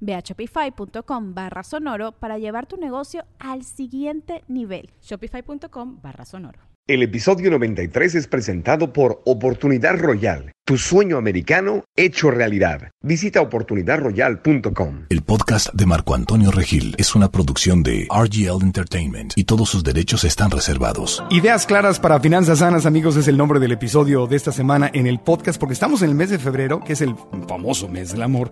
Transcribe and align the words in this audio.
Ve 0.00 0.14
a 0.14 0.20
shopify.com 0.20 1.34
barra 1.34 1.62
sonoro 1.62 2.12
para 2.12 2.38
llevar 2.38 2.66
tu 2.66 2.76
negocio 2.76 3.24
al 3.38 3.64
siguiente 3.64 4.44
nivel. 4.48 4.90
Shopify.com 5.02 6.00
barra 6.02 6.24
sonoro. 6.24 6.68
El 6.88 7.02
episodio 7.02 7.50
93 7.50 8.14
es 8.14 8.26
presentado 8.26 8.94
por 8.94 9.20
Oportunidad 9.26 9.98
Royal, 9.98 10.52
tu 10.68 10.76
sueño 10.76 11.16
americano 11.16 11.84
hecho 11.96 12.30
realidad. 12.30 12.90
Visita 13.00 13.40
oportunidadroyal.com. 13.40 15.06
El 15.08 15.22
podcast 15.22 15.72
de 15.72 15.86
Marco 15.86 16.14
Antonio 16.14 16.50
Regil 16.50 16.94
es 16.98 17.14
una 17.14 17.30
producción 17.30 17.82
de 17.82 18.06
RGL 18.10 18.62
Entertainment 18.62 19.32
y 19.34 19.44
todos 19.44 19.70
sus 19.70 19.82
derechos 19.82 20.24
están 20.24 20.50
reservados. 20.50 21.24
Ideas 21.30 21.64
claras 21.64 21.98
para 21.98 22.20
finanzas 22.20 22.58
sanas, 22.58 22.84
amigos, 22.84 23.16
es 23.16 23.28
el 23.28 23.38
nombre 23.38 23.60
del 23.60 23.72
episodio 23.72 24.26
de 24.26 24.36
esta 24.36 24.52
semana 24.52 24.90
en 24.92 25.06
el 25.06 25.20
podcast 25.20 25.58
porque 25.58 25.72
estamos 25.72 26.02
en 26.02 26.10
el 26.10 26.14
mes 26.14 26.28
de 26.28 26.38
febrero, 26.38 26.80
que 26.80 26.92
es 26.92 27.00
el 27.00 27.14
famoso 27.48 27.88
mes 27.88 28.12
del 28.12 28.20
amor. 28.20 28.50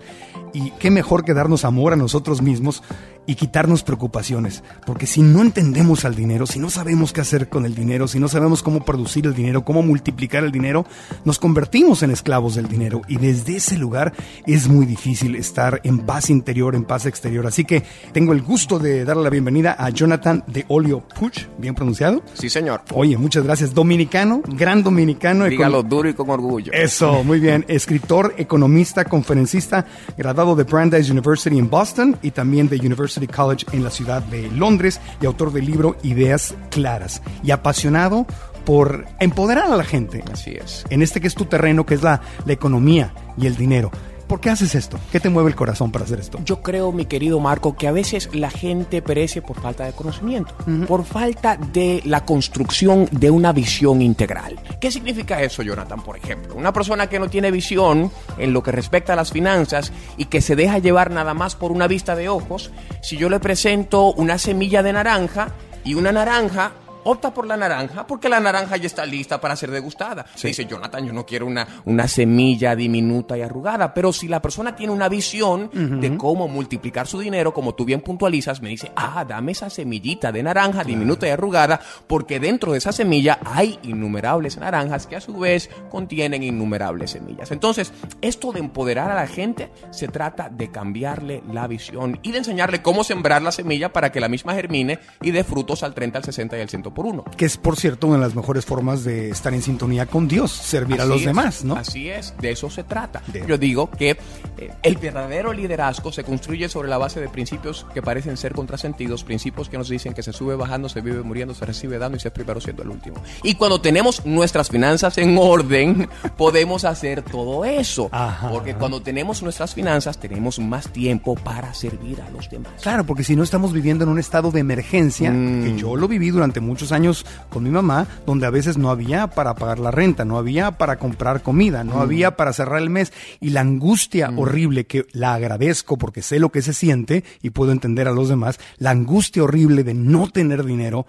Y 0.55 0.71
qué 0.79 0.91
mejor 0.91 1.23
que 1.23 1.35
darnos 1.35 1.67
amor 1.67 1.93
a 1.93 1.97
nosotros 1.97 2.41
mismos 2.41 2.83
y 3.27 3.35
quitarnos 3.35 3.83
preocupaciones. 3.83 4.63
Porque 4.87 5.07
si 5.07 5.21
no 5.21 5.43
entendemos 5.43 6.05
al 6.05 6.15
dinero, 6.15 6.47
si 6.47 6.59
no 6.59 6.71
sabemos 6.71 7.13
qué 7.13 7.21
hacer 7.21 7.49
con 7.49 7.67
el 7.67 7.75
dinero, 7.75 8.09
si 8.09 8.19
no 8.19 8.29
sabemos 8.29 8.63
cómo 8.63 8.85
producir 8.85 9.27
el 9.27 9.35
dinero, 9.35 9.65
cómo 9.65 9.83
multiplicar 9.83 10.45
el 10.45 10.53
dinero, 10.53 10.87
nos 11.25 11.39
convertimos 11.39 12.03
en 12.03 12.06
esclavos 12.11 12.55
del 12.55 12.69
dinero. 12.69 13.03
Y 13.09 13.17
desde 13.17 13.57
ese 13.57 13.77
lugar 13.77 14.13
es 14.47 14.69
muy 14.69 14.87
difícil 14.87 15.37
estar 15.37 15.81
en 15.85 16.01
paz 16.01 16.31
interior, 16.31 16.75
en 16.75 16.85
paz 16.85 17.07
exterior. 17.07 17.47
Así 17.47 17.65
que 17.65 17.83
tengo 18.13 18.33
el 18.33 18.43
gusto 18.43 18.79
de 18.79 19.05
darle 19.05 19.25
la 19.25 19.31
bienvenida 19.31 19.77
a 19.79 19.91
Jonathan 19.91 20.45
de 20.47 20.65
Olio 20.69 21.01
Puch, 21.01 21.47
bien 21.59 21.75
pronunciado. 21.75 22.23
Sí, 22.35 22.49
señor. 22.51 22.83
Oye, 22.95 23.17
muchas 23.17 23.45
gracias. 23.45 23.75
Dominicano, 23.75 24.43
gran 24.47 24.83
dominicano. 24.83 25.45
Dígalo 25.47 25.83
duro 25.83 26.09
y 26.09 26.15
con 26.15 26.31
orgullo. 26.31 26.73
Eso, 26.73 27.25
muy 27.25 27.41
bien. 27.41 27.65
Escritor, 27.69 28.35
economista, 28.37 29.05
conferencista, 29.05 29.87
graduado 30.17 30.57
de 30.57 30.65
Brandeis 30.65 31.11
University 31.11 31.59
en 31.59 31.71
Boston 31.71 32.17
y 32.23 32.31
también 32.31 32.69
de 32.69 32.77
University 32.77 33.27
College 33.27 33.67
en 33.73 33.85
la 33.85 33.91
ciudad 33.91 34.23
de 34.23 34.51
Londres 34.51 35.01
y 35.21 35.27
autor 35.27 35.53
del 35.53 35.67
libro 35.67 35.97
Ideas 36.03 36.55
Claras. 36.71 37.23
Y 37.43 37.51
apasionado 37.51 38.27
por 38.67 39.07
empoderar 39.21 39.73
a 39.73 39.77
la 39.77 39.85
gente. 39.85 40.23
Así 40.31 40.51
es. 40.51 40.85
En 40.91 41.01
este 41.01 41.23
que 41.23 41.29
es 41.29 41.35
tu 41.35 41.47
terreno, 41.47 41.87
que 41.87 41.95
es 41.95 42.03
la, 42.03 42.21
la 42.45 42.53
economía 42.53 43.15
y 43.39 43.47
el 43.47 43.57
dinero. 43.57 43.91
¿Por 44.27 44.41
qué 44.41 44.51
haces 44.51 44.75
esto? 44.75 44.99
¿Qué 45.13 45.21
te 45.21 45.29
mueve 45.29 45.51
el 45.51 45.55
corazón 45.55 45.93
para 45.93 46.05
hacer 46.05 46.19
esto? 46.19 46.41
Yo 46.45 46.61
creo, 46.61 46.91
mi 46.91 47.07
querido 47.07 47.39
Marco, 47.39 47.77
que 47.77 47.87
a 47.87 47.93
veces 47.93 48.29
la 48.33 48.51
gente 48.51 49.01
perece 49.01 49.41
por 49.41 49.61
falta 49.61 49.85
de 49.85 49.93
conocimiento, 49.93 50.53
por 50.89 51.05
falta 51.05 51.57
de 51.57 52.03
la 52.05 52.25
construcción 52.25 53.09
de 53.13 53.31
una 53.31 53.53
visión 53.53 54.03
integral. 54.03 54.59
¿Qué 54.81 54.91
significa 54.91 55.41
eso, 55.43 55.63
Jonathan, 55.63 56.03
por 56.03 56.17
ejemplo? 56.17 56.57
Una 56.57 56.73
persona 56.73 57.09
que 57.09 57.21
no 57.21 57.31
tiene 57.31 57.53
visión 57.53 58.11
en 58.37 58.53
lo 58.53 58.65
que 58.65 58.73
respecta 58.73 59.13
a 59.13 59.17
las 59.17 59.31
finanzas 59.31 59.93
y 60.17 60.25
que 60.25 60.41
se 60.41 60.57
deja 60.57 60.79
llevar 60.79 61.13
nada 61.13 61.33
más 61.33 61.55
por 61.55 61.71
una 61.71 61.87
vista 61.87 62.17
de 62.17 62.29
ojos, 62.29 62.73
si 63.03 63.17
yo 63.17 63.29
le 63.29 63.39
presento 63.39 64.13
una 64.15 64.39
semilla 64.39 64.83
de 64.83 64.93
naranja 64.93 65.53
y 65.85 65.95
una 65.95 66.11
naranja 66.11 66.73
opta 67.07 67.33
por 67.33 67.47
la 67.47 67.57
naranja 67.57 68.07
porque 68.07 68.29
la 68.29 68.41
naranja 68.41 68.77
ya 68.77 68.87
está 68.87 69.07
lista 69.07 69.41
para 69.41 69.57
ser 69.57 69.71
degustada. 69.71 70.27
Se 70.35 70.49
dice, 70.49 70.67
Jonathan, 70.67 71.07
yo 71.07 71.13
no 71.13 71.25
quiero 71.25 71.47
una, 71.47 71.67
una 71.85 72.09
semilla 72.09 72.75
diminuta 72.75 73.39
y 73.39 73.43
arrugada, 73.43 73.95
pero 73.95 74.13
si 74.13 74.29
la 74.29 74.43
persona 74.43 74.75
tiene 74.75 74.93
una 74.93 75.09
visión 75.09 75.71
de 75.73 76.17
cómo 76.17 76.49
multiplicar 76.49 77.07
su 77.07 77.19
dinero, 77.19 77.55
como 77.55 77.75
tú 77.75 77.85
bien 77.85 78.01
puntualizas, 78.01 78.61
me 78.61 78.71
dice, 78.71 78.91
ah, 78.97 79.25
dame 79.27 79.53
esa 79.53 79.71
semillita 79.71 80.33
de 80.33 80.43
naranja 80.43 80.85
diminuta 80.85 81.27
y 81.27 81.31
arrugada, 81.31 81.81
porque 82.07 82.41
dentro 82.41 82.73
de 82.73 82.79
esa 82.79 82.93
semilla 82.93 83.39
hay 83.45 83.79
innumerables 83.83 84.57
naranjas 84.59 85.07
que 85.07 85.17
a 85.17 85.21
su 85.21 85.39
vez 85.39 85.71
contienen 85.91 86.43
innumerables 86.43 87.13
semillas. 87.13 87.51
Entonces, 87.51 87.93
esto 88.21 88.53
de 88.53 88.61
empoderar 88.61 89.11
a 89.11 89.15
la 89.15 89.27
gente 89.27 89.71
se 89.91 90.09
trata 90.09 90.49
de 90.49 90.71
cambiarle 90.71 91.43
la 91.53 91.67
visión 91.67 92.19
y 92.23 92.33
de 92.33 92.39
enseñarle 92.39 92.83
cómo 92.83 93.05
sembrar 93.05 93.43
la 93.43 93.53
semilla 93.53 93.93
para 93.93 94.11
que 94.11 94.21
la 94.21 94.29
misma 94.29 94.55
germine 94.55 94.99
y 95.23 95.31
dé 95.31 95.45
frutos 95.45 95.83
al 95.83 95.95
30, 95.95 96.19
al 96.19 96.25
60 96.25 96.59
y 96.59 96.61
al 96.61 96.69
100 96.69 96.83
por 96.97 97.07
uno. 97.07 97.23
Que 97.37 97.45
es, 97.45 97.57
por 97.59 97.77
cierto, 97.77 98.09
una 98.09 98.17
de 98.17 98.23
las 98.23 98.35
mejores 98.35 98.65
formas 98.65 99.05
de 99.05 99.29
estar 99.31 99.53
en 99.55 99.63
sintonía 99.63 100.07
con 100.07 100.27
Dios, 100.27 100.51
servir 100.51 101.01
a 101.01 101.05
los 101.05 101.21
es, 101.21 101.27
demás, 101.27 101.63
¿no? 101.65 101.77
Así 101.77 102.09
es, 102.09 102.35
de 102.41 102.51
eso 102.51 102.71
se 102.71 102.83
trata. 102.83 103.23
De- 103.29 103.45
Yo 103.47 103.59
digo 103.59 103.91
que 103.91 104.17
eh, 104.57 104.73
el 104.83 104.97
verdadero 104.97 105.53
liderazgo 105.53 106.11
se 106.11 106.25
construye 106.25 106.69
sobre 106.69 106.89
la 106.89 106.97
base 106.99 107.21
de 107.21 107.29
principios 107.29 107.87
que 107.95 108.01
parecen 108.03 108.37
ser 108.39 108.53
contrasentidos, 108.55 109.23
principios 109.23 109.69
que 109.69 109.77
nos 109.79 109.89
dicen 109.91 110.15
que 110.15 110.23
se 110.23 110.33
sube 110.33 110.57
bajando, 110.57 110.89
se 110.89 111.03
vive 111.03 111.23
muriendo, 111.23 111.55
se 111.55 111.67
recibe 111.67 111.99
dando 111.99 112.17
y 112.17 112.21
se 112.21 112.29
es 112.29 112.35
primero 112.35 112.61
siendo 112.61 112.83
el 112.83 112.89
último. 112.89 113.23
Y 113.43 113.55
cuando 113.55 113.81
tenemos 113.81 114.25
nuestras 114.25 114.71
finanzas 114.71 115.19
en 115.19 115.37
orden, 115.39 116.09
podemos 116.39 116.85
hacer 116.85 117.21
todo 117.23 117.65
eso. 117.67 118.09
Ajá. 118.11 118.49
Porque 118.49 118.75
cuando 118.75 119.03
tenemos 119.03 119.43
nuestras 119.43 119.75
finanzas, 119.75 120.19
tenemos 120.19 120.59
más 120.59 120.89
tiempo 120.89 121.35
para 121.35 121.75
servir 121.75 122.23
a 122.23 122.31
los 122.31 122.49
demás. 122.49 122.73
Claro, 122.83 123.05
porque 123.05 123.23
si 123.23 123.37
no 123.37 123.43
estamos 123.43 123.73
viviendo 123.75 124.05
en 124.05 124.11
un 124.11 124.19
estado 124.19 124.51
de 124.51 124.61
emergencia, 124.61 125.31
Mm. 125.31 125.63
que 125.65 125.77
yo 125.77 125.95
lo 125.97 126.09
viví 126.09 126.31
durante 126.31 126.61
muchos 126.61 126.86
años 126.93 127.25
con 127.51 127.65
mi 127.65 127.71
mamá, 127.71 128.07
donde 128.27 128.47
a 128.47 128.51
veces 128.51 128.77
no 128.79 128.91
había 128.91 129.27
para 129.29 129.55
pagar 129.55 129.79
la 129.79 129.91
renta, 129.91 130.25
no 130.25 130.39
había 130.39 130.73
para 130.73 130.99
comprar 130.99 131.43
comida, 131.43 131.85
Mm. 131.85 131.87
no 131.89 132.01
había 132.01 132.37
para 132.37 132.53
cerrar 132.53 132.81
el 132.83 132.91
mes, 132.91 133.13
y 133.41 133.51
la 133.51 133.61
angustia 133.61 134.31
horrible 134.37 134.87
que 134.87 135.07
la 135.13 135.35
agradezco 135.35 135.97
porque 135.99 136.23
sé 136.23 136.39
lo 136.39 136.51
que 136.51 136.63
se 136.63 136.73
siente 136.73 137.25
y 137.43 137.51
puedo 137.51 137.73
entender 137.73 138.09
a 138.09 138.13
los 138.13 138.29
demás, 138.29 138.59
la 138.79 138.91
angustia 138.91 139.43
horrible 139.43 139.85
de 139.85 139.95
no 139.95 140.29
tener 140.29 140.65
dinero 140.65 141.07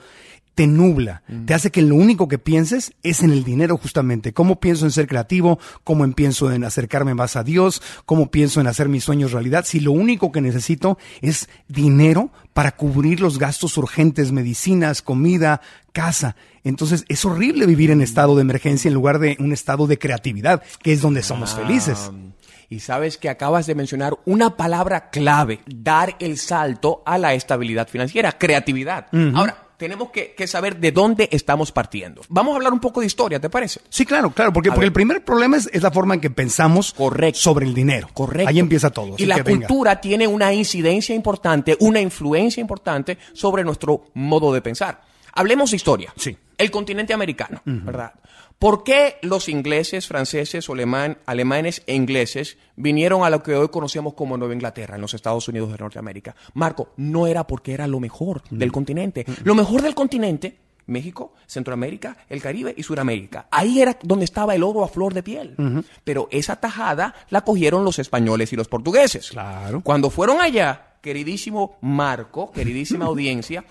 te 0.57 0.65
nubla, 0.65 1.21
te 1.45 1.53
hace 1.53 1.69
que 1.69 1.83
lo 1.83 1.93
único 1.93 2.27
que 2.27 2.39
pienses 2.39 2.91
es 3.03 3.21
en 3.21 3.29
el 3.29 3.43
dinero 3.43 3.77
justamente. 3.77 4.33
¿Cómo 4.33 4.59
pienso 4.59 4.85
en 4.85 4.91
ser 4.91 5.05
creativo? 5.05 5.59
¿Cómo 5.83 6.11
pienso 6.13 6.51
en 6.51 6.63
acercarme 6.63 7.13
más 7.13 7.35
a 7.35 7.43
Dios? 7.43 7.79
¿Cómo 8.07 8.31
pienso 8.31 8.59
en 8.59 8.65
hacer 8.65 8.89
mis 8.89 9.03
sueños 9.03 9.33
realidad? 9.33 9.65
Si 9.67 9.79
lo 9.79 9.91
único 9.91 10.31
que 10.31 10.41
necesito 10.41 10.97
es 11.21 11.47
dinero 11.67 12.31
para 12.53 12.71
cubrir 12.71 13.21
los 13.21 13.37
gastos 13.37 13.77
urgentes, 13.77 14.31
medicinas, 14.31 15.03
comida, 15.03 15.61
casa. 15.93 16.35
Entonces 16.63 17.05
es 17.07 17.23
horrible 17.23 17.67
vivir 17.67 17.91
en 17.91 18.01
estado 18.01 18.35
de 18.35 18.41
emergencia 18.41 18.89
en 18.89 18.95
lugar 18.95 19.19
de 19.19 19.37
un 19.39 19.53
estado 19.53 19.85
de 19.85 19.99
creatividad, 19.99 20.63
que 20.81 20.91
es 20.91 21.03
donde 21.03 21.21
somos 21.21 21.53
felices. 21.53 22.09
Ah, 22.11 22.33
Y 22.67 22.79
sabes 22.79 23.19
que 23.19 23.29
acabas 23.29 23.67
de 23.67 23.75
mencionar 23.75 24.17
una 24.25 24.57
palabra 24.57 25.11
clave, 25.11 25.59
dar 25.67 26.15
el 26.19 26.39
salto 26.39 27.03
a 27.05 27.19
la 27.19 27.35
estabilidad 27.35 27.87
financiera, 27.87 28.31
creatividad. 28.31 29.05
Ahora, 29.35 29.66
tenemos 29.77 30.09
que, 30.09 30.33
que 30.33 30.47
saber 30.47 30.77
de 30.77 30.91
dónde 30.91 31.29
estamos 31.31 31.71
partiendo. 31.71 32.21
Vamos 32.29 32.53
a 32.53 32.55
hablar 32.57 32.73
un 32.73 32.79
poco 32.79 32.99
de 33.01 33.07
historia, 33.07 33.39
¿te 33.39 33.49
parece? 33.49 33.79
Sí, 33.89 34.05
claro, 34.05 34.31
claro, 34.31 34.51
porque, 34.51 34.69
porque 34.69 34.85
el 34.87 34.93
primer 34.93 35.23
problema 35.23 35.57
es, 35.57 35.69
es 35.71 35.83
la 35.83 35.91
forma 35.91 36.15
en 36.15 36.21
que 36.21 36.29
pensamos 36.29 36.93
Correcto. 36.93 37.39
sobre 37.39 37.65
el 37.65 37.73
dinero. 37.73 38.09
Correcto. 38.13 38.49
Ahí 38.49 38.59
empieza 38.59 38.89
todo. 38.89 39.15
Y 39.17 39.25
la 39.25 39.37
venga. 39.37 39.67
cultura 39.67 40.01
tiene 40.01 40.27
una 40.27 40.51
incidencia 40.53 41.15
importante, 41.15 41.77
una 41.79 42.01
influencia 42.01 42.59
importante 42.59 43.17
sobre 43.33 43.63
nuestro 43.63 44.05
modo 44.15 44.51
de 44.51 44.61
pensar. 44.61 45.01
Hablemos 45.33 45.69
de 45.69 45.77
historia. 45.77 46.11
Sí. 46.17 46.35
El 46.57 46.71
continente 46.71 47.13
americano, 47.13 47.61
¿verdad? 47.63 48.13
¿Por 48.59 48.83
qué 48.83 49.17
los 49.21 49.49
ingleses, 49.49 50.07
franceses, 50.07 50.67
alemán- 50.69 51.19
alemanes 51.27 51.83
e 51.85 51.93
ingleses 51.93 52.57
vinieron 52.75 53.23
a 53.23 53.29
lo 53.29 53.43
que 53.43 53.53
hoy 53.55 53.69
conocemos 53.69 54.15
como 54.15 54.35
Nueva 54.35 54.53
Inglaterra, 54.55 54.95
en 54.95 55.01
los 55.01 55.13
Estados 55.13 55.47
Unidos 55.47 55.71
de 55.71 55.77
Norteamérica? 55.77 56.35
Marco, 56.55 56.89
no 56.97 57.27
era 57.27 57.45
porque 57.45 57.73
era 57.73 57.85
lo 57.87 57.99
mejor 57.99 58.41
del 58.49 58.71
continente. 58.71 59.25
Lo 59.43 59.53
mejor 59.53 59.83
del 59.83 59.93
continente 59.93 60.57
México, 60.87 61.33
Centroamérica, 61.45 62.17
el 62.29 62.41
Caribe 62.41 62.73
y 62.75 62.81
Sudamérica. 62.81 63.47
Ahí 63.51 63.81
era 63.81 63.97
donde 64.01 64.25
estaba 64.25 64.55
el 64.55 64.63
oro 64.63 64.83
a 64.83 64.87
flor 64.87 65.13
de 65.13 65.21
piel. 65.21 65.55
Pero 66.03 66.27
esa 66.31 66.55
tajada 66.55 67.13
la 67.29 67.41
cogieron 67.41 67.83
los 67.83 67.99
españoles 67.99 68.53
y 68.53 68.55
los 68.55 68.67
portugueses. 68.69 69.29
Claro. 69.31 69.81
Cuando 69.83 70.09
fueron 70.09 70.39
allá, 70.41 70.93
queridísimo 71.01 71.77
Marco, 71.81 72.51
queridísima 72.53 73.05
audiencia, 73.07 73.65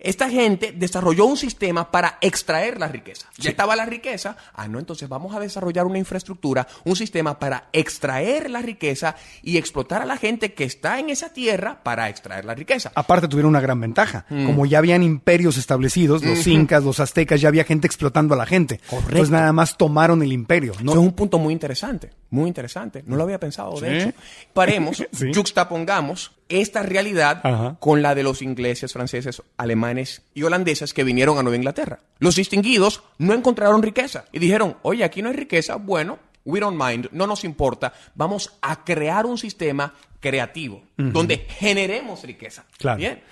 Esta 0.00 0.28
gente 0.30 0.72
desarrolló 0.74 1.26
un 1.26 1.36
sistema 1.36 1.90
para 1.90 2.18
extraer 2.20 2.78
la 2.78 2.88
riqueza. 2.88 3.26
Ya 3.38 3.50
estaba 3.50 3.76
la 3.76 3.84
riqueza. 3.86 4.36
Ah, 4.54 4.66
no, 4.66 4.78
entonces 4.78 5.08
vamos 5.08 5.34
a 5.34 5.40
desarrollar 5.40 5.86
una 5.86 5.98
infraestructura, 5.98 6.66
un 6.84 6.96
sistema 6.96 7.38
para 7.38 7.68
extraer 7.72 8.50
la 8.50 8.62
riqueza 8.62 9.16
y 9.42 9.58
explotar 9.58 10.02
a 10.02 10.06
la 10.06 10.16
gente 10.16 10.54
que 10.54 10.64
está 10.64 10.98
en 10.98 11.10
esa 11.10 11.32
tierra 11.32 11.82
para 11.82 12.08
extraer 12.08 12.44
la 12.44 12.54
riqueza. 12.54 12.92
Aparte 12.94 13.28
tuvieron 13.28 13.50
una 13.50 13.60
gran 13.60 13.80
ventaja. 13.80 14.24
Mm. 14.30 14.46
Como 14.46 14.66
ya 14.66 14.78
habían 14.78 15.02
imperios 15.02 15.56
establecidos, 15.58 16.24
los 16.24 16.46
incas, 16.46 16.82
los 16.82 17.00
aztecas, 17.00 17.40
ya 17.40 17.48
había 17.48 17.64
gente 17.64 17.86
explotando 17.86 18.34
a 18.34 18.36
la 18.38 18.46
gente. 18.46 18.78
Correcto. 18.88 19.08
Entonces 19.10 19.30
nada 19.30 19.52
más 19.52 19.76
tomaron 19.76 20.22
el 20.22 20.32
imperio. 20.32 20.72
No, 20.82 20.92
Eso 20.92 21.00
es 21.00 21.06
un 21.06 21.12
punto 21.12 21.38
muy 21.38 21.52
interesante, 21.52 22.10
muy 22.30 22.48
interesante. 22.48 23.02
No 23.06 23.16
lo 23.16 23.24
había 23.24 23.38
pensado, 23.38 23.78
de 23.80 23.98
hecho. 23.98 24.12
Paremos, 24.54 25.04
Sí. 25.12 25.32
juxtapongamos 25.34 26.32
esta 26.50 26.82
realidad 26.82 27.40
Ajá. 27.44 27.76
con 27.80 28.02
la 28.02 28.14
de 28.14 28.22
los 28.22 28.42
ingleses, 28.42 28.92
franceses, 28.92 29.42
alemanes 29.56 30.22
y 30.34 30.42
holandeses 30.42 30.92
que 30.92 31.04
vinieron 31.04 31.38
a 31.38 31.42
Nueva 31.42 31.56
Inglaterra. 31.56 32.00
Los 32.18 32.36
distinguidos 32.36 33.02
no 33.18 33.32
encontraron 33.32 33.82
riqueza 33.82 34.26
y 34.32 34.38
dijeron, 34.38 34.76
oye, 34.82 35.04
aquí 35.04 35.22
no 35.22 35.30
hay 35.30 35.36
riqueza, 35.36 35.76
bueno, 35.76 36.18
we 36.44 36.60
don't 36.60 36.80
mind, 36.80 37.08
no 37.12 37.26
nos 37.26 37.44
importa, 37.44 37.92
vamos 38.14 38.58
a 38.60 38.84
crear 38.84 39.26
un 39.26 39.38
sistema 39.38 39.94
creativo 40.20 40.82
donde 40.96 41.46
generemos 41.48 42.22
riqueza. 42.24 42.64
Claro. 42.78 42.98
Bien. 42.98 43.22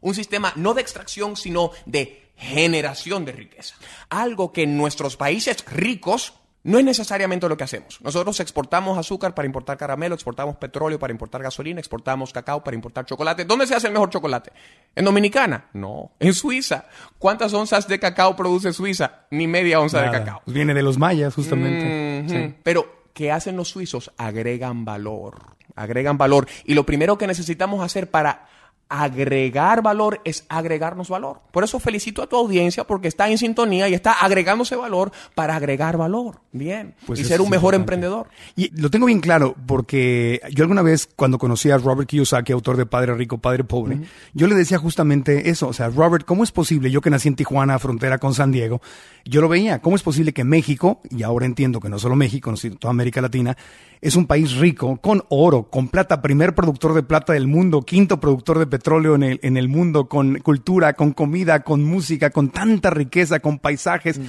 Un 0.00 0.14
sistema 0.14 0.52
no 0.56 0.74
de 0.74 0.82
extracción, 0.82 1.36
sino 1.36 1.72
de 1.86 2.30
generación 2.36 3.24
de 3.24 3.32
riqueza. 3.32 3.74
Algo 4.10 4.52
que 4.52 4.62
en 4.62 4.76
nuestros 4.76 5.16
países 5.16 5.64
ricos 5.66 6.34
no 6.66 6.80
es 6.80 6.84
necesariamente 6.84 7.48
lo 7.48 7.56
que 7.56 7.62
hacemos. 7.62 8.00
Nosotros 8.02 8.40
exportamos 8.40 8.98
azúcar 8.98 9.34
para 9.34 9.46
importar 9.46 9.76
caramelo, 9.76 10.16
exportamos 10.16 10.56
petróleo 10.56 10.98
para 10.98 11.12
importar 11.12 11.40
gasolina, 11.40 11.78
exportamos 11.78 12.32
cacao 12.32 12.64
para 12.64 12.74
importar 12.74 13.06
chocolate. 13.06 13.44
¿Dónde 13.44 13.68
se 13.68 13.76
hace 13.76 13.86
el 13.86 13.92
mejor 13.92 14.10
chocolate? 14.10 14.50
¿En 14.96 15.04
Dominicana? 15.04 15.66
No. 15.74 16.10
En 16.18 16.34
Suiza. 16.34 16.86
¿Cuántas 17.20 17.54
onzas 17.54 17.86
de 17.86 18.00
cacao 18.00 18.34
produce 18.34 18.72
Suiza? 18.72 19.26
Ni 19.30 19.46
media 19.46 19.78
onza 19.78 20.00
nada. 20.00 20.10
de 20.10 20.18
cacao. 20.18 20.42
Pues 20.44 20.56
viene 20.56 20.74
de 20.74 20.82
los 20.82 20.98
mayas, 20.98 21.34
justamente. 21.34 22.24
Sí. 22.28 22.54
Pero, 22.64 23.04
¿qué 23.14 23.30
hacen 23.30 23.56
los 23.56 23.68
suizos? 23.68 24.10
Agregan 24.16 24.84
valor. 24.84 25.56
Agregan 25.76 26.18
valor. 26.18 26.48
Y 26.64 26.74
lo 26.74 26.84
primero 26.84 27.16
que 27.16 27.28
necesitamos 27.28 27.84
hacer 27.84 28.10
para 28.10 28.48
agregar 28.88 29.82
valor 29.82 30.20
es 30.24 30.44
agregarnos 30.48 31.08
valor. 31.08 31.40
Por 31.50 31.64
eso 31.64 31.80
felicito 31.80 32.22
a 32.22 32.28
tu 32.28 32.36
audiencia 32.36 32.84
porque 32.84 33.08
está 33.08 33.28
en 33.28 33.38
sintonía 33.38 33.88
y 33.88 33.94
está 33.94 34.12
agregándose 34.12 34.76
valor 34.76 35.10
para 35.34 35.56
agregar 35.56 35.96
valor. 35.96 36.40
Bien. 36.52 36.94
Pues 37.06 37.20
y 37.20 37.24
ser 37.24 37.40
un 37.40 37.50
mejor 37.50 37.74
emprendedor. 37.74 38.28
Y 38.54 38.70
lo 38.80 38.90
tengo 38.90 39.06
bien 39.06 39.20
claro 39.20 39.56
porque 39.66 40.40
yo 40.52 40.62
alguna 40.64 40.82
vez 40.82 41.08
cuando 41.16 41.38
conocí 41.38 41.70
a 41.70 41.78
Robert 41.78 42.08
Kiyosaki, 42.08 42.52
autor 42.52 42.76
de 42.76 42.86
Padre 42.86 43.14
Rico, 43.14 43.38
Padre 43.38 43.64
Pobre, 43.64 44.00
yo 44.34 44.46
le 44.46 44.54
decía 44.54 44.78
justamente 44.78 45.50
eso, 45.50 45.68
o 45.68 45.72
sea, 45.72 45.88
Robert, 45.88 46.24
¿cómo 46.24 46.44
es 46.44 46.52
posible, 46.52 46.90
yo 46.90 47.00
que 47.00 47.10
nací 47.10 47.28
en 47.28 47.36
Tijuana, 47.36 47.78
frontera 47.78 48.18
con 48.18 48.34
San 48.34 48.52
Diego, 48.52 48.80
yo 49.24 49.40
lo 49.40 49.48
veía, 49.48 49.80
¿cómo 49.80 49.96
es 49.96 50.02
posible 50.02 50.32
que 50.32 50.44
México, 50.44 51.00
y 51.10 51.22
ahora 51.22 51.46
entiendo 51.46 51.80
que 51.80 51.88
no 51.88 51.98
solo 51.98 52.14
México, 52.14 52.54
sino 52.56 52.76
toda 52.76 52.90
América 52.92 53.20
Latina, 53.20 53.56
es 54.00 54.14
un 54.14 54.26
país 54.26 54.56
rico, 54.56 54.98
con 54.98 55.24
oro, 55.28 55.64
con 55.64 55.88
plata, 55.88 56.22
primer 56.22 56.54
productor 56.54 56.94
de 56.94 57.02
plata 57.02 57.32
del 57.32 57.46
mundo, 57.46 57.82
quinto 57.82 58.20
productor 58.20 58.58
de 58.58 58.66
petróleo 58.66 58.75
en 59.14 59.22
el, 59.22 59.40
en 59.42 59.56
el 59.56 59.68
mundo, 59.68 60.08
con 60.08 60.38
cultura, 60.40 60.94
con 60.94 61.12
comida, 61.12 61.60
con 61.60 61.84
música, 61.84 62.30
con 62.30 62.50
tanta 62.50 62.90
riqueza, 62.90 63.40
con 63.40 63.58
paisajes 63.58 64.20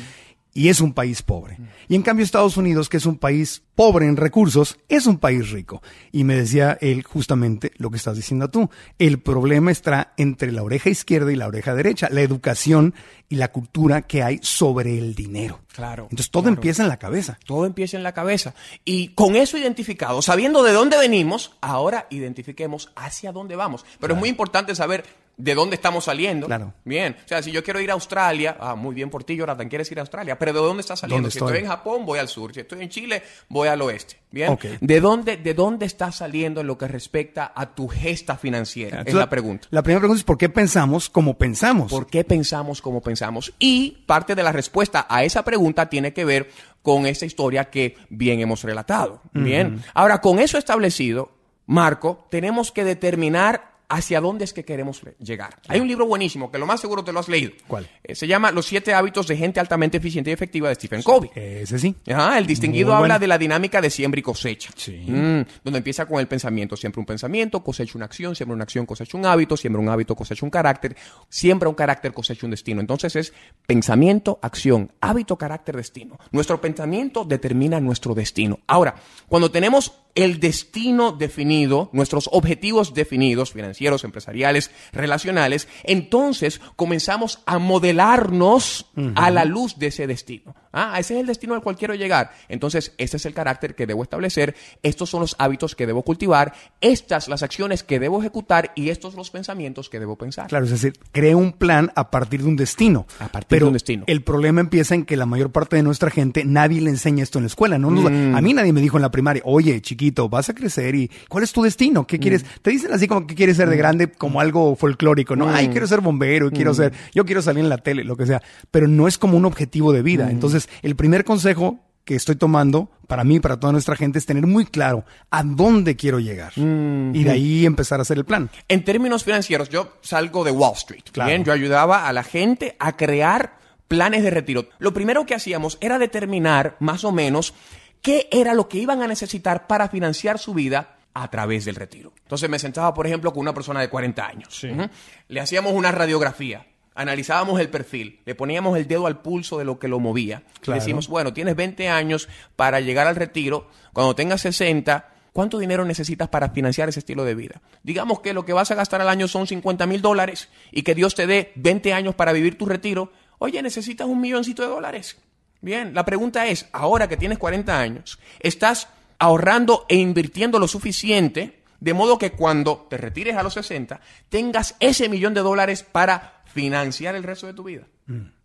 y 0.58 0.70
es 0.70 0.82
un 0.82 0.92
país 0.92 1.22
pobre. 1.22 1.60
Y 1.88 1.94
en 1.94 2.02
cambio 2.02 2.26
Estados 2.26 2.58
Unidos, 2.58 2.90
que 2.90 2.98
es 2.98 3.06
un 3.06 3.20
país 3.20 3.62
pobre 3.76 4.08
en 4.08 4.18
recursos, 4.18 4.80
es 4.90 5.06
un 5.06 5.20
país 5.20 5.52
rico. 5.52 5.84
Y 6.12 6.24
me 6.24 6.36
decía 6.36 6.80
él 6.82 7.04
justamente 7.04 7.74
lo 7.78 7.92
que 7.92 7.98
estás 7.98 8.16
diciendo 8.16 8.50
tú. 8.50 8.68
El 8.98 9.20
problema 9.20 9.70
está 9.70 10.16
entre 10.18 10.52
la 10.52 10.64
oreja 10.64 10.90
izquierda 10.90 11.32
y 11.32 11.36
la 11.36 11.46
oreja 11.46 11.76
derecha, 11.76 12.10
la 12.10 12.22
educación 12.22 12.96
y 13.30 13.36
la 13.36 13.52
cultura 13.52 14.02
que 14.02 14.24
hay 14.24 14.40
sobre 14.42 14.98
el 14.98 15.14
dinero. 15.14 15.60
Claro, 15.76 16.08
Entonces 16.10 16.32
todo 16.32 16.44
claro. 16.46 16.56
empieza 16.56 16.82
en 16.82 16.90
la 16.90 16.98
cabeza. 16.98 17.38
Todo 17.46 17.68
empieza 17.68 17.96
en 17.96 18.02
la 18.02 18.14
cabeza. 18.14 18.56
Y 18.84 19.10
con 19.10 19.36
eso 19.36 19.60
identificado, 19.60 20.24
sabiendo 20.24 20.64
de 20.64 20.72
dónde 20.72 20.98
venimos, 20.98 21.56
ahora 21.62 22.08
identifiquemos 22.10 22.90
hacia 22.96 23.32
dónde 23.32 23.56
vamos. 23.56 23.86
Pero 24.00 24.16
es 24.16 24.20
muy 24.20 24.30
importante 24.30 24.74
saber 24.74 25.06
de 25.38 25.54
dónde 25.54 25.76
estamos 25.76 26.06
saliendo. 26.06 26.48
Claro. 26.48 26.74
Bien. 26.84 27.16
O 27.24 27.28
sea, 27.28 27.44
si 27.44 27.52
yo 27.52 27.64
quiero 27.64 27.80
ir 27.80 27.92
a 27.92 27.94
Australia, 27.94 28.58
ah, 28.60 28.76
muy 28.76 28.96
bien 28.96 29.10
por 29.12 29.24
ti, 29.24 29.36
Jonathan, 29.36 29.70
quieres 29.70 29.90
ir 29.92 30.00
a 30.00 30.02
Australia. 30.02 30.38
Pero 30.38 30.52
¿de 30.52 30.60
dónde 30.60 30.82
estás 30.82 31.00
saliendo? 31.00 31.24
¿Dónde 31.24 31.32
si 31.32 31.38
estoy? 31.38 31.60
en 31.60 31.68
Japón, 31.68 32.06
voy 32.06 32.18
al 32.18 32.28
sur. 32.28 32.54
Si 32.54 32.62
estoy 32.62 32.82
en 32.82 32.90
Chile, 32.90 33.22
voy 33.48 33.68
al 33.68 33.82
oeste. 33.84 34.18
Bien. 34.32 34.50
Ok. 34.52 34.66
¿De 34.82 35.00
dónde, 35.00 35.38
¿De 35.38 35.54
dónde 35.54 35.86
estás 35.86 36.16
saliendo 36.18 36.62
en 36.62 36.68
lo 36.68 36.78
que 36.78 36.88
respecta 36.88 37.54
a 37.56 37.74
tu 37.76 37.88
gesta 37.88 38.36
financiera? 38.36 39.04
es 39.06 39.14
la 39.14 39.30
pregunta. 39.30 39.68
La 39.70 39.84
primera 39.84 40.00
pregunta 40.00 40.20
es 40.20 40.26
¿por 40.26 40.40
qué 40.40 40.50
pensamos 40.50 41.10
como 41.10 41.38
pensamos? 41.38 41.92
¿Por 41.92 42.08
qué 42.08 42.24
pensamos 42.24 42.82
como 42.82 43.02
pensamos? 43.02 43.54
Y 43.60 44.04
parte 44.08 44.34
de 44.34 44.44
la 44.44 44.52
respuesta 44.52 45.06
a 45.08 45.24
esa 45.24 45.44
pregunta 45.44 45.88
tiene 45.88 46.14
que 46.14 46.26
ver 46.26 46.50
con 46.82 47.06
esta 47.06 47.26
historia 47.26 47.70
que 47.70 47.96
bien 48.10 48.40
hemos 48.40 48.64
relatado. 48.64 49.22
Bien. 49.34 49.84
Ahora, 49.94 50.20
con 50.20 50.40
eso 50.40 50.58
establecido, 50.58 51.32
Marco, 51.68 52.26
tenemos 52.32 52.72
que 52.72 52.84
determinar 52.84 53.77
hacia 53.90 54.20
dónde 54.22 54.44
es 54.46 54.54
que 54.54 54.66
queremos 54.66 55.02
le- 55.04 55.16
llegar. 55.20 55.60
Hay 55.68 55.80
un 55.80 55.88
libro 55.88 56.06
buenísimo 56.06 56.52
que 56.52 56.58
lo 56.58 56.66
más 56.66 56.82
seguro 56.82 57.04
te 57.04 57.14
lo 57.14 57.20
has 57.20 57.30
leído. 57.30 57.52
¿Cuál? 57.68 57.88
Eh, 58.04 58.16
se 58.16 58.28
llama 58.28 58.52
Los 58.52 58.66
siete 58.66 58.94
hábitos 58.94 59.28
de 59.28 59.38
gente 59.38 59.60
altamente 59.60 59.98
eficiente 59.98 60.30
y 60.30 60.34
efectiva 60.34 60.70
de 60.70 60.76
Stephen 60.76 61.02
Covey. 61.04 61.30
Ese 61.36 61.80
sí. 61.80 61.96
Ajá, 62.12 62.38
el 62.38 62.46
distinguido 62.46 62.88
Muy 62.88 62.96
habla 62.96 63.08
bueno. 63.16 63.20
de 63.20 63.28
la 63.28 63.38
dinámica 63.38 63.80
de 63.82 63.90
siembra 63.90 64.20
y 64.20 64.24
cosecha. 64.24 64.72
Sí. 64.76 64.98
Mm, 65.08 65.42
donde 65.64 65.78
empieza 65.78 66.06
con 66.06 66.20
el 66.20 66.28
pensamiento. 66.28 66.76
Siembra 66.76 67.00
un 67.00 67.06
pensamiento, 67.06 67.64
cosecha 67.64 67.94
una 67.96 68.06
acción, 68.06 68.36
siembra 68.36 68.56
una 68.56 68.64
acción, 68.64 68.86
cosecha 68.86 69.18
un 69.18 69.26
hábito, 69.26 69.56
siembra 69.56 69.82
un 69.82 69.90
hábito, 69.90 70.16
cosecha 70.16 70.46
un 70.46 70.50
carácter, 70.50 70.96
siembra 71.30 71.70
un 71.70 71.76
carácter, 71.76 72.14
cosecha 72.14 72.46
un 72.46 72.52
destino. 72.52 72.82
Entonces 72.82 73.16
es 73.16 73.34
pensamiento, 73.66 74.40
acción, 74.42 74.92
hábito, 75.02 75.38
carácter, 75.38 75.76
destino. 75.78 76.18
Nuestro 76.32 76.60
pensamiento 76.60 77.24
determina 77.26 77.80
nuestro 77.80 78.16
destino. 78.16 78.60
Ahora, 78.68 78.96
cuando 79.28 79.52
tenemos 79.52 79.94
el 80.18 80.40
destino 80.40 81.12
definido, 81.12 81.90
nuestros 81.94 82.28
objetivos 82.34 82.96
definidos, 82.96 83.54
financieros, 83.54 84.04
empresariales, 84.04 84.72
relacionales, 84.92 85.68
entonces 85.84 86.60
comenzamos 86.76 87.44
a 87.46 87.60
modelarnos 87.60 88.88
a 89.14 89.30
la 89.30 89.46
luz 89.46 89.78
de 89.78 89.88
ese 89.88 90.08
destino. 90.08 90.56
Ah, 90.74 91.00
ese 91.00 91.16
es 91.16 91.22
el 91.22 91.28
destino 91.28 91.54
al 91.54 91.62
cual 91.62 91.76
quiero 91.76 91.96
llegar. 91.96 92.32
Entonces, 92.50 92.94
este 92.98 93.18
es 93.18 93.26
el 93.26 93.34
carácter 93.34 93.76
que 93.76 93.88
debo 93.88 94.04
establecer, 94.04 94.56
estos 94.84 95.10
son 95.10 95.22
los 95.22 95.36
hábitos 95.40 95.76
que 95.76 95.88
debo 95.88 96.04
cultivar, 96.04 96.54
estas 96.82 97.28
las 97.28 97.44
acciones 97.44 97.84
que 97.84 98.00
debo 98.00 98.20
ejecutar 98.20 98.72
y 98.76 98.90
estos 98.90 99.16
los 99.16 99.30
pensamientos 99.30 99.90
que 99.90 100.00
debo 100.00 100.18
pensar. 100.18 100.48
Claro, 100.48 100.66
es 100.66 100.72
decir, 100.72 100.94
crea 101.12 101.38
un 101.38 101.54
plan 101.54 101.92
a 101.96 102.10
partir 102.10 102.42
de 102.42 102.48
un 102.48 102.56
destino. 102.56 103.06
A 103.20 103.28
partir 103.28 103.50
Pero 103.50 103.66
de 103.66 103.70
un 103.70 103.74
destino. 103.74 104.04
El 104.08 104.24
problema 104.24 104.62
empieza 104.62 104.96
en 104.96 105.06
que 105.06 105.16
la 105.16 105.26
mayor 105.26 105.52
parte 105.52 105.76
de 105.76 105.84
nuestra 105.84 106.10
gente, 106.10 106.44
nadie 106.44 106.82
le 106.82 106.90
enseña 106.90 107.24
esto 107.24 107.38
en 107.40 107.44
la 107.44 107.48
escuela. 107.48 107.78
¿no? 107.78 107.90
Mm. 107.92 108.36
A 108.36 108.42
mí 108.42 108.54
nadie 108.54 108.74
me 108.74 108.82
dijo 108.82 108.98
en 108.98 109.04
la 109.04 109.12
primaria, 109.12 109.42
oye, 109.46 109.82
chiquito, 109.82 110.07
vas 110.30 110.50
a 110.50 110.54
crecer 110.54 110.96
y 110.96 111.10
¿cuál 111.30 111.44
es 111.44 111.52
tu 111.54 111.62
destino? 111.62 112.06
¿Qué 112.08 112.20
quieres? 112.20 112.44
Mm. 112.44 112.48
Te 112.62 112.70
dicen 112.72 112.92
así 112.94 113.08
como 113.08 113.26
que 113.28 113.36
quieres 113.36 113.58
ser 113.58 113.70
de 113.70 113.78
grande, 113.78 114.12
como 114.12 114.40
algo 114.42 114.76
folclórico, 114.76 115.36
¿no? 115.36 115.50
Ay, 115.50 115.70
quiero 115.70 115.88
ser 115.88 116.02
bombero, 116.02 116.48
Mm. 116.48 116.52
quiero 116.52 116.74
ser, 116.74 116.94
yo 117.14 117.26
quiero 117.26 117.42
salir 117.42 117.64
en 117.64 117.70
la 117.70 117.78
tele, 117.78 118.04
lo 118.04 118.16
que 118.18 118.26
sea. 118.26 118.42
Pero 118.72 118.88
no 118.88 119.08
es 119.08 119.18
como 119.18 119.38
un 119.38 119.46
objetivo 119.46 119.94
de 119.94 120.02
Mm. 120.02 120.06
vida. 120.06 120.32
Entonces, 120.32 120.70
el 120.82 120.96
primer 120.96 121.24
consejo 121.24 121.80
que 122.06 122.16
estoy 122.16 122.36
tomando 122.38 122.90
para 123.08 123.26
mí, 123.26 123.40
para 123.42 123.60
toda 123.60 123.74
nuestra 123.74 123.96
gente, 123.98 124.18
es 124.18 124.26
tener 124.26 124.48
muy 124.48 124.66
claro 124.66 125.04
a 125.30 125.44
dónde 125.44 125.96
quiero 125.98 126.20
llegar. 126.20 126.54
Mm. 126.58 127.14
Y 127.14 127.24
de 127.26 127.32
ahí 127.32 127.66
empezar 127.66 128.00
a 128.00 128.04
hacer 128.04 128.18
el 128.18 128.24
plan. 128.26 128.50
En 128.70 128.84
términos 128.86 129.26
financieros, 129.26 129.68
yo 129.70 129.94
salgo 130.02 130.44
de 130.46 130.52
Wall 130.52 130.74
Street. 130.76 131.04
Claro. 131.12 131.30
Bien, 131.30 131.44
yo 131.44 131.52
ayudaba 131.52 132.08
a 132.08 132.14
la 132.14 132.24
gente 132.24 132.76
a 132.80 132.96
crear 132.96 133.58
planes 133.90 134.24
de 134.24 134.30
retiro. 134.30 134.68
Lo 134.80 134.94
primero 134.94 135.26
que 135.26 135.36
hacíamos 135.36 135.78
era 135.82 136.00
determinar 136.00 136.76
más 136.80 137.04
o 137.06 137.12
menos 137.12 137.54
qué 138.02 138.28
era 138.32 138.54
lo 138.54 138.68
que 138.68 138.78
iban 138.78 139.02
a 139.02 139.08
necesitar 139.08 139.68
para 139.68 139.90
financiar 139.90 140.40
su 140.40 140.54
vida 140.54 140.98
a 141.14 141.30
través 141.30 141.66
del 141.66 141.76
retiro. 141.76 142.14
Entonces 142.24 142.50
me 142.50 142.60
sentaba, 142.60 142.94
por 142.94 143.08
ejemplo, 143.08 143.34
con 143.34 143.42
una 143.42 143.54
persona 143.54 143.82
de 143.82 143.90
40 143.90 144.28
años. 144.28 144.64
Ujú. 144.64 144.88
Le 145.30 145.40
hacíamos 145.40 145.74
una 145.74 145.92
radiografía. 145.92 146.68
Analizábamos 146.94 147.60
el 147.60 147.70
perfil, 147.70 148.22
le 148.26 148.34
poníamos 148.34 148.76
el 148.76 148.88
dedo 148.88 149.06
al 149.06 149.22
pulso 149.22 149.60
de 149.60 149.66
lo 149.66 149.78
que 149.78 149.88
lo 149.88 150.00
movía. 150.00 150.44
Claro. 150.62 150.78
Le 150.78 150.80
decimos, 150.80 151.08
bueno, 151.08 151.32
tienes 151.32 151.56
20 151.56 151.90
años 151.90 152.28
para 152.56 152.80
llegar 152.80 153.06
al 153.06 153.16
retiro. 153.16 153.70
Cuando 153.94 154.16
tengas 154.16 154.42
60, 154.42 155.08
¿cuánto 155.32 155.60
dinero 155.60 155.86
necesitas 155.86 156.28
para 156.28 156.50
financiar 156.50 156.90
ese 156.90 157.00
estilo 157.00 157.24
de 157.24 157.36
vida? 157.36 157.62
Digamos 157.84 158.22
que 158.22 158.34
lo 158.34 158.46
que 158.46 158.54
vas 158.54 158.72
a 158.72 158.76
gastar 158.76 159.02
al 159.02 159.10
año 159.10 159.28
son 159.28 159.46
50 159.46 159.86
mil 159.86 160.02
dólares 160.02 160.50
y 160.72 160.82
que 160.82 160.96
Dios 160.96 161.14
te 161.14 161.28
dé 161.28 161.52
20 161.56 161.94
años 161.94 162.16
para 162.16 162.32
vivir 162.32 162.58
tu 162.58 162.66
retiro. 162.66 163.12
Oye, 163.38 163.62
necesitas 163.62 164.08
un 164.08 164.20
milloncito 164.20 164.64
de 164.64 164.70
dólares. 164.70 165.18
Bien, 165.62 165.94
la 165.94 166.06
pregunta 166.06 166.48
es, 166.48 166.68
ahora 166.72 167.08
que 167.08 167.18
tienes 167.18 167.38
40 167.38 167.80
años, 167.80 168.20
¿estás 168.40 168.90
ahorrando 169.20 169.86
e 169.90 169.96
invirtiendo 169.96 170.60
lo 170.60 170.68
suficiente 170.68 171.64
de 171.80 171.94
modo 171.94 172.18
que 172.18 172.32
cuando 172.32 172.88
te 172.90 172.98
retires 172.98 173.36
a 173.36 173.44
los 173.44 173.54
60 173.54 174.00
tengas 174.30 174.76
ese 174.80 175.10
millón 175.10 175.34
de 175.34 175.42
dólares 175.42 175.84
para 175.84 176.42
financiar 176.46 177.16
el 177.16 177.24
resto 177.24 177.48
de 177.48 177.54
tu 177.54 177.64
vida? 177.64 177.84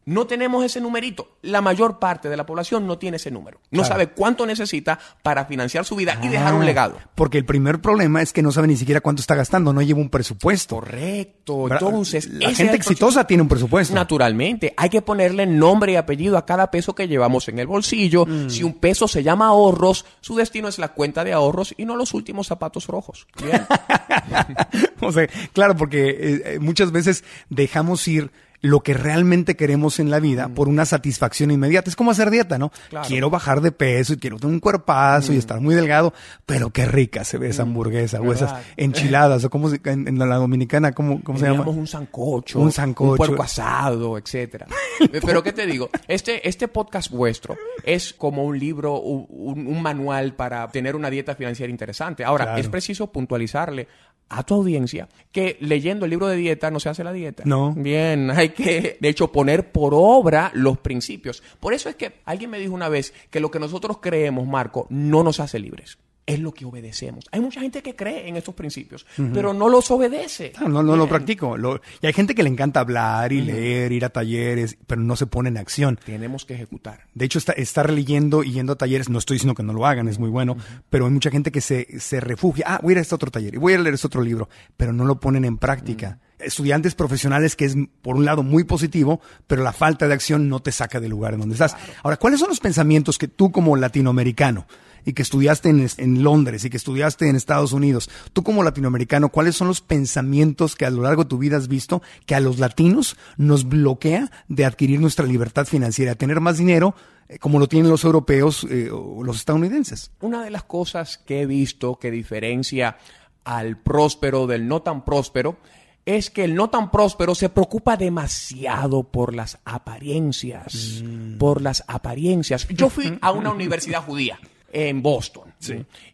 No 0.05 0.27
tenemos 0.27 0.65
ese 0.65 0.81
numerito. 0.81 1.37
La 1.43 1.61
mayor 1.61 1.99
parte 2.01 2.29
de 2.29 2.37
la 2.37 2.45
población 2.45 2.87
no 2.87 2.99
tiene 2.99 3.19
ese 3.19 3.31
número. 3.31 3.61
No 3.71 3.83
Claro. 3.83 3.89
sabe 3.95 4.07
cuánto 4.09 4.47
necesita 4.47 4.99
para 5.23 5.45
financiar 5.45 5.85
su 5.85 5.95
vida 5.95 6.19
y 6.23 6.29
dejar 6.29 6.55
un 6.55 6.63
Ah, 6.63 6.65
legado. 6.65 6.99
Porque 7.15 7.39
el 7.39 7.45
primer 7.45 7.81
problema 7.81 8.21
es 8.21 8.33
que 8.33 8.43
no 8.43 8.51
sabe 8.51 8.67
ni 8.67 8.77
siquiera 8.77 9.01
cuánto 9.01 9.21
está 9.21 9.35
gastando, 9.37 9.73
no 9.73 9.81
lleva 9.83 10.01
un 10.01 10.11
presupuesto. 10.11 10.77
Correcto. 10.77 11.69
Entonces, 11.71 12.29
la 12.29 12.53
gente 12.53 12.75
exitosa 12.77 13.27
tiene 13.27 13.43
un 13.43 13.49
presupuesto. 13.49 13.95
Naturalmente, 13.95 14.75
hay 14.77 14.91
que 14.91 15.03
ponerle 15.03 15.47
nombre 15.47 15.93
y 15.93 15.97
apellido 15.97 16.37
a 16.37 16.47
cada 16.47 16.71
peso 16.71 16.95
que 16.95 17.07
llevamos 17.07 17.49
en 17.49 17.59
el 17.61 17.67
bolsillo. 17.69 18.27
Mm. 18.27 18.51
Si 18.51 18.63
un 18.65 18.75
peso 18.75 19.07
se 19.07 19.23
llama 19.23 19.47
ahorros, 19.47 20.05
su 20.21 20.35
destino 20.35 20.67
es 20.69 20.79
la 20.79 20.89
cuenta 20.89 21.23
de 21.25 21.33
ahorros 21.33 21.75
y 21.77 21.85
no 21.85 21.97
los 21.97 22.13
últimos 22.15 22.49
zapatos 22.49 22.87
rojos. 22.89 23.27
Bien. 23.43 23.65
o 25.01 25.13
sea, 25.13 25.29
claro, 25.53 25.77
porque 25.77 26.11
eh, 26.11 26.43
eh, 26.55 26.59
muchas 26.61 26.93
veces 26.93 27.25
dejamos 27.51 28.07
ir 28.09 28.31
lo 28.63 28.81
que 28.81 28.95
realmente 28.95 29.57
queremos 29.57 29.99
en 30.01 30.09
la 30.11 30.21
vida 30.21 30.49
por 30.49 30.69
una 30.69 30.85
satisfacción 30.87 31.51
inmediata. 31.51 31.91
Es 31.91 31.97
como 31.97 32.13
hacer 32.13 32.31
dieta, 32.31 32.59
¿no? 32.59 32.71
Claro. 32.91 33.07
Quiero 33.09 33.29
bajar 33.29 33.61
de 33.61 33.73
peso 33.73 34.13
y 34.15 34.17
quiero 34.19 34.39
tener 34.39 34.55
un 34.55 34.61
cuerpazo 34.61 35.33
y 35.33 35.37
estar 35.37 35.61
muy 35.61 35.75
delgado, 35.75 36.15
pero 36.47 36.71
qué 36.71 36.87
rica 36.87 37.25
se 37.25 37.39
ve 37.39 37.49
esa 37.49 37.63
hamburguesa 37.63 38.21
o 38.21 38.33
esas 38.33 38.55
enchiladas 38.77 39.45
o 39.45 39.51
cómo 39.51 39.69
se- 39.69 39.81
en, 39.85 40.07
en 40.09 40.19
la 40.19 40.37
dominicana, 40.37 40.93
¿cómo, 40.93 41.21
cómo 41.23 41.39
se 41.39 41.47
llama? 41.47 41.65
Un 41.69 41.87
sancocho, 41.87 42.61
Un 42.61 42.71
sancocho. 42.73 43.11
un 43.11 43.17
puerco 43.17 43.43
asado, 43.43 44.17
etcétera. 44.17 44.67
Pero 45.27 45.43
qué 45.43 45.53
te 45.53 45.67
digo, 45.67 45.91
este 46.09 46.49
este 46.49 46.69
podcast 46.69 47.11
vuestro 47.11 47.57
es 47.85 48.13
como 48.13 48.45
un 48.45 48.59
libro, 48.59 49.01
un, 49.01 49.27
un- 49.29 49.67
un 49.67 49.83
manual 49.83 50.35
para 50.35 50.69
tener 50.69 50.95
una 50.97 51.11
dieta 51.11 51.35
financiera 51.35 51.71
interesante. 51.71 52.25
Ahora 52.25 52.45
Claro. 52.45 52.61
es 52.61 52.69
preciso 52.69 53.11
puntualizarle 53.11 53.89
a 54.33 54.43
tu 54.45 54.55
audiencia 54.55 55.09
que 55.31 55.57
leyendo 55.61 56.07
el 56.07 56.11
libro 56.11 56.27
de 56.27 56.37
dieta 56.37 56.71
no 56.71 56.81
se 56.81 56.89
hace 56.89 57.05
la 57.05 57.13
dieta. 57.13 57.43
No. 57.47 57.73
Bien, 57.77 58.31
hay 58.35 58.51
que 58.51 58.97
de 59.01 59.09
hecho 59.09 59.31
poner 59.31 59.71
por 59.71 59.93
obra 59.95 60.51
los 60.55 60.79
principios. 60.79 61.43
Por 61.61 61.75
eso 61.75 61.89
es 61.89 61.97
que 61.97 62.21
alguien 62.25 62.51
me 62.51 62.59
dijo 62.59 62.75
una 62.75 62.89
vez 62.89 63.13
que 63.31 63.41
lo 63.41 63.51
que 63.51 63.59
nosotros 63.59 63.99
creemos, 64.01 64.47
Marco, 64.47 64.87
no 64.91 65.23
nos 65.23 65.41
hace 65.41 65.59
libres. 65.59 65.99
Es 66.25 66.39
lo 66.39 66.53
que 66.53 66.65
obedecemos. 66.65 67.25
Hay 67.33 67.41
mucha 67.41 67.61
gente 67.61 67.83
que 67.83 67.97
cree 67.97 68.29
en 68.29 68.37
estos 68.37 68.55
principios, 68.55 69.05
pero 69.35 69.53
no 69.53 69.69
los 69.69 69.91
obedece. 69.91 70.53
Claro, 70.53 70.69
no, 70.69 70.83
no 70.83 70.95
lo 70.97 71.09
practico. 71.09 71.57
Lo- 71.57 71.81
y 72.01 72.07
hay 72.07 72.13
gente 72.13 72.35
que 72.37 72.45
le 72.45 72.49
encanta 72.49 72.79
hablar 72.79 73.33
y 73.33 73.41
leer, 73.41 73.91
ir 73.91 74.05
a 74.05 74.09
talleres, 74.11 74.79
pero 74.87 75.01
no 75.01 75.17
se 75.17 75.27
pone 75.27 75.49
en 75.49 75.59
acción. 75.59 75.99
Tenemos 76.05 76.45
que 76.45 76.55
ejecutar. 76.55 77.07
De 77.15 77.25
hecho, 77.25 77.39
está, 77.41 77.53
estar 77.55 77.91
leyendo 77.91 78.45
y 78.45 78.53
yendo 78.53 78.75
a 78.75 78.77
talleres, 78.77 79.09
no 79.09 79.19
estoy 79.19 79.35
diciendo 79.35 79.57
que 79.57 79.65
no 79.65 79.73
lo 79.73 79.85
hagan, 79.85 80.07
es 80.07 80.21
muy 80.21 80.31
bueno, 80.31 80.57
pero 80.91 81.07
hay 81.07 81.11
mucha 81.13 81.31
gente 81.33 81.51
que 81.51 81.61
se, 81.61 81.99
se 81.99 82.21
refugia. 82.21 82.67
Ah, 82.69 82.79
voy 82.81 82.91
a 82.91 82.93
ir 82.93 82.99
a 82.99 83.01
este 83.03 83.17
otro 83.17 83.33
taller 83.33 83.55
y 83.55 83.59
voy 83.59 83.73
a 83.75 83.79
leer 83.79 83.95
este 83.95 84.07
otro 84.07 84.23
libro, 84.23 84.49
pero 84.77 84.93
no 84.93 85.05
lo 85.05 85.19
ponen 85.19 85.45
en 85.45 85.59
práctica. 85.59 86.21
Estudiantes 86.39 86.95
profesionales 86.95 87.57
que 87.57 87.65
es, 87.65 87.77
por 88.01 88.15
un 88.17 88.25
lado, 88.25 88.43
muy 88.45 88.63
positivo, 88.65 89.21
pero 89.49 89.63
la 89.65 89.73
falta 89.73 90.07
de 90.07 90.15
acción 90.15 90.49
no 90.49 90.61
te 90.61 90.71
saca 90.73 91.01
del 91.01 91.11
lugar 91.11 91.35
en 91.35 91.41
donde 91.41 91.55
estás. 91.55 91.77
Ahora, 92.05 92.17
¿cuáles 92.17 92.39
son 92.41 92.49
los 92.49 92.61
pensamientos 92.61 93.19
que 93.19 93.27
tú 93.29 93.51
como 93.53 93.75
latinoamericano 93.77 94.67
y 95.05 95.13
que 95.13 95.23
estudiaste 95.23 95.69
en, 95.69 95.87
en 95.97 96.23
Londres 96.23 96.65
y 96.65 96.71
que 96.71 96.77
estudiaste 96.77 97.29
en 97.29 97.37
Estados 97.37 97.73
Unidos, 97.73 98.11
tú 98.33 98.43
como 98.43 98.63
latinoamericano, 98.63 99.31
¿cuáles 99.31 99.57
son 99.57 99.69
los 99.69 99.81
pensamientos 99.81 100.77
que 100.77 100.87
a 100.87 100.91
lo 100.91 101.03
largo 101.03 101.25
de 101.25 101.31
tu 101.31 101.39
vida 101.39 101.57
has 101.57 101.69
visto 101.69 102.03
que 102.27 102.35
a 102.35 102.41
los 102.41 102.59
latinos 102.59 103.17
nos 103.37 103.69
bloquea 103.69 104.31
de 104.49 104.65
adquirir 104.65 105.01
nuestra 105.01 105.27
libertad 105.27 105.67
financiera, 105.67 106.15
tener 106.15 106.41
más 106.41 106.59
dinero 106.59 106.95
eh, 107.29 107.39
como 107.39 107.59
lo 107.59 107.69
tienen 107.69 107.91
los 107.91 108.05
europeos 108.05 108.67
eh, 108.71 108.91
o 108.91 109.23
los 109.25 109.37
estadounidenses? 109.37 110.11
Una 110.21 110.45
de 110.45 110.51
las 110.51 110.65
cosas 110.65 111.19
que 111.19 111.43
he 111.43 111.47
visto 111.47 111.97
que 111.97 112.11
diferencia 112.11 112.97
al 113.45 113.79
próspero 113.79 114.47
del 114.47 114.69
no 114.69 114.83
tan 114.83 115.05
próspero 115.05 115.57
es 116.05 116.31
que 116.31 116.45
el 116.45 116.55
no 116.55 116.69
tan 116.69 116.91
próspero 116.91 117.35
se 117.35 117.49
preocupa 117.49 117.97
demasiado 117.97 119.05
por 119.05 119.35
las 119.35 119.59
apariencias, 119.65 121.03
por 121.39 121.63
las 121.63 121.85
apariencias. 121.87 122.67
Yo 122.69 122.91
fui 122.91 123.19
a 123.21 123.31
una 123.31 123.53
universidad 123.53 124.03
judía 124.05 124.39
en 124.73 125.03
Boston. 125.03 125.53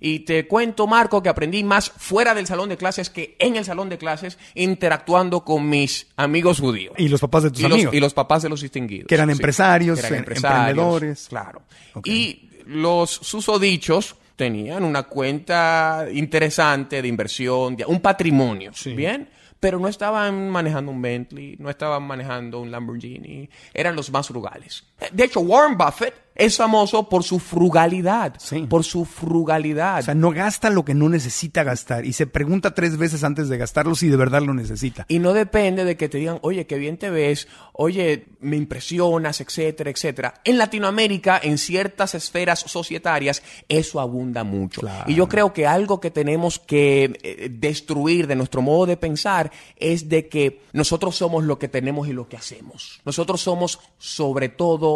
Y 0.00 0.20
te 0.20 0.46
cuento, 0.46 0.86
Marco, 0.86 1.22
que 1.22 1.28
aprendí 1.28 1.64
más 1.64 1.90
fuera 1.90 2.34
del 2.34 2.46
salón 2.46 2.68
de 2.68 2.76
clases 2.76 3.08
que 3.08 3.36
en 3.38 3.56
el 3.56 3.64
salón 3.64 3.88
de 3.88 3.96
clases 3.98 4.36
interactuando 4.54 5.44
con 5.44 5.68
mis 5.68 6.08
amigos 6.16 6.60
judíos. 6.60 6.94
Y 6.98 7.08
los 7.08 7.20
papás 7.20 7.44
de 7.44 7.50
tus 7.50 7.60
y 7.60 7.62
los, 7.62 7.72
amigos. 7.72 7.94
y 7.94 8.00
los 8.00 8.14
papás 8.14 8.42
de 8.42 8.48
los 8.48 8.60
distinguidos. 8.60 9.06
Que 9.06 9.14
eran 9.14 9.30
empresarios, 9.30 9.98
que 10.00 10.06
eran 10.06 10.14
em- 10.14 10.18
empresarios, 10.20 10.58
emprendedores. 10.68 11.26
Claro. 11.28 11.62
Y 12.04 12.50
los 12.66 13.10
susodichos 13.10 14.16
tenían 14.36 14.84
una 14.84 15.04
cuenta 15.04 16.06
interesante 16.12 17.00
de 17.00 17.08
inversión, 17.08 17.76
de- 17.76 17.86
un 17.86 18.00
patrimonio, 18.00 18.72
¿bien? 18.94 19.28
Pero 19.60 19.80
no 19.80 19.88
estaban 19.88 20.50
manejando 20.50 20.92
un 20.92 21.02
Bentley, 21.02 21.56
no 21.58 21.68
estaban 21.68 22.04
manejando 22.04 22.60
un 22.60 22.70
Lamborghini, 22.70 23.48
eran 23.74 23.96
los 23.96 24.10
más 24.12 24.28
frugales. 24.28 24.84
De 25.12 25.24
hecho, 25.24 25.40
Warren 25.40 25.76
Buffett 25.78 26.14
es 26.34 26.56
famoso 26.56 27.08
por 27.08 27.24
su 27.24 27.40
frugalidad, 27.40 28.34
Sí. 28.38 28.60
por 28.70 28.84
su 28.84 29.04
frugalidad. 29.04 29.98
O 29.98 30.02
sea, 30.02 30.14
no 30.14 30.30
gasta 30.30 30.70
lo 30.70 30.84
que 30.84 30.94
no 30.94 31.08
necesita 31.08 31.64
gastar 31.64 32.04
y 32.06 32.12
se 32.12 32.28
pregunta 32.28 32.74
tres 32.74 32.96
veces 32.96 33.24
antes 33.24 33.48
de 33.48 33.58
gastarlo 33.58 33.96
si 33.96 34.06
de 34.08 34.16
verdad 34.16 34.42
lo 34.42 34.54
necesita. 34.54 35.04
Y 35.08 35.18
no 35.18 35.32
depende 35.32 35.84
de 35.84 35.96
que 35.96 36.08
te 36.08 36.18
digan, 36.18 36.38
oye, 36.42 36.64
qué 36.68 36.76
bien 36.78 36.96
te 36.96 37.10
ves, 37.10 37.48
oye, 37.72 38.26
me 38.38 38.56
impresionas, 38.56 39.40
etcétera, 39.40 39.90
etcétera. 39.90 40.34
En 40.44 40.58
Latinoamérica, 40.58 41.40
en 41.42 41.58
ciertas 41.58 42.14
esferas 42.14 42.60
societarias, 42.60 43.42
eso 43.68 43.98
abunda 44.00 44.44
mucho. 44.44 44.80
Claro. 44.82 45.10
Y 45.10 45.16
yo 45.16 45.28
creo 45.28 45.52
que 45.52 45.66
algo 45.66 46.00
que 46.00 46.12
tenemos 46.12 46.60
que 46.60 47.18
eh, 47.20 47.48
destruir 47.50 48.28
de 48.28 48.36
nuestro 48.36 48.62
modo 48.62 48.86
de 48.86 48.96
pensar 48.96 49.50
es 49.74 50.08
de 50.08 50.28
que 50.28 50.60
nosotros 50.72 51.16
somos 51.16 51.42
lo 51.42 51.58
que 51.58 51.66
tenemos 51.66 52.06
y 52.06 52.12
lo 52.12 52.28
que 52.28 52.36
hacemos. 52.36 53.00
Nosotros 53.04 53.40
somos 53.40 53.80
sobre 53.98 54.48
todo 54.48 54.87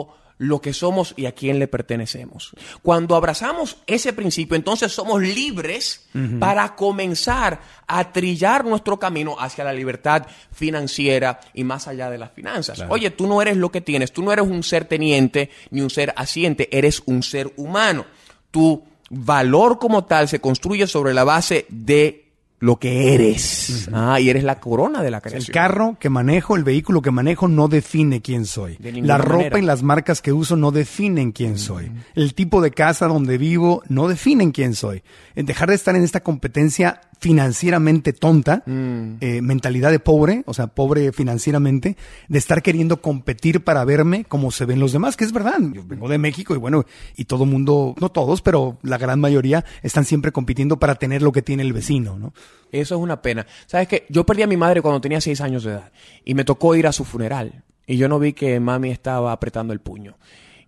lo 0.43 0.61
que 0.61 0.73
somos 0.73 1.15
y 1.17 1.27
a 1.27 1.33
quién 1.33 1.61
le 1.61 1.69
pertenecemos. 1.69 2.51
Cuando 2.83 3.15
abrazamos 3.15 3.77
ese 3.87 4.13
principio, 4.13 4.57
entonces 4.57 4.91
somos 4.91 5.23
libres 5.23 6.09
para 6.41 6.75
comenzar 6.75 7.61
a 7.87 8.13
trillar 8.13 8.65
nuestro 8.65 8.99
camino 8.99 9.37
hacia 9.39 9.63
la 9.63 9.73
libertad 9.73 10.27
financiera 10.51 11.39
y 11.55 11.63
más 11.63 11.87
allá 11.87 12.11
de 12.11 12.19
las 12.19 12.33
finanzas. 12.33 12.85
Oye, 12.89 13.11
tú 13.11 13.29
no 13.29 13.41
eres 13.41 13.57
lo 13.57 13.71
que 13.71 13.81
tienes, 13.81 14.13
tú 14.13 14.23
no 14.25 14.33
eres 14.33 14.47
un 14.47 14.65
ser 14.65 14.87
teniente 14.87 15.51
ni 15.71 15.81
un 15.81 15.91
ser 15.91 16.13
asiente, 16.17 16.69
eres 16.77 17.03
un 17.07 17.23
ser 17.23 17.53
humano. 17.57 18.05
Tu 18.51 18.83
valor 19.11 19.79
como 19.79 20.07
tal 20.07 20.27
se 20.27 20.41
construye 20.41 20.89
sobre 20.89 21.15
la 21.15 21.23
base 21.23 21.67
de 21.69 22.22
lo 22.63 22.77
que 22.79 23.13
eres. 23.13 23.89
Ah, 23.93 24.21
y 24.21 24.31
eres 24.31 24.45
la 24.45 24.61
corona 24.61 25.03
de 25.03 25.11
la 25.11 25.17
El 25.17 25.23
creación. 25.25 25.53
carro 25.53 25.97
que 25.99 26.09
manejo, 26.09 26.55
el 26.55 26.63
vehículo 26.63 27.03
que 27.03 27.11
manejo 27.11 27.49
no 27.49 27.67
define 27.67 28.23
quién 28.23 28.47
soy. 28.47 28.79
La 28.79 29.19
ropa 29.19 29.37
manera. 29.39 29.59
y 29.59 29.63
las 29.63 29.83
marcas 29.83 30.23
que 30.23 30.33
uso 30.33 30.55
no 30.55 30.71
definen 30.71 31.33
quién 31.33 31.59
soy. 31.59 31.91
El 32.15 32.35
tipo 32.35 32.61
de 32.63 32.71
casa 32.71 33.09
donde 33.09 33.37
vivo 33.37 33.83
no 33.89 34.07
definen 34.07 34.53
quién 34.53 34.77
soy. 34.77 35.03
En 35.35 35.45
dejar 35.45 35.71
de 35.71 35.75
estar 35.75 35.97
en 35.97 36.05
esta 36.05 36.21
competencia 36.21 37.01
financieramente 37.23 38.13
tonta, 38.13 38.65
eh, 38.67 39.41
mentalidad 39.43 39.93
de 39.93 40.01
pobre, 40.01 40.43
o 40.45 40.53
sea, 40.53 40.67
pobre 40.67 41.13
financieramente, 41.13 41.97
de 42.27 42.39
estar 42.39 42.63
queriendo 42.63 43.01
competir 43.01 43.63
para 43.63 43.85
verme 43.85 44.25
como 44.25 44.51
se 44.51 44.65
ven 44.65 44.81
los 44.81 44.91
demás, 44.91 45.17
que 45.17 45.23
es 45.23 45.33
verdad. 45.33 45.61
Yo 45.73 45.85
vengo 45.87 46.09
de 46.09 46.19
México 46.19 46.53
y 46.53 46.59
bueno, 46.59 46.85
y 47.17 47.27
todo 47.27 47.47
mundo, 47.47 47.95
no 48.01 48.09
todos, 48.09 48.43
pero 48.43 48.79
la 48.83 48.99
gran 48.99 49.21
mayoría 49.21 49.65
están 49.85 50.05
siempre 50.05 50.33
compitiendo 50.33 50.81
para 50.81 50.97
tener 50.97 51.23
lo 51.23 51.31
que 51.31 51.43
tiene 51.43 51.63
el 51.63 51.73
vecino, 51.73 52.19
¿no? 52.19 52.35
Eso 52.73 52.97
es 52.97 53.01
una 53.01 53.23
pena. 53.23 53.47
¿Sabes 53.67 53.87
qué? 53.87 54.05
Yo 54.09 54.27
perdí 54.27 54.43
a 54.43 54.49
mi 54.49 54.57
madre 54.57 54.83
cuando 54.83 55.01
tenía 55.01 55.21
seis 55.21 55.41
años 55.41 55.63
de 55.63 55.75
edad 55.75 55.93
y 56.25 56.35
me 56.35 56.45
tocó 56.45 56.75
ir 56.75 56.89
a 56.89 56.93
su 56.93 57.05
funeral 57.05 57.63
y 57.87 57.99
yo 57.99 58.09
no 58.09 58.19
vi 58.19 58.33
que 58.33 58.59
mami 58.59 58.91
estaba 58.91 59.31
apretando 59.31 59.73
el 59.73 59.79
puño. 59.79 60.19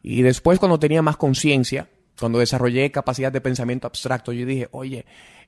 Y 0.05 0.23
después 0.23 0.61
cuando 0.61 0.79
tenía 0.79 1.03
más 1.03 1.17
conciencia, 1.17 1.89
cuando 2.17 2.39
desarrollé 2.39 2.93
capacidad 2.93 3.33
de 3.33 3.41
pensamiento 3.41 3.89
abstracto, 3.89 4.31
yo 4.33 4.47
dije, 4.47 4.69
oye, 4.71 5.05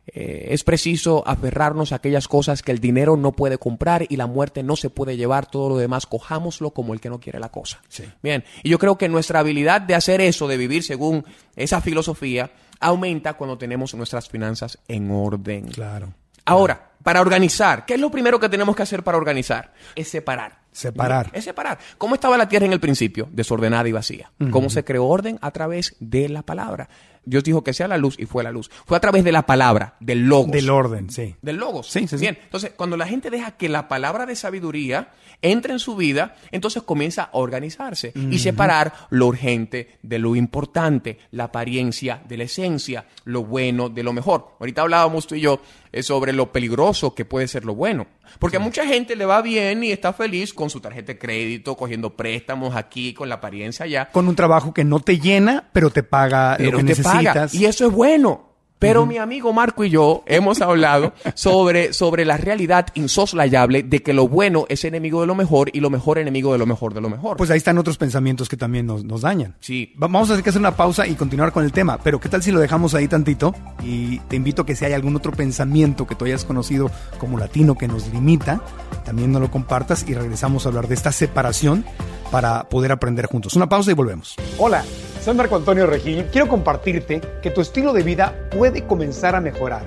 eh, 0.08 0.48
es 0.50 0.62
preciso 0.62 1.26
aferrarnos 1.26 1.92
a 1.92 1.96
aquellas 1.96 2.28
cosas 2.28 2.62
que 2.62 2.72
el 2.72 2.78
dinero 2.78 3.16
no 3.16 3.32
puede 3.32 3.58
comprar 3.58 4.06
y 4.08 4.16
la 4.16 4.26
muerte 4.26 4.62
no 4.62 4.76
se 4.76 4.90
puede 4.90 5.16
llevar, 5.16 5.50
todo 5.50 5.68
lo 5.68 5.76
demás 5.76 6.06
cojámoslo 6.06 6.70
como 6.70 6.94
el 6.94 7.00
que 7.00 7.10
no 7.10 7.20
quiere 7.20 7.40
la 7.40 7.50
cosa. 7.50 7.82
Bien, 8.22 8.44
y 8.62 8.70
yo 8.70 8.78
creo 8.78 8.98
que 8.98 9.08
nuestra 9.08 9.40
habilidad 9.40 9.80
de 9.80 9.94
hacer 9.94 10.20
eso, 10.20 10.46
de 10.48 10.56
vivir 10.56 10.84
según 10.84 11.24
esa 11.56 11.80
filosofía, 11.80 12.50
aumenta 12.78 13.34
cuando 13.34 13.58
tenemos 13.58 13.94
nuestras 13.94 14.28
finanzas 14.28 14.78
en 14.86 15.10
orden. 15.10 15.68
Claro. 15.68 16.12
Ahora, 16.44 16.92
para 17.02 17.20
organizar, 17.20 17.84
¿qué 17.86 17.94
es 17.94 18.00
lo 18.00 18.10
primero 18.10 18.38
que 18.38 18.48
tenemos 18.48 18.76
que 18.76 18.82
hacer 18.82 19.02
para 19.02 19.18
organizar? 19.18 19.72
Es 19.96 20.08
separar. 20.08 20.65
Separar. 20.76 21.30
Es 21.32 21.44
separar. 21.44 21.78
¿Cómo 21.96 22.16
estaba 22.16 22.36
la 22.36 22.50
tierra 22.50 22.66
en 22.66 22.72
el 22.74 22.80
principio? 22.80 23.30
Desordenada 23.32 23.88
y 23.88 23.92
vacía. 23.92 24.30
¿Cómo 24.50 24.68
se 24.68 24.84
creó 24.84 25.06
orden? 25.06 25.38
A 25.40 25.50
través 25.50 25.96
de 26.00 26.28
la 26.28 26.42
palabra. 26.42 26.90
Dios 27.24 27.42
dijo 27.44 27.64
que 27.64 27.72
sea 27.72 27.88
la 27.88 27.96
luz 27.96 28.14
y 28.18 28.26
fue 28.26 28.44
la 28.44 28.52
luz. 28.52 28.70
Fue 28.84 28.96
a 28.96 29.00
través 29.00 29.24
de 29.24 29.32
la 29.32 29.46
palabra, 29.46 29.96
del 30.00 30.26
logos. 30.26 30.52
Del 30.52 30.68
orden, 30.68 31.08
sí. 31.10 31.34
Del 31.40 31.56
logos. 31.56 31.88
Sí, 31.88 32.00
sí, 32.00 32.08
sí. 32.08 32.16
Bien, 32.18 32.38
entonces 32.40 32.72
cuando 32.76 32.98
la 32.98 33.08
gente 33.08 33.30
deja 33.30 33.52
que 33.52 33.70
la 33.70 33.88
palabra 33.88 34.26
de 34.26 34.36
sabiduría 34.36 35.12
entre 35.42 35.72
en 35.72 35.78
su 35.78 35.96
vida, 35.96 36.36
entonces 36.50 36.82
comienza 36.82 37.24
a 37.24 37.30
organizarse 37.32 38.12
y 38.30 38.38
separar 38.38 38.92
lo 39.10 39.26
urgente 39.26 39.98
de 40.02 40.18
lo 40.18 40.36
importante, 40.36 41.18
la 41.32 41.44
apariencia 41.44 42.22
de 42.28 42.36
la 42.36 42.44
esencia, 42.44 43.06
lo 43.24 43.44
bueno 43.44 43.88
de 43.88 44.02
lo 44.02 44.12
mejor. 44.12 44.56
Ahorita 44.60 44.82
hablábamos 44.82 45.26
tú 45.26 45.34
y 45.34 45.40
yo 45.40 45.60
eh, 45.92 46.02
sobre 46.02 46.32
lo 46.32 46.52
peligroso 46.52 47.14
que 47.14 47.24
puede 47.24 47.48
ser 47.48 47.64
lo 47.64 47.74
bueno. 47.74 48.06
Porque 48.38 48.56
a 48.56 48.60
mucha 48.60 48.86
gente 48.86 49.16
le 49.16 49.24
va 49.24 49.42
bien 49.42 49.84
y 49.84 49.92
está 49.92 50.12
feliz 50.12 50.52
con 50.52 50.70
su 50.70 50.80
tarjeta 50.80 51.12
de 51.12 51.18
crédito, 51.18 51.76
cogiendo 51.76 52.16
préstamos 52.16 52.74
aquí, 52.76 53.14
con 53.14 53.28
la 53.28 53.36
apariencia 53.36 53.84
allá. 53.84 54.08
Con 54.12 54.28
un 54.28 54.36
trabajo 54.36 54.72
que 54.72 54.84
no 54.84 55.00
te 55.00 55.18
llena, 55.18 55.68
pero 55.72 55.90
te 55.90 56.02
paga 56.02 56.56
pero 56.58 56.72
lo 56.72 56.78
que 56.78 56.94
te 56.94 57.02
paga. 57.02 57.18
necesitas. 57.18 57.54
Y 57.54 57.66
eso 57.66 57.86
es 57.86 57.92
bueno. 57.92 58.45
Pero 58.78 59.06
mi 59.06 59.16
amigo 59.16 59.52
Marco 59.54 59.84
y 59.84 59.90
yo 59.90 60.22
hemos 60.26 60.60
hablado 60.60 61.14
sobre, 61.34 61.92
sobre 61.94 62.24
la 62.26 62.36
realidad 62.36 62.86
insoslayable 62.94 63.82
de 63.82 64.02
que 64.02 64.12
lo 64.12 64.28
bueno 64.28 64.66
es 64.68 64.84
enemigo 64.84 65.22
de 65.22 65.26
lo 65.26 65.34
mejor 65.34 65.70
y 65.72 65.80
lo 65.80 65.88
mejor 65.88 66.18
enemigo 66.18 66.52
de 66.52 66.58
lo 66.58 66.66
mejor 66.66 66.92
de 66.92 67.00
lo 67.00 67.08
mejor. 67.08 67.36
Pues 67.38 67.50
ahí 67.50 67.56
están 67.56 67.78
otros 67.78 67.96
pensamientos 67.96 68.48
que 68.50 68.56
también 68.56 68.86
nos, 68.86 69.02
nos 69.04 69.22
dañan. 69.22 69.54
Sí. 69.60 69.94
Va- 70.02 70.08
Vamos 70.08 70.28
a 70.28 70.32
tener 70.34 70.44
que 70.44 70.50
hacer 70.50 70.60
una 70.60 70.76
pausa 70.76 71.06
y 71.06 71.14
continuar 71.14 71.52
con 71.52 71.64
el 71.64 71.72
tema, 71.72 71.98
pero 72.02 72.20
¿qué 72.20 72.28
tal 72.28 72.42
si 72.42 72.52
lo 72.52 72.60
dejamos 72.60 72.94
ahí 72.94 73.08
tantito? 73.08 73.54
Y 73.82 74.18
te 74.20 74.36
invito 74.36 74.62
a 74.62 74.66
que 74.66 74.76
si 74.76 74.84
hay 74.84 74.92
algún 74.92 75.16
otro 75.16 75.32
pensamiento 75.32 76.06
que 76.06 76.14
tú 76.14 76.24
hayas 76.26 76.44
conocido 76.44 76.90
como 77.18 77.38
latino 77.38 77.76
que 77.78 77.88
nos 77.88 78.06
limita, 78.12 78.60
también 79.04 79.32
nos 79.32 79.40
lo 79.40 79.50
compartas 79.50 80.04
y 80.08 80.14
regresamos 80.14 80.66
a 80.66 80.68
hablar 80.68 80.86
de 80.88 80.94
esta 80.94 81.12
separación 81.12 81.84
para 82.30 82.68
poder 82.68 82.92
aprender 82.92 83.26
juntos. 83.26 83.54
Una 83.56 83.68
pausa 83.68 83.90
y 83.90 83.94
volvemos. 83.94 84.34
Hola, 84.58 84.84
soy 85.26 85.34
Marco 85.34 85.56
Antonio 85.56 85.88
Regil. 85.88 86.24
Quiero 86.30 86.46
compartirte 86.46 87.20
que 87.42 87.50
tu 87.50 87.60
estilo 87.60 87.92
de 87.92 88.04
vida 88.04 88.32
puede 88.48 88.86
comenzar 88.86 89.34
a 89.34 89.40
mejorar. 89.40 89.82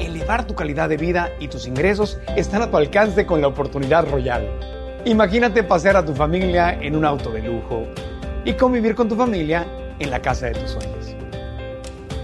Elevar 0.00 0.46
tu 0.46 0.54
calidad 0.54 0.88
de 0.88 0.96
vida 0.96 1.30
y 1.38 1.48
tus 1.48 1.66
ingresos 1.66 2.16
están 2.36 2.62
a 2.62 2.70
tu 2.70 2.78
alcance 2.78 3.26
con 3.26 3.42
la 3.42 3.48
oportunidad 3.48 4.08
royal. 4.08 4.48
Imagínate 5.04 5.62
pasear 5.62 5.98
a 5.98 6.06
tu 6.06 6.14
familia 6.14 6.72
en 6.80 6.96
un 6.96 7.04
auto 7.04 7.30
de 7.30 7.42
lujo 7.42 7.86
y 8.46 8.54
convivir 8.54 8.94
con 8.94 9.10
tu 9.10 9.14
familia 9.14 9.66
en 9.98 10.10
la 10.10 10.22
casa 10.22 10.46
de 10.46 10.52
tus 10.52 10.70
sueños. 10.70 11.14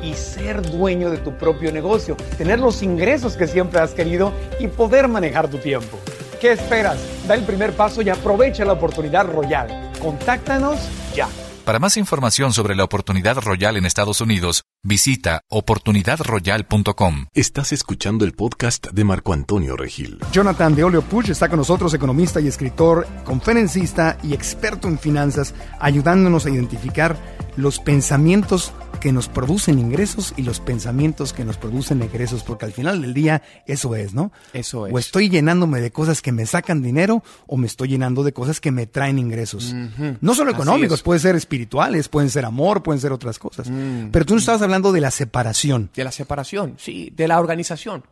Y 0.02 0.14
ser 0.14 0.62
dueño 0.62 1.10
de 1.10 1.18
tu 1.18 1.36
propio 1.36 1.70
negocio, 1.70 2.16
tener 2.38 2.60
los 2.60 2.82
ingresos 2.82 3.36
que 3.36 3.46
siempre 3.46 3.78
has 3.80 3.92
querido 3.92 4.32
y 4.58 4.68
poder 4.68 5.06
manejar 5.06 5.48
tu 5.48 5.58
tiempo. 5.58 5.98
¿Qué 6.40 6.52
esperas? 6.52 6.96
Da 7.28 7.34
el 7.34 7.42
primer 7.42 7.72
paso 7.72 8.00
y 8.00 8.08
aprovecha 8.08 8.64
la 8.64 8.72
oportunidad 8.72 9.26
royal. 9.26 9.90
Contáctanos 10.00 10.78
ya. 11.14 11.28
Para 11.64 11.78
más 11.78 11.96
información 11.96 12.52
sobre 12.52 12.74
la 12.74 12.84
oportunidad 12.84 13.38
royal 13.38 13.78
en 13.78 13.86
Estados 13.86 14.20
Unidos, 14.20 14.64
visita 14.82 15.40
oportunidadroyal.com. 15.48 17.24
Estás 17.32 17.72
escuchando 17.72 18.26
el 18.26 18.32
podcast 18.32 18.88
de 18.88 19.02
Marco 19.02 19.32
Antonio 19.32 19.74
Regil. 19.74 20.18
Jonathan 20.30 20.74
de 20.74 20.84
Oleo 20.84 21.00
Push 21.00 21.30
está 21.30 21.48
con 21.48 21.56
nosotros, 21.56 21.94
economista 21.94 22.38
y 22.38 22.48
escritor, 22.48 23.06
conferencista 23.24 24.18
y 24.22 24.34
experto 24.34 24.88
en 24.88 24.98
finanzas, 24.98 25.54
ayudándonos 25.80 26.44
a 26.44 26.50
identificar 26.50 27.16
los 27.56 27.78
pensamientos 27.78 28.72
que 29.00 29.12
nos 29.12 29.28
producen 29.28 29.78
ingresos 29.78 30.32
y 30.36 30.42
los 30.42 30.60
pensamientos 30.60 31.32
que 31.32 31.44
nos 31.44 31.56
producen 31.56 32.02
egresos, 32.02 32.42
porque 32.42 32.64
al 32.64 32.72
final 32.72 33.02
del 33.02 33.12
día 33.12 33.42
eso 33.66 33.94
es, 33.94 34.14
¿no? 34.14 34.32
Eso 34.52 34.86
es. 34.86 34.94
O 34.94 34.98
estoy 34.98 35.28
llenándome 35.28 35.80
de 35.80 35.90
cosas 35.90 36.22
que 36.22 36.32
me 36.32 36.46
sacan 36.46 36.82
dinero 36.82 37.22
o 37.46 37.56
me 37.56 37.66
estoy 37.66 37.88
llenando 37.88 38.22
de 38.22 38.32
cosas 38.32 38.60
que 38.60 38.70
me 38.70 38.86
traen 38.86 39.18
ingresos. 39.18 39.74
No 40.20 40.34
solo 40.34 40.50
económicos, 40.50 41.02
pueden 41.02 41.20
ser 41.20 41.36
espirituales, 41.36 42.08
pueden 42.08 42.30
ser 42.30 42.44
amor, 42.44 42.82
pueden 42.82 43.00
ser 43.00 43.12
otras 43.12 43.38
cosas. 43.38 43.68
Mm. 43.68 44.08
Pero 44.10 44.24
tú 44.24 44.34
no 44.34 44.40
estabas 44.40 44.62
hablando 44.62 44.92
de 44.92 45.00
la 45.00 45.10
separación. 45.10 45.90
De 45.94 46.04
la 46.04 46.12
separación, 46.12 46.74
sí, 46.78 47.12
de 47.14 47.28
la 47.28 47.38
organización. 47.38 48.04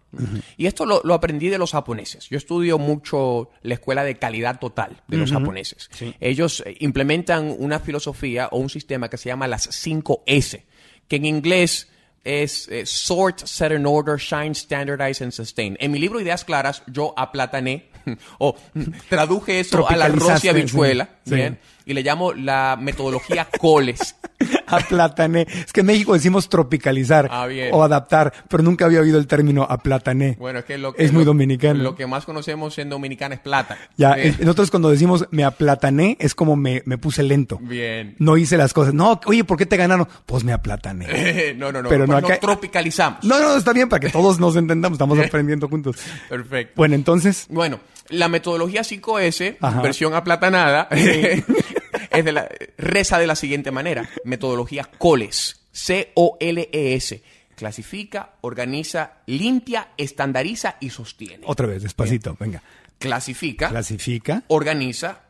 Y 0.56 0.66
esto 0.66 0.84
lo, 0.84 1.00
lo 1.04 1.14
aprendí 1.14 1.48
de 1.48 1.58
los 1.58 1.72
japoneses. 1.72 2.28
Yo 2.28 2.36
estudio 2.36 2.78
mucho 2.78 3.50
la 3.62 3.74
escuela 3.74 4.04
de 4.04 4.16
calidad 4.16 4.58
total 4.58 5.02
de 5.08 5.16
los 5.16 5.32
japoneses. 5.32 5.88
Ellos 6.20 6.62
eh, 6.66 6.76
implementan 6.80 7.54
una 7.58 7.80
filosofía 7.80 8.48
o 8.52 8.58
un 8.58 8.68
sistema 8.68 9.08
que 9.08 9.16
se 9.16 9.28
llama 9.28 9.48
las 9.48 9.68
5 9.70 10.24
S, 10.26 10.64
que 11.08 11.16
en 11.16 11.24
inglés 11.24 11.88
es 12.24 12.68
eh, 12.68 12.86
Sort, 12.86 13.44
Set 13.46 13.72
in 13.72 13.86
Order, 13.86 14.18
Shine, 14.18 14.54
Standardize 14.54 15.24
and 15.24 15.32
Sustain. 15.32 15.76
En 15.80 15.90
mi 15.90 15.98
libro 15.98 16.20
Ideas 16.20 16.44
Claras, 16.44 16.82
yo 16.86 17.14
aplatané 17.16 17.90
o 18.38 18.56
traduje 19.08 19.60
eso 19.60 19.78
arroz 19.78 19.90
y 19.90 19.94
Tropicalizaste, 19.94 20.50
habichuela, 20.50 21.08
sí, 21.24 21.36
sí. 21.36 21.56
Y 21.86 21.94
le 21.94 22.02
llamo 22.02 22.32
la 22.32 22.76
metodología 22.80 23.46
Coles. 23.58 24.16
Aplatané. 24.66 25.46
Es 25.66 25.72
que 25.72 25.80
en 25.80 25.86
México 25.86 26.14
decimos 26.14 26.48
tropicalizar 26.48 27.28
Ah, 27.30 27.46
o 27.72 27.82
adaptar, 27.82 28.32
pero 28.48 28.62
nunca 28.62 28.84
había 28.86 29.00
oído 29.00 29.18
el 29.18 29.26
término 29.26 29.62
aplatané. 29.68 30.36
Bueno, 30.38 30.60
es 30.60 30.64
que 30.64 30.78
lo 30.78 30.94
que 30.94 31.04
es 31.04 31.12
muy 31.12 31.20
lo- 31.24 31.26
dominicano. 31.32 31.82
Lo 31.82 31.94
que 31.94 32.06
más 32.06 32.24
conocemos 32.24 32.76
en 32.78 32.88
Dominicana 32.88 33.34
es 33.34 33.40
plata. 33.40 33.76
Ya, 33.96 34.14
eh, 34.18 34.34
nosotros 34.40 34.70
cuando 34.70 34.90
decimos 34.90 35.26
me 35.30 35.44
aplatané 35.44 36.16
es 36.20 36.34
como 36.34 36.56
me, 36.56 36.82
me 36.86 36.98
puse 36.98 37.22
lento. 37.22 37.58
Bien. 37.60 38.16
No 38.18 38.36
hice 38.36 38.56
las 38.56 38.72
cosas. 38.72 38.94
No, 38.94 39.20
oye, 39.26 39.44
¿por 39.44 39.58
qué 39.58 39.66
te 39.66 39.76
ganaron? 39.76 40.08
Pues 40.26 40.44
me 40.44 40.52
aplatané. 40.52 41.54
no, 41.56 41.70
no, 41.72 41.82
no. 41.82 41.88
Pero 41.88 42.06
Pero 42.06 42.20
no 42.20 42.28
no 42.28 42.38
tropicalizamos. 42.38 43.24
No, 43.24 43.38
no, 43.40 43.56
está 43.56 43.72
bien 43.72 43.88
para 43.88 44.00
que 44.00 44.08
todos 44.10 44.38
nos 44.40 44.56
entendamos. 44.56 44.96
Estamos 44.96 45.18
aprendiendo 45.24 45.68
juntos. 45.68 45.96
Perfecto. 46.28 46.72
Bueno, 46.76 46.94
entonces, 46.94 47.46
Bueno, 47.50 47.80
la 48.12 48.28
metodología 48.28 48.82
5S, 48.82 49.56
Ajá. 49.60 49.80
versión 49.82 50.14
aplatanada, 50.14 50.88
es 50.92 52.24
de 52.24 52.32
la, 52.32 52.48
reza 52.78 53.18
de 53.18 53.26
la 53.26 53.34
siguiente 53.36 53.70
manera. 53.70 54.08
Metodología 54.24 54.84
COLES. 54.98 55.60
C-O-L-E-S. 55.72 57.22
Clasifica, 57.56 58.34
organiza, 58.40 59.18
limpia, 59.26 59.88
estandariza 59.96 60.76
y 60.80 60.90
sostiene. 60.90 61.44
otra 61.46 61.66
vez, 61.66 61.82
despacito, 61.82 62.36
venga. 62.38 62.62
Clasifica, 62.98 63.68
Clasifica. 63.68 64.42
organiza, 64.48 65.20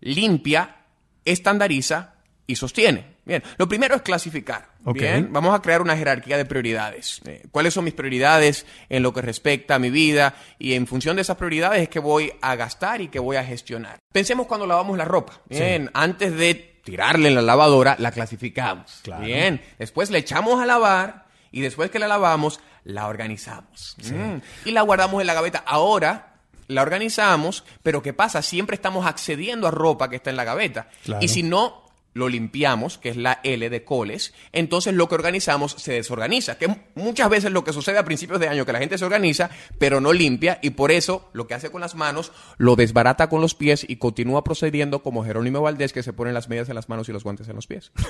limpia, 0.00 0.76
estandariza 1.24 2.14
y 2.46 2.56
sostiene. 2.56 3.16
Bien, 3.24 3.42
lo 3.56 3.68
primero 3.68 3.96
es 3.96 4.02
clasificar. 4.02 4.68
Bien, 4.84 5.32
vamos 5.32 5.54
a 5.54 5.60
crear 5.60 5.82
una 5.82 5.96
jerarquía 5.96 6.36
de 6.36 6.44
prioridades. 6.44 7.20
Eh, 7.26 7.44
¿Cuáles 7.50 7.74
son 7.74 7.84
mis 7.84 7.94
prioridades 7.94 8.66
en 8.88 9.02
lo 9.02 9.12
que 9.12 9.20
respecta 9.20 9.74
a 9.74 9.78
mi 9.78 9.90
vida? 9.90 10.34
Y 10.58 10.74
en 10.74 10.86
función 10.86 11.16
de 11.16 11.22
esas 11.22 11.36
prioridades 11.36 11.82
es 11.82 11.88
que 11.88 11.98
voy 11.98 12.32
a 12.40 12.54
gastar 12.54 13.00
y 13.00 13.08
que 13.08 13.18
voy 13.18 13.36
a 13.36 13.44
gestionar. 13.44 13.98
Pensemos 14.12 14.46
cuando 14.46 14.66
lavamos 14.66 14.96
la 14.96 15.04
ropa. 15.04 15.40
Bien, 15.48 15.90
antes 15.92 16.36
de 16.36 16.80
tirarle 16.84 17.28
en 17.28 17.34
la 17.34 17.42
lavadora, 17.42 17.96
la 17.98 18.12
clasificamos. 18.12 19.00
Claro. 19.02 19.24
Bien, 19.24 19.60
después 19.78 20.10
le 20.10 20.18
echamos 20.18 20.62
a 20.62 20.66
lavar 20.66 21.26
y 21.50 21.62
después 21.62 21.90
que 21.90 21.98
la 21.98 22.06
lavamos, 22.06 22.60
la 22.84 23.08
organizamos. 23.08 23.96
Mm. 24.04 24.68
Y 24.68 24.70
la 24.70 24.82
guardamos 24.82 25.20
en 25.20 25.26
la 25.26 25.34
gaveta. 25.34 25.64
Ahora 25.66 26.34
la 26.68 26.82
organizamos, 26.82 27.64
pero 27.82 28.02
¿qué 28.02 28.12
pasa? 28.12 28.40
Siempre 28.42 28.76
estamos 28.76 29.04
accediendo 29.04 29.66
a 29.66 29.72
ropa 29.72 30.08
que 30.08 30.16
está 30.16 30.30
en 30.30 30.36
la 30.36 30.44
gaveta. 30.44 30.88
Claro. 31.04 31.24
Y 31.24 31.28
si 31.28 31.42
no 31.42 31.85
lo 32.16 32.28
limpiamos, 32.28 32.96
que 32.98 33.10
es 33.10 33.16
la 33.16 33.40
L 33.44 33.68
de 33.68 33.84
coles, 33.84 34.32
entonces 34.52 34.94
lo 34.94 35.08
que 35.08 35.14
organizamos 35.16 35.72
se 35.78 35.92
desorganiza, 35.92 36.56
que 36.58 36.74
muchas 36.94 37.28
veces 37.28 37.52
lo 37.52 37.62
que 37.62 37.72
sucede 37.72 37.98
a 37.98 38.04
principios 38.04 38.40
de 38.40 38.48
año, 38.48 38.64
que 38.64 38.72
la 38.72 38.78
gente 38.78 38.96
se 38.98 39.04
organiza, 39.04 39.50
pero 39.78 40.00
no 40.00 40.12
limpia, 40.12 40.58
y 40.62 40.70
por 40.70 40.90
eso 40.92 41.28
lo 41.34 41.46
que 41.46 41.54
hace 41.54 41.70
con 41.70 41.80
las 41.82 41.94
manos, 41.94 42.32
lo 42.56 42.74
desbarata 42.74 43.28
con 43.28 43.40
los 43.40 43.54
pies 43.54 43.84
y 43.88 43.96
continúa 43.96 44.42
procediendo 44.44 45.02
como 45.02 45.24
Jerónimo 45.24 45.60
Valdés, 45.60 45.92
que 45.92 46.02
se 46.02 46.12
pone 46.14 46.32
las 46.32 46.48
medias 46.48 46.68
en 46.68 46.74
las 46.74 46.88
manos 46.88 47.08
y 47.08 47.12
los 47.12 47.22
guantes 47.22 47.48
en 47.48 47.56
los 47.56 47.66
pies. 47.66 47.92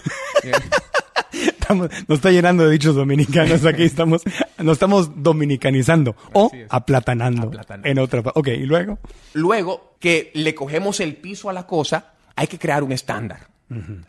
Estamos- 1.33 1.91
nos 2.09 2.19
está 2.19 2.31
llenando 2.31 2.65
de 2.65 2.71
dichos 2.71 2.95
dominicanos 2.95 3.65
aquí. 3.67 3.83
Estamos, 3.83 4.23
nos 4.59 4.73
estamos 4.75 5.11
dominicanizando 5.23 6.15
o 6.33 6.51
aplatanando. 6.69 7.49
Aplatanando. 7.49 7.89
En 7.89 7.99
otra. 7.99 8.23
Ok, 8.35 8.49
y 8.49 8.65
luego. 8.65 8.99
Luego 9.35 9.97
que 10.01 10.31
le 10.35 10.55
cogemos 10.55 11.01
el 11.01 11.17
piso 11.17 11.51
a 11.51 11.53
la 11.53 11.67
cosa, 11.67 12.13
hay 12.37 12.47
que 12.47 12.59
crear 12.59 12.83
un 12.83 12.93
estándar. 12.93 13.49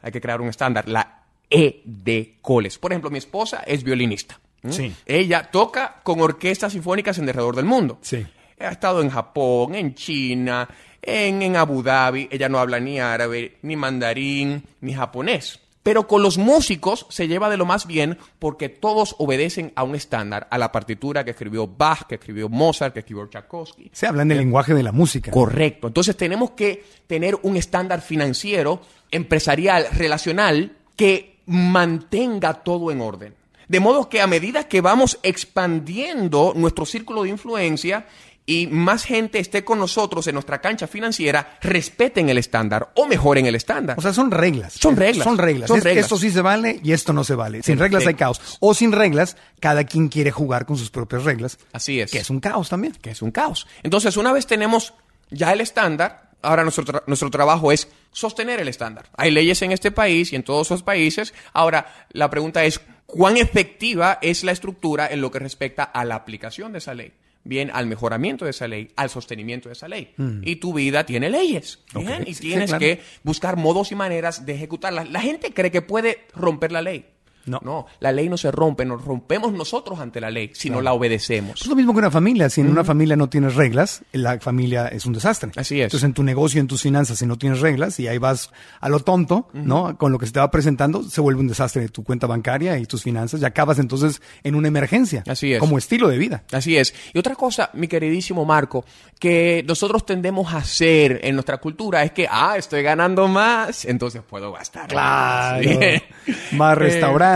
Hay 0.02 0.12
que 0.12 0.22
crear 0.22 0.42
un 0.42 0.50
estándar, 0.50 0.88
la 0.88 1.24
E 1.50 1.82
de 1.86 2.36
coles. 2.42 2.78
Por 2.78 2.92
ejemplo, 2.92 3.10
mi 3.10 3.18
esposa 3.18 3.64
es 3.66 3.84
violinista. 3.84 4.40
Sí. 4.70 4.94
Ella 5.06 5.44
toca 5.44 6.02
con 6.04 6.20
orquestas 6.20 6.74
sinfónicas 6.74 7.18
en 7.18 7.28
alrededor 7.28 7.56
del 7.56 7.66
mundo. 7.66 8.00
Sí. 8.02 8.26
Ha 8.60 8.70
estado 8.70 9.02
en 9.02 9.10
Japón, 9.10 9.76
en 9.76 9.96
China, 9.96 10.68
en, 11.02 11.42
en 11.42 11.56
Abu 11.56 11.82
Dhabi. 11.82 12.28
Ella 12.32 12.50
no 12.50 12.60
habla 12.60 12.80
ni 12.80 13.00
árabe, 13.00 13.58
ni 13.62 13.76
mandarín, 13.76 14.64
ni 14.82 14.94
japonés. 14.94 15.60
Pero 15.88 16.06
con 16.06 16.22
los 16.22 16.38
músicos 16.38 17.06
se 17.08 17.30
lleva 17.30 17.50
de 17.50 17.56
lo 17.56 17.66
más 17.66 17.88
bien 17.88 18.18
porque 18.40 18.68
todos 18.68 19.16
obedecen 19.20 19.72
a 19.74 19.84
un 19.84 19.96
estándar, 19.96 20.46
a 20.52 20.58
la 20.58 20.70
partitura 20.70 21.24
que 21.24 21.32
escribió 21.32 21.66
Bach, 21.66 22.08
que 22.08 22.16
escribió 22.16 22.50
Mozart, 22.50 22.94
que 22.94 23.00
escribió 23.00 23.26
Tchaikovsky. 23.28 23.92
Se 23.94 24.06
hablan 24.06 24.28
del 24.28 24.40
lenguaje 24.40 24.74
de 24.74 24.84
la 24.84 24.92
música. 24.92 25.32
Correcto. 25.32 25.88
Entonces 25.88 26.18
tenemos 26.18 26.52
que 26.52 26.84
tener 27.08 27.40
un 27.42 27.56
estándar 27.56 28.02
financiero, 28.02 28.82
empresarial, 29.12 29.88
relacional, 29.94 30.76
que 30.98 31.38
mantenga 31.46 32.56
todo 32.56 32.92
en 32.92 33.00
orden. 33.00 33.36
De 33.70 33.80
modo 33.80 34.10
que 34.10 34.20
a 34.20 34.28
medida 34.28 34.68
que 34.68 34.82
vamos 34.82 35.20
expandiendo 35.24 36.52
nuestro 36.54 36.86
círculo 36.86 37.24
de 37.24 37.30
influencia 37.30 38.08
y 38.50 38.66
más 38.68 39.04
gente 39.04 39.38
esté 39.40 39.64
con 39.66 39.78
nosotros 39.78 40.26
en 40.28 40.34
nuestra 40.34 40.62
cancha 40.62 40.88
financiera, 40.88 41.58
respeten 41.62 42.30
el 42.30 42.38
estándar 42.38 42.92
o 42.96 43.06
mejoren 43.06 43.46
el 43.46 43.56
estándar. 43.56 43.98
O 44.00 44.02
sea, 44.02 44.14
son 44.14 44.32
reglas. 44.32 44.74
Son 44.74 44.96
reglas. 44.96 45.26
Son 45.26 45.38
reglas. 45.38 45.68
Son 45.68 45.78
Es- 45.78 45.84
reglas. 45.84 46.06
Esto 46.06 46.18
sí 46.18 46.32
se 46.32 46.42
vale 46.42 46.80
y 46.82 46.94
esto 46.94 47.12
no 47.14 47.24
se 47.26 47.36
vale. 47.36 47.62
Sin 47.62 47.78
reglas 47.78 48.08
hay 48.08 48.14
caos. 48.16 48.58
O 48.62 48.74
sin 48.74 48.94
reglas, 48.94 49.36
cada 49.60 49.84
quien 49.84 50.08
quiere 50.08 50.32
jugar 50.32 50.66
con 50.66 50.78
sus 50.78 50.90
propias 50.90 51.24
reglas. 51.26 51.60
Así 51.74 52.00
es. 52.00 52.10
Que 52.10 52.20
es 52.20 52.30
un 52.30 52.40
caos 52.40 52.70
también. 52.70 52.94
que 53.02 53.12
es 53.12 53.22
un 53.22 53.32
caos. 53.32 53.68
Entonces, 53.84 54.16
una 54.18 54.32
vez 54.32 54.48
tenemos 54.48 54.94
ya 55.30 55.52
el 55.52 55.60
estándar, 55.60 56.32
ahora 56.42 56.64
nuestro, 56.64 56.86
tra- 56.86 57.04
nuestro 57.06 57.30
trabajo 57.30 57.74
es 57.74 57.90
sostener 58.14 58.62
el 58.62 58.70
estándar. 58.70 59.10
Hay 59.18 59.30
leyes 59.30 59.62
en 59.62 59.74
este 59.74 59.92
país 59.92 60.32
y 60.32 60.38
en 60.38 60.44
todos 60.44 60.70
los 60.72 60.84
países. 60.84 61.34
Ahora, 61.52 62.08
la 62.14 62.30
pregunta 62.30 62.64
es, 62.64 62.80
¿cuán 63.06 63.36
efectiva 63.36 64.20
es 64.22 64.46
la 64.46 64.54
estructura 64.54 65.08
en 65.12 65.20
lo 65.20 65.32
que 65.32 65.40
respecta 65.40 65.84
a 65.84 66.06
la 66.06 66.16
aplicación 66.16 66.72
de 66.72 66.78
esa 66.78 66.94
ley? 66.94 67.12
Bien 67.48 67.72
al 67.74 67.88
mejoramiento 67.88 68.46
de 68.46 68.52
esa 68.52 68.68
ley, 68.68 68.90
al 68.96 69.10
sostenimiento 69.10 69.70
de 69.70 69.74
esa 69.74 69.88
ley. 69.88 70.14
Y 70.44 70.58
tu 70.58 70.74
vida 70.74 71.06
tiene 71.06 71.30
leyes. 71.30 71.80
bien, 71.94 72.24
Y 72.28 72.34
sí, 72.34 72.42
tienes 72.42 72.70
claro. 72.70 72.80
que 72.80 73.02
buscar 73.24 73.58
modos 73.58 73.92
y 73.92 73.96
maneras 73.96 74.46
de 74.46 74.54
ejecutarlas. 74.56 75.10
La 75.10 75.22
gente 75.22 75.54
cree 75.54 75.72
que 75.72 75.82
puede 75.82 76.20
romper 76.34 76.72
la 76.72 76.82
ley. 76.82 77.06
No. 77.48 77.88
la 78.00 78.12
ley 78.12 78.30
no 78.30 78.38
se 78.38 78.52
rompe, 78.52 78.86
nos 78.86 79.04
rompemos 79.04 79.54
nosotros 79.54 80.00
ante 80.00 80.22
la 80.22 80.30
ley 80.30 80.52
si 80.54 80.70
no 80.70 80.82
la 80.82 80.94
obedecemos. 80.94 81.62
Es 81.62 81.68
lo 81.68 81.76
mismo 81.76 81.94
que 81.94 82.00
una 82.00 82.12
familia. 82.12 82.50
Si 82.50 82.62
en 82.62 82.70
una 82.70 82.84
familia 82.84 83.16
no 83.16 83.30
tienes 83.30 83.56
reglas, 83.56 84.04
la 84.12 84.40
familia 84.40 84.88
es 84.88 85.06
un 85.06 85.14
desastre. 85.14 85.52
Así 85.56 85.80
es. 85.80 85.86
Entonces, 85.86 86.06
en 86.06 86.14
tu 86.14 86.24
negocio, 86.24 86.62
en 86.62 86.68
tus 86.68 86.82
finanzas, 86.82 87.20
si 87.20 87.26
no 87.26 87.38
tienes 87.38 87.60
reglas 87.60 88.00
y 88.00 88.08
ahí 88.08 88.18
vas 88.18 88.52
a 88.80 88.90
lo 88.90 89.00
tonto, 89.00 89.48
¿no? 89.54 89.98
Con 89.98 90.12
lo 90.12 90.20
que 90.20 90.26
se 90.26 90.34
te 90.34 90.40
va 90.40 90.52
presentando, 90.52 91.04
se 91.04 91.22
vuelve 91.22 91.42
un 91.42 91.48
desastre 91.48 91.88
tu 91.90 92.04
cuenta 92.04 92.28
bancaria 92.28 92.78
y 92.78 92.86
tus 92.86 93.04
finanzas 93.04 93.42
y 93.42 93.46
acabas 93.46 93.80
entonces 93.80 94.22
en 94.44 94.56
una 94.56 94.68
emergencia. 94.68 95.24
Así 95.28 95.54
es. 95.54 95.60
Como 95.60 95.78
estilo 95.78 96.08
de 96.08 96.18
vida. 96.18 96.44
Así 96.52 96.78
es. 96.78 96.94
Y 97.14 97.20
otra 97.20 97.36
cosa, 97.36 97.70
mi 97.74 97.88
queridísimo 97.88 98.46
Marco, 98.46 98.86
que 99.20 99.64
nosotros 99.68 100.06
tendemos 100.06 100.54
a 100.54 100.58
hacer 100.58 101.22
en 101.24 101.36
nuestra 101.36 101.58
cultura 101.58 102.04
es 102.04 102.12
que, 102.12 102.28
ah, 102.30 102.56
estoy 102.58 102.84
ganando 102.84 103.28
más, 103.28 103.86
entonces 103.86 104.22
puedo 104.28 104.52
gastar. 104.52 104.94
más. 104.94 105.60
Bien. 105.60 106.02
Más 106.52 106.78
Eh, 106.78 106.88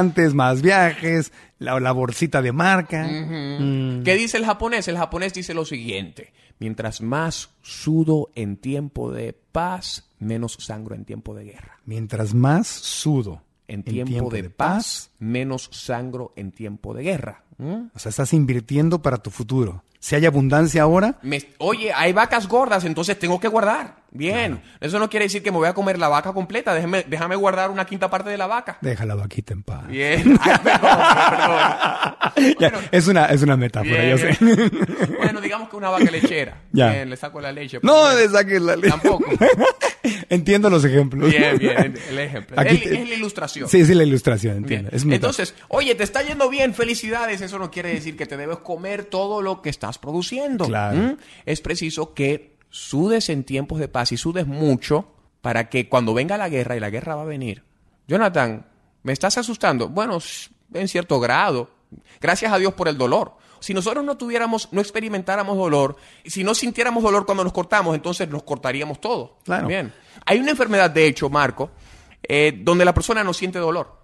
restaurantes, 0.02 0.34
más 0.34 0.62
viajes, 0.62 1.32
la, 1.60 1.80
la 1.80 1.92
bolsita 1.92 2.42
de 2.42 2.52
marca. 2.52 3.04
Mm. 3.08 4.04
¿Qué 4.04 4.16
dice 4.16 4.38
el 4.38 4.46
japonés? 4.46 4.88
El 4.88 4.98
japonés 4.98 5.34
dice 5.34 5.54
lo 5.54 5.66
siguiente. 5.66 6.34
Mientras 6.60 7.02
más 7.02 7.50
sudo 7.62 8.30
en 8.36 8.58
tiempo 8.58 9.12
de 9.12 9.34
paz, 9.52 10.10
menos 10.20 10.54
sangro 10.60 10.96
en 10.96 11.06
tiempo 11.06 11.34
de 11.36 11.46
guerra. 11.46 11.80
Mientras 11.86 12.34
más 12.34 12.68
sudo 12.68 13.42
En 13.68 13.84
tiempo, 13.84 14.30
de, 14.30 14.50
paz, 14.50 15.10
menos 15.20 15.70
sangro 15.72 16.34
en 16.36 16.52
tiempo 16.52 16.94
de 16.94 17.04
guerra. 17.04 17.44
¿Mm? 17.58 17.90
o 17.94 18.00
sea, 18.00 18.10
estás 18.10 18.34
invirtiendo 18.34 19.04
para 19.04 19.18
tu 19.18 19.30
futuro. 19.30 19.84
Si 20.00 20.16
hay 20.16 20.26
abundancia 20.26 20.82
ahora, 20.82 21.20
Me- 21.22 21.48
oye, 21.60 21.94
hay 21.94 22.12
vacas 22.12 22.48
gordas, 22.48 22.86
entonces 22.86 23.20
tengo 23.20 23.40
que 23.40 23.48
guardar. 23.48 24.01
Bien. 24.14 24.62
Eso 24.82 25.00
no 25.00 25.10
quiere 25.10 25.26
decir 25.26 25.42
que 25.42 25.52
me 25.52 25.58
voy 25.58 25.68
a 25.70 25.74
comer 25.74 25.98
la 25.98 26.10
vaca 26.10 26.34
completa. 26.34 26.74
Déjame, 26.74 27.06
déjame 27.08 27.36
guardar 27.38 27.70
una 27.72 27.86
quinta 27.86 28.10
parte 28.10 28.30
de 28.30 28.38
la 28.38 28.46
vaca. 28.48 28.78
deja 28.82 29.06
la 29.06 29.16
vaquita 29.16 29.54
en 29.54 29.64
paz. 29.64 29.88
Bien. 29.88 30.38
Ay, 30.42 30.60
perdón, 30.64 31.00
perdón. 31.30 32.56
Ya, 32.60 32.72
es 32.92 33.08
una, 33.08 33.26
es 33.28 33.42
una 33.42 33.56
metáfora, 33.58 34.02
Bien, 34.02 34.10
yo 34.10 34.18
sé. 34.18 34.38
Bueno, 35.18 35.40
digamos 35.42 35.70
que 35.70 35.76
una 35.78 35.90
vaca 35.90 36.10
lechera. 36.12 36.58
Ya. 36.74 36.90
Bien, 36.92 37.10
le 37.10 37.18
saco 37.18 37.42
la 37.42 37.52
leche. 37.52 37.80
No 37.84 38.14
le 38.16 38.28
saques 38.30 38.62
la 38.62 38.76
leche. 38.76 38.90
Tampoco. 38.90 39.26
Entiendo 40.30 40.70
los 40.70 40.84
ejemplos. 40.86 41.30
Bien, 41.30 41.58
bien, 41.58 41.94
el 42.10 42.20
ejemplo. 42.20 42.60
Aquí 42.60 42.76
es, 42.76 42.84
te- 42.84 43.02
es 43.02 43.10
la 43.10 43.16
ilustración. 43.16 43.68
Sí, 43.70 43.86
sí, 43.86 43.94
la 43.94 44.04
ilustración, 44.04 44.58
entiendo. 44.58 44.90
Es. 44.92 45.04
Entonces, 45.04 45.54
oye, 45.68 45.94
te 45.96 46.04
está 46.04 46.22
yendo 46.24 46.50
bien, 46.50 46.74
felicidades. 46.74 47.42
Eso 47.42 47.60
no 47.60 47.70
quiere 47.70 47.90
decir 47.94 48.16
que 48.16 48.26
te 48.26 48.38
debes 48.38 48.58
comer 48.60 49.04
todo 49.06 49.42
lo 49.42 49.62
que 49.62 49.70
estás 49.70 49.98
produciendo. 49.98 50.66
Claro. 50.66 50.98
¿Mm? 50.98 51.18
Es 51.46 51.62
preciso 51.62 52.14
que 52.14 52.51
sudes 52.72 53.30
en 53.30 53.44
tiempos 53.44 53.78
de 53.78 53.88
paz 53.88 54.12
y 54.12 54.18
sudes 54.18 54.48
mucho 54.48 55.14
para 55.42 55.70
que 55.70 55.88
cuando 55.88 56.14
venga 56.14 56.38
la 56.38 56.50
guerra, 56.50 56.76
y 56.76 56.80
la 56.80 56.90
guerra 56.90 57.16
va 57.16 57.22
a 57.22 57.26
venir. 57.26 57.64
Jonathan, 58.08 58.66
¿me 59.04 59.14
estás 59.14 59.38
asustando? 59.38 59.90
Bueno, 59.90 60.18
en 60.74 60.88
cierto 60.88 61.20
grado. 61.20 61.70
Gracias 62.20 62.52
a 62.52 62.58
Dios 62.58 62.74
por 62.74 62.88
el 62.88 62.98
dolor. 62.98 63.36
Si 63.60 63.74
nosotros 63.74 64.04
no 64.04 64.18
tuviéramos, 64.18 64.70
no 64.72 64.82
experimentáramos 64.82 65.56
dolor, 65.56 65.96
si 66.26 66.44
no 66.44 66.56
sintiéramos 66.56 67.04
dolor 67.04 67.26
cuando 67.26 67.44
nos 67.44 67.54
cortamos, 67.54 67.94
entonces 67.94 68.28
nos 68.28 68.42
cortaríamos 68.42 69.00
todo. 69.00 69.38
Claro. 69.44 69.68
Bien. 69.68 69.94
Hay 70.26 70.40
una 70.40 70.52
enfermedad, 70.52 70.90
de 70.90 71.06
hecho, 71.06 71.30
Marco, 71.30 71.70
eh, 72.24 72.60
donde 72.64 72.86
la 72.86 72.94
persona 72.94 73.24
no 73.24 73.34
siente 73.34 73.60
dolor 73.60 74.00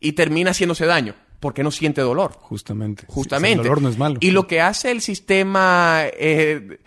y 0.00 0.12
termina 0.12 0.50
haciéndose 0.50 0.84
daño 0.84 1.14
porque 1.40 1.62
no 1.62 1.70
siente 1.70 2.00
dolor. 2.00 2.32
Justamente. 2.40 3.04
Justamente. 3.06 3.58
El 3.58 3.62
dolor 3.62 3.82
no 3.82 3.88
es 3.88 3.98
malo. 3.98 4.16
Y 4.20 4.32
lo 4.32 4.46
que 4.46 4.60
hace 4.60 4.90
el 4.90 5.00
sistema 5.00 6.02
eh, 6.04 6.80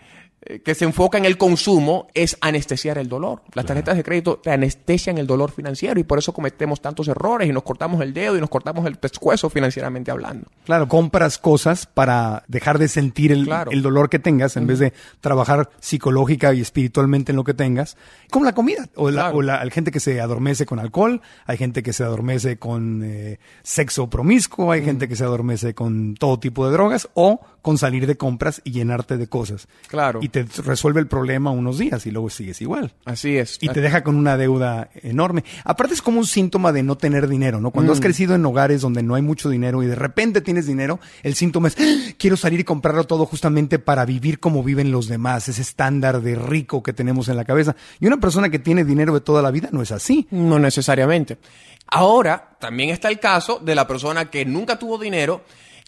que 0.64 0.74
se 0.74 0.84
enfoca 0.84 1.18
en 1.18 1.24
el 1.24 1.38
consumo 1.38 2.08
es 2.14 2.36
anestesiar 2.40 2.98
el 2.98 3.08
dolor. 3.08 3.42
Las 3.54 3.64
tarjetas 3.66 3.96
de 3.96 4.02
crédito 4.02 4.38
te 4.42 4.50
anestesian 4.50 5.18
el 5.18 5.26
dolor 5.26 5.52
financiero 5.52 6.00
y 6.00 6.04
por 6.04 6.18
eso 6.18 6.32
cometemos 6.32 6.80
tantos 6.80 7.06
errores 7.08 7.48
y 7.48 7.52
nos 7.52 7.62
cortamos 7.62 8.00
el 8.02 8.12
dedo 8.12 8.36
y 8.36 8.40
nos 8.40 8.50
cortamos 8.50 8.84
el 8.86 8.96
pescuezo 8.96 9.50
financieramente 9.50 10.10
hablando. 10.10 10.46
Claro, 10.64 10.88
compras 10.88 11.38
cosas 11.38 11.86
para 11.86 12.42
dejar 12.48 12.78
de 12.78 12.88
sentir 12.88 13.30
el, 13.32 13.44
Claro. 13.44 13.70
el 13.70 13.82
dolor 13.82 14.10
que 14.10 14.18
tengas 14.18 14.56
en 14.56 14.66
vez 14.66 14.78
de 14.78 14.92
trabajar 15.20 15.70
psicológica 15.80 16.52
y 16.54 16.60
espiritualmente 16.60 17.32
en 17.32 17.36
lo 17.36 17.44
que 17.44 17.54
tengas. 17.54 17.96
Como 18.30 18.44
la 18.44 18.52
comida. 18.54 18.88
O, 18.96 19.10
la, 19.10 19.22
Claro. 19.22 19.36
o 19.38 19.42
la- 19.42 19.60
hay 19.60 19.70
gente 19.70 19.90
que 19.92 20.00
se 20.00 20.20
adormece 20.20 20.66
con 20.66 20.78
alcohol, 20.78 21.20
hay 21.46 21.56
gente 21.56 21.82
que 21.82 21.92
se 21.92 22.02
adormece 22.02 22.58
con 22.58 23.02
eh, 23.04 23.38
sexo 23.62 24.08
promiscuo, 24.10 24.72
hay 24.72 24.84
gente 24.84 25.08
que 25.08 25.16
se 25.16 25.24
adormece 25.24 25.74
con 25.74 26.14
todo 26.14 26.38
tipo 26.40 26.66
de 26.66 26.72
drogas 26.72 27.08
o 27.14 27.40
con 27.62 27.78
salir 27.78 28.06
de 28.08 28.16
compras 28.16 28.60
y 28.64 28.72
llenarte 28.72 29.16
de 29.16 29.28
cosas. 29.28 29.68
Claro. 29.86 30.18
Y 30.20 30.28
te 30.32 30.44
resuelve 30.62 30.98
el 31.00 31.06
problema 31.06 31.50
unos 31.52 31.78
días 31.78 32.04
y 32.06 32.10
luego 32.10 32.28
sigues 32.30 32.60
igual. 32.60 32.92
Así 33.04 33.36
es. 33.36 33.58
Y 33.60 33.68
te 33.68 33.80
deja 33.80 34.02
con 34.02 34.16
una 34.16 34.36
deuda 34.36 34.90
enorme. 35.02 35.44
Aparte 35.64 35.94
es 35.94 36.02
como 36.02 36.18
un 36.18 36.26
síntoma 36.26 36.72
de 36.72 36.82
no 36.82 36.96
tener 36.96 37.28
dinero, 37.28 37.60
¿no? 37.60 37.70
Cuando 37.70 37.92
has 37.92 37.98
Mm. 38.00 38.02
crecido 38.02 38.34
en 38.34 38.44
hogares 38.44 38.80
donde 38.80 39.02
no 39.02 39.14
hay 39.14 39.22
mucho 39.22 39.48
dinero 39.50 39.82
y 39.82 39.86
de 39.86 39.94
repente 39.94 40.40
tienes 40.40 40.66
dinero, 40.66 40.98
el 41.22 41.34
síntoma 41.34 41.68
es, 41.68 41.76
"Ah, 41.78 42.12
quiero 42.18 42.36
salir 42.36 42.58
y 42.60 42.64
comprarlo 42.64 43.04
todo 43.04 43.26
justamente 43.26 43.78
para 43.78 44.04
vivir 44.04 44.40
como 44.40 44.64
viven 44.64 44.90
los 44.90 45.06
demás, 45.06 45.48
ese 45.48 45.62
estándar 45.62 46.20
de 46.22 46.34
rico 46.34 46.82
que 46.82 46.92
tenemos 46.92 47.28
en 47.28 47.36
la 47.36 47.44
cabeza. 47.44 47.76
Y 48.00 48.06
una 48.06 48.18
persona 48.18 48.48
que 48.48 48.58
tiene 48.58 48.84
dinero 48.84 49.12
de 49.14 49.20
toda 49.20 49.42
la 49.42 49.50
vida 49.50 49.68
no 49.70 49.82
es 49.82 49.92
así. 49.92 50.26
No 50.30 50.58
necesariamente. 50.58 51.38
Ahora, 51.86 52.56
también 52.58 52.90
está 52.90 53.08
el 53.08 53.20
caso 53.20 53.60
de 53.62 53.74
la 53.74 53.86
persona 53.86 54.30
que 54.30 54.44
nunca 54.46 54.78
tuvo 54.78 54.96
dinero 54.98 55.44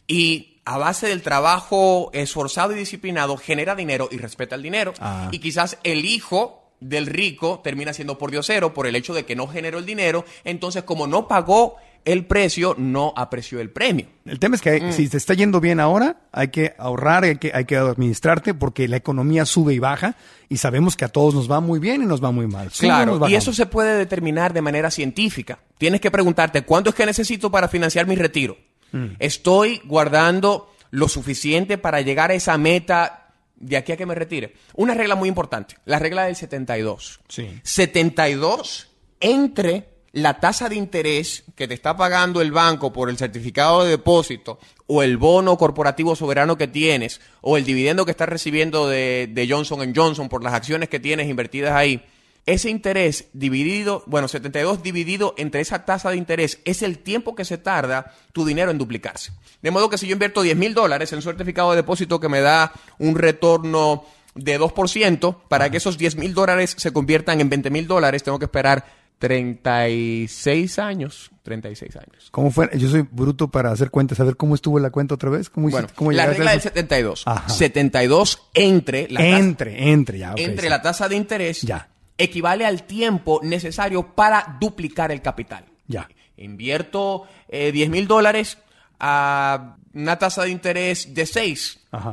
y 0.07 0.53
a 0.64 0.79
base 0.79 1.09
del 1.09 1.22
trabajo 1.22 2.11
esforzado 2.12 2.72
y 2.72 2.77
disciplinado 2.77 3.37
genera 3.37 3.74
dinero 3.74 4.09
y 4.11 4.16
respeta 4.18 4.55
el 4.57 4.62
dinero. 4.62 4.94
Ah. 5.00 5.29
Y 5.31 5.38
quizás 5.38 5.79
el 5.85 6.05
hijo 6.05 6.62
del 6.81 7.07
rico 7.07 7.61
termina 7.62 7.92
siendo 7.92 8.18
por 8.18 8.31
diosero 8.31 8.74
por 8.74 8.87
el 8.87 8.96
hecho 8.96 9.14
de 9.14 9.24
que 9.24 9.37
no 9.37 9.46
generó 9.46 9.79
el 9.79 9.87
dinero. 9.87 10.24
Entonces, 10.44 10.83
como 10.83 11.07
no 11.07 11.29
pagó 11.29 11.77
el 12.05 12.27
precio, 12.27 12.74
no 12.77 13.14
apreció 13.16 13.61
el 13.61 13.70
premio. 13.70 14.07
El 14.27 14.38
tema 14.38 14.57
es 14.57 14.61
que 14.61 14.79
Mm. 14.79 14.92
si 14.92 15.09
te 15.09 15.16
está 15.16 15.33
yendo 15.33 15.59
bien 15.61 15.81
ahora, 15.81 16.18
hay 16.33 16.48
que 16.48 16.74
ahorrar, 16.77 17.24
hay 17.24 17.37
que, 17.38 17.50
hay 17.55 17.64
que 17.64 17.77
administrarte 17.77 18.53
porque 18.53 18.88
la 18.88 18.96
economía 18.96 19.46
sube 19.46 19.72
y 19.72 19.79
baja 19.79 20.14
y 20.50 20.59
sabemos 20.59 20.96
que 20.96 21.07
a 21.07 21.09
todos 21.09 21.35
nos 21.35 21.50
va 21.50 21.61
muy 21.61 21.79
bien 21.79 22.03
y 22.03 22.07
nos 22.07 22.22
va 22.22 22.31
muy 22.31 22.46
mal. 22.46 22.70
Claro, 22.79 23.27
y 23.27 23.35
eso 23.35 23.55
se 23.55 23.64
puede 23.64 23.96
determinar 23.96 24.53
de 24.53 24.61
manera 24.61 24.90
científica. 24.90 25.59
Tienes 25.79 26.03
que 26.03 26.11
preguntarte, 26.11 26.62
¿cuánto 26.62 26.90
es 26.90 26.96
que 26.96 27.07
necesito 27.07 27.50
para 27.50 27.68
financiar 27.68 28.07
mi 28.07 28.16
retiro? 28.16 28.59
Mm. 28.94 29.16
¿Estoy 29.18 29.80
guardando 29.85 30.72
lo 30.90 31.09
suficiente 31.09 31.78
para 31.78 32.00
llegar 32.00 32.30
a 32.30 32.35
esa 32.35 32.57
meta 32.57 33.33
de 33.57 33.76
aquí 33.76 33.90
a 33.90 33.96
que 33.96 34.07
me 34.07 34.14
retire? 34.14 34.54
Una 34.74 34.94
regla 34.94 35.16
muy 35.16 35.28
importante, 35.28 35.76
la 35.85 35.98
regla 35.98 36.26
del 36.26 36.37
72. 36.37 37.20
Sí. 37.28 37.61
72 37.64 38.88
entre 39.18 39.88
la 40.12 40.38
tasa 40.38 40.68
de 40.68 40.76
interés 40.76 41.42
que 41.57 41.66
te 41.66 41.74
está 41.74 41.96
pagando 41.96 42.40
el 42.40 42.52
banco 42.52 42.92
por 42.92 43.11
el 43.11 43.18
certificado 43.18 43.83
de 43.83 43.90
depósito 43.90 44.61
o 44.87 45.02
el 45.02 45.16
bono 45.16 45.59
corporativo 45.59 46.14
soberano 46.14 46.57
que 46.57 46.68
tienes 46.68 47.20
o 47.40 47.57
el 47.57 47.64
dividendo 47.64 48.04
que 48.04 48.12
estás 48.12 48.28
recibiendo 48.28 48.88
de, 48.88 49.28
de 49.28 49.48
Johnson 49.48 49.92
Johnson 49.92 50.28
por 50.28 50.44
las 50.44 50.54
acciones 50.54 50.88
que 50.88 51.00
tienes 51.00 51.28
invertidas 51.28 51.72
ahí. 51.72 52.04
Ese 52.46 52.68
interés 52.68 53.28
dividido, 53.33 54.02
bueno, 54.07 54.28
72 54.28 54.83
dividido 54.83 55.35
entre 55.38 55.62
esa 55.62 55.87
tasa 55.87 56.11
de 56.11 56.16
interés 56.16 56.61
es 56.66 56.83
el 56.83 56.98
tiempo 56.98 57.35
que 57.35 57.44
se 57.46 57.57
tarda 57.57 58.12
tu 58.33 58.44
dinero 58.44 58.70
en 58.70 58.76
duplicarse. 58.78 59.33
De 59.62 59.70
modo 59.70 59.88
que 59.88 59.96
si 59.96 60.07
yo 60.07 60.12
invierto 60.12 60.42
10 60.42 60.57
mil 60.57 60.74
dólares 60.74 61.11
en 61.12 61.16
un 61.16 61.22
certificado 61.22 61.70
de 61.70 61.76
depósito 61.76 62.20
que 62.20 62.28
me 62.28 62.40
da 62.40 62.72
un 62.98 63.16
retorno 63.16 64.04
de 64.35 64.61
2%, 64.61 65.37
para 65.48 65.70
que 65.70 65.78
esos 65.78 65.96
10 65.96 66.16
mil 66.16 66.35
dólares 66.35 66.74
se 66.76 66.92
conviertan 66.92 67.40
en 67.40 67.48
20 67.48 67.70
mil 67.70 67.87
dólares, 67.87 68.22
tengo 68.22 68.38
que 68.38 68.44
esperar 68.46 68.85
36 69.18 70.78
años. 70.78 71.30
36 71.44 71.96
años. 71.96 72.28
¿Cómo 72.30 72.50
fue? 72.50 72.70
Yo 72.76 72.88
soy 72.88 73.07
bruto 73.11 73.48
para 73.48 73.70
hacer 73.70 73.90
cuentas. 73.90 74.18
A 74.20 74.24
ver, 74.24 74.37
¿cómo 74.37 74.54
estuvo 74.54 74.78
la 74.78 74.90
cuenta 74.90 75.14
otra 75.14 75.30
vez? 75.30 75.50
¿Cómo, 75.50 75.68
Bueno, 75.70 75.88
cómo 75.94 76.11
la 76.12 76.26
regla 76.26 76.50
del 76.50 76.61
eso? 76.61 76.68
72. 76.70 77.22
Ajá. 77.26 77.48
72 77.48 78.48
entre 78.54 79.09
la 79.11 79.20
tasa, 79.20 79.37
Entre, 79.38 79.92
entre, 79.92 80.18
ya. 80.18 80.35
entre 80.37 80.62
sí. 80.64 80.68
la 80.68 80.83
tasa 80.83 81.09
de 81.09 81.16
interés 81.16 81.62
Ya. 81.62 81.88
Equivale 82.18 82.66
al 82.66 82.85
tiempo 82.85 83.40
necesario 83.42 84.14
para 84.14 84.57
duplicar 84.61 85.11
el 85.12 85.22
capital. 85.22 85.64
Ya. 85.87 86.09
Invierto 86.37 87.27
eh, 87.48 87.72
10 87.72 87.90
mil 87.90 88.07
dólares 88.07 88.59
a 89.00 89.77
una 89.92 90.18
tasa 90.18 90.44
de 90.44 90.50
interés 90.50 91.14
de 91.14 91.24
6%. 91.24 91.79
Ajá. 91.90 92.11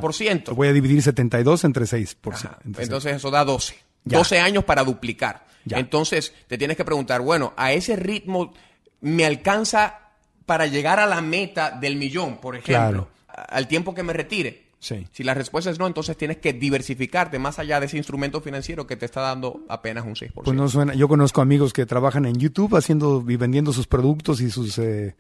Voy 0.54 0.68
a 0.68 0.74
dividir 0.74 1.02
72 1.02 1.64
entre 1.64 1.86
6. 1.88 2.16
Por 2.16 2.36
Ajá. 2.36 2.60
entre 2.66 2.84
Entonces 2.84 3.16
eso 3.16 3.32
da 3.32 3.44
12. 3.44 3.76
Ya. 4.06 4.18
12 4.20 4.40
años 4.40 4.64
para 4.64 4.84
duplicar. 4.84 5.46
Ya. 5.66 5.78
Entonces 5.78 6.34
te 6.48 6.58
tienes 6.58 6.78
que 6.78 6.86
preguntar, 6.86 7.22
bueno, 7.22 7.54
a 7.56 7.72
ese 7.72 7.96
ritmo 7.96 8.54
me 9.02 9.26
alcanza 9.26 10.00
para 10.46 10.66
llegar 10.66 11.00
a 11.00 11.06
la 11.06 11.22
meta 11.22 11.72
del 11.72 11.96
millón, 11.96 12.38
por 12.38 12.56
ejemplo, 12.56 13.10
al 13.28 13.68
tiempo 13.68 13.94
que 13.94 14.04
me 14.04 14.14
retire. 14.14 14.71
Sí. 14.84 15.08
Si 15.12 15.24
la 15.24 15.36
respuesta 15.36 15.70
es 15.70 15.78
no, 15.78 15.86
entonces 15.86 16.18
tienes 16.18 16.38
que 16.38 16.54
diversificarte 16.54 17.38
más 17.38 17.60
allá 17.60 17.80
de 17.80 17.86
ese 17.86 17.98
instrumento 17.98 18.42
financiero 18.42 18.88
que 18.88 18.96
te 18.96 19.06
está 19.06 19.22
dando 19.22 19.62
apenas 19.70 20.04
un 20.06 20.16
6%. 20.16 20.32
Pues 20.44 20.58
no 20.58 20.68
suena. 20.68 20.96
Yo 20.96 21.08
conozco 21.08 21.40
amigos 21.40 21.72
que 21.72 21.86
trabajan 21.86 22.26
en 22.26 22.36
YouTube 22.40 22.76
haciendo 22.76 23.24
y 23.30 23.36
vendiendo 23.36 23.74
sus 23.74 23.86
productos 23.86 24.42
y 24.42 24.50
sus 24.50 24.80
eh, 24.80 25.16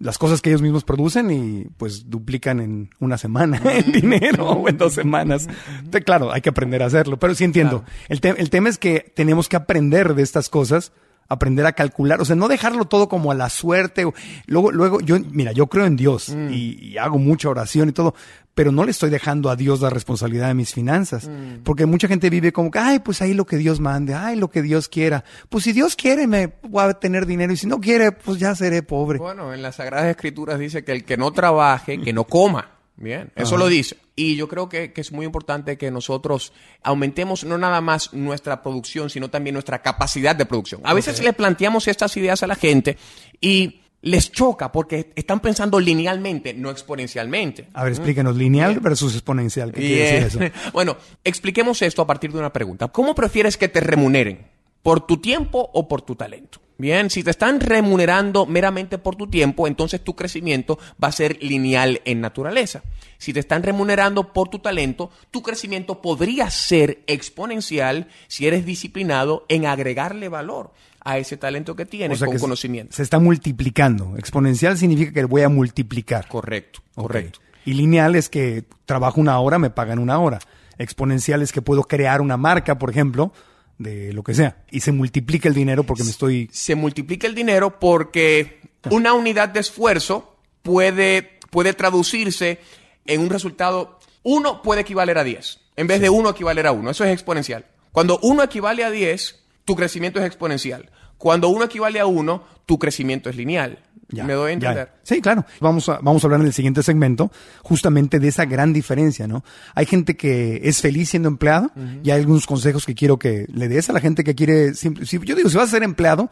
las 0.00 0.18
cosas 0.18 0.42
que 0.42 0.50
ellos 0.50 0.60
mismos 0.60 0.82
producen 0.82 1.30
y 1.30 1.66
pues 1.76 2.10
duplican 2.10 2.58
en 2.58 2.90
una 2.98 3.16
semana 3.16 3.62
en 3.72 3.92
dinero 3.92 4.50
o 4.50 4.68
en 4.68 4.76
dos 4.76 4.94
semanas. 4.94 5.48
Entonces, 5.78 6.04
claro, 6.04 6.32
hay 6.32 6.40
que 6.40 6.48
aprender 6.50 6.82
a 6.82 6.86
hacerlo, 6.86 7.16
pero 7.16 7.32
sí 7.36 7.44
entiendo. 7.44 7.84
El, 8.08 8.20
te- 8.20 8.30
el 8.40 8.50
tema 8.50 8.68
es 8.70 8.76
que 8.76 9.12
tenemos 9.14 9.48
que 9.48 9.54
aprender 9.54 10.14
de 10.16 10.22
estas 10.24 10.48
cosas, 10.50 10.90
aprender 11.28 11.64
a 11.64 11.72
calcular, 11.72 12.20
o 12.20 12.24
sea, 12.24 12.36
no 12.36 12.48
dejarlo 12.48 12.86
todo 12.86 13.08
como 13.08 13.30
a 13.30 13.34
la 13.34 13.48
suerte. 13.50 14.04
o- 14.04 14.14
Luego, 14.46 14.70
luego, 14.72 15.00
yo, 15.00 15.16
mira, 15.30 15.52
yo 15.52 15.68
creo 15.68 15.86
en 15.86 15.94
Dios 15.96 16.28
y, 16.50 16.76
y 16.90 16.98
hago 16.98 17.18
mucha 17.18 17.48
oración 17.48 17.88
y 17.88 17.92
todo, 17.92 18.14
pero 18.56 18.72
no 18.72 18.86
le 18.86 18.90
estoy 18.90 19.10
dejando 19.10 19.50
a 19.50 19.54
Dios 19.54 19.82
la 19.82 19.90
responsabilidad 19.90 20.48
de 20.48 20.54
mis 20.54 20.72
finanzas, 20.72 21.28
porque 21.62 21.84
mucha 21.84 22.08
gente 22.08 22.30
vive 22.30 22.54
como 22.54 22.70
que, 22.70 22.78
ay, 22.78 23.00
pues 23.00 23.20
ahí 23.20 23.34
lo 23.34 23.44
que 23.44 23.58
Dios 23.58 23.80
mande, 23.80 24.14
ay, 24.14 24.34
lo 24.36 24.48
que 24.48 24.62
Dios 24.62 24.88
quiera. 24.88 25.24
Pues 25.50 25.64
si 25.64 25.74
Dios 25.74 25.94
quiere, 25.94 26.26
me 26.26 26.54
voy 26.62 26.84
a 26.84 26.94
tener 26.94 27.26
dinero 27.26 27.52
y 27.52 27.58
si 27.58 27.66
no 27.66 27.82
quiere, 27.82 28.12
pues 28.12 28.38
ya 28.38 28.54
seré 28.54 28.82
pobre. 28.82 29.18
Bueno, 29.18 29.52
en 29.52 29.60
las 29.60 29.76
Sagradas 29.76 30.06
Escrituras 30.06 30.58
dice 30.58 30.84
que 30.84 30.92
el 30.92 31.04
que 31.04 31.18
no 31.18 31.32
trabaje, 31.32 32.00
que 32.00 32.14
no 32.14 32.24
coma. 32.24 32.70
Bien, 32.96 33.30
eso 33.36 33.58
lo 33.58 33.66
dice. 33.66 33.98
Y 34.16 34.36
yo 34.36 34.48
creo 34.48 34.70
que, 34.70 34.94
que 34.94 35.02
es 35.02 35.12
muy 35.12 35.26
importante 35.26 35.76
que 35.76 35.90
nosotros 35.90 36.54
aumentemos 36.82 37.44
no 37.44 37.58
nada 37.58 37.82
más 37.82 38.14
nuestra 38.14 38.62
producción, 38.62 39.10
sino 39.10 39.28
también 39.28 39.52
nuestra 39.52 39.82
capacidad 39.82 40.34
de 40.34 40.46
producción. 40.46 40.80
A 40.82 40.94
veces 40.94 41.22
le 41.22 41.34
planteamos 41.34 41.88
estas 41.88 42.16
ideas 42.16 42.42
a 42.42 42.46
la 42.46 42.54
gente 42.54 42.96
y 43.38 43.82
les 44.06 44.30
choca 44.30 44.70
porque 44.70 45.12
están 45.16 45.40
pensando 45.40 45.80
linealmente, 45.80 46.54
no 46.54 46.70
exponencialmente. 46.70 47.66
A 47.74 47.82
ver, 47.82 47.92
explíquenos, 47.92 48.36
lineal 48.36 48.78
versus 48.78 49.14
exponencial. 49.14 49.72
¿Qué 49.72 49.80
quiere 49.80 50.20
decir 50.20 50.42
eso? 50.44 50.54
bueno, 50.72 50.96
expliquemos 51.24 51.82
esto 51.82 52.02
a 52.02 52.06
partir 52.06 52.32
de 52.32 52.38
una 52.38 52.52
pregunta. 52.52 52.86
¿Cómo 52.86 53.16
prefieres 53.16 53.56
que 53.56 53.68
te 53.68 53.80
remuneren? 53.80 54.46
¿Por 54.82 55.04
tu 55.04 55.16
tiempo 55.16 55.70
o 55.72 55.88
por 55.88 56.02
tu 56.02 56.14
talento? 56.14 56.60
Bien, 56.78 57.10
si 57.10 57.24
te 57.24 57.30
están 57.30 57.58
remunerando 57.58 58.46
meramente 58.46 58.98
por 58.98 59.16
tu 59.16 59.26
tiempo, 59.26 59.66
entonces 59.66 60.04
tu 60.04 60.14
crecimiento 60.14 60.78
va 61.02 61.08
a 61.08 61.12
ser 61.12 61.42
lineal 61.42 62.00
en 62.04 62.20
naturaleza. 62.20 62.82
Si 63.18 63.32
te 63.32 63.40
están 63.40 63.64
remunerando 63.64 64.32
por 64.32 64.50
tu 64.50 64.60
talento, 64.60 65.10
tu 65.32 65.42
crecimiento 65.42 66.00
podría 66.00 66.48
ser 66.50 67.02
exponencial 67.08 68.06
si 68.28 68.46
eres 68.46 68.64
disciplinado 68.64 69.46
en 69.48 69.66
agregarle 69.66 70.28
valor 70.28 70.70
a 71.06 71.18
ese 71.18 71.36
talento 71.36 71.76
que 71.76 71.84
O 71.84 71.86
tienes 71.86 72.18
sea 72.18 72.26
con 72.26 72.36
que 72.36 72.40
conocimiento. 72.40 72.94
Se 72.94 73.04
está 73.04 73.20
multiplicando. 73.20 74.16
Exponencial 74.18 74.76
significa 74.76 75.12
que 75.12 75.24
voy 75.24 75.42
a 75.42 75.48
multiplicar. 75.48 76.26
Correcto, 76.26 76.80
correcto. 76.96 77.38
Y 77.64 77.74
lineal 77.74 78.16
es 78.16 78.28
que 78.28 78.64
trabajo 78.84 79.20
una 79.20 79.38
hora, 79.38 79.60
me 79.60 79.70
pagan 79.70 80.00
una 80.00 80.18
hora. 80.18 80.40
Exponencial 80.78 81.42
es 81.42 81.52
que 81.52 81.62
puedo 81.62 81.84
crear 81.84 82.20
una 82.20 82.36
marca, 82.36 82.76
por 82.78 82.90
ejemplo, 82.90 83.32
de 83.78 84.12
lo 84.12 84.24
que 84.24 84.34
sea. 84.34 84.64
Y 84.68 84.80
se 84.80 84.90
multiplica 84.90 85.48
el 85.48 85.54
dinero 85.54 85.84
porque 85.84 86.02
me 86.02 86.10
estoy... 86.10 86.50
se 86.52 86.74
multiplica 86.74 87.28
el 87.28 87.36
dinero 87.36 87.78
porque 87.78 88.60
una 88.90 89.12
unidad 89.12 89.48
de 89.48 89.60
esfuerzo 89.60 90.36
puede, 90.62 91.38
puede 91.50 91.72
traducirse 91.72 92.58
en 93.06 93.20
un 93.20 93.30
resultado. 93.30 94.00
Uno 94.24 94.60
puede 94.60 94.80
equivaler 94.80 95.18
a 95.18 95.24
10, 95.24 95.60
en 95.76 95.86
vez 95.86 96.00
de 96.00 96.10
uno 96.10 96.30
equivaler 96.30 96.66
a 96.66 96.72
uno. 96.72 96.90
Eso 96.90 97.04
es 97.04 97.12
exponencial. 97.12 97.64
Cuando 97.92 98.18
uno 98.22 98.42
equivale 98.42 98.82
a 98.82 98.90
10, 98.90 99.45
tu 99.66 99.76
crecimiento 99.76 100.18
es 100.20 100.24
exponencial. 100.24 100.90
Cuando 101.18 101.50
uno 101.50 101.64
equivale 101.64 102.00
a 102.00 102.06
uno, 102.06 102.44
tu 102.64 102.78
crecimiento 102.78 103.28
es 103.28 103.36
lineal. 103.36 103.78
Ya, 104.08 104.22
¿Me 104.22 104.34
doy 104.34 104.44
a 104.44 104.48
ya. 104.50 104.52
entender? 104.52 104.92
Sí, 105.02 105.20
claro. 105.20 105.44
Vamos 105.60 105.88
a, 105.88 105.98
vamos 105.98 106.22
a 106.22 106.26
hablar 106.28 106.40
en 106.40 106.46
el 106.46 106.52
siguiente 106.52 106.84
segmento 106.84 107.32
justamente 107.62 108.20
de 108.20 108.28
esa 108.28 108.44
gran 108.44 108.72
diferencia, 108.72 109.26
¿no? 109.26 109.44
Hay 109.74 109.86
gente 109.86 110.16
que 110.16 110.60
es 110.62 110.80
feliz 110.80 111.10
siendo 111.10 111.28
empleado 111.28 111.72
y 112.04 112.10
hay 112.10 112.20
algunos 112.20 112.46
consejos 112.46 112.86
que 112.86 112.94
quiero 112.94 113.18
que 113.18 113.46
le 113.52 113.66
des 113.66 113.90
a 113.90 113.92
la 113.92 114.00
gente 114.00 114.22
que 114.22 114.36
quiere... 114.36 114.74
si, 114.74 114.90
yo 115.24 115.34
digo, 115.34 115.50
si 115.50 115.56
vas 115.56 115.68
a 115.68 115.72
ser 115.72 115.82
empleado 115.82 116.30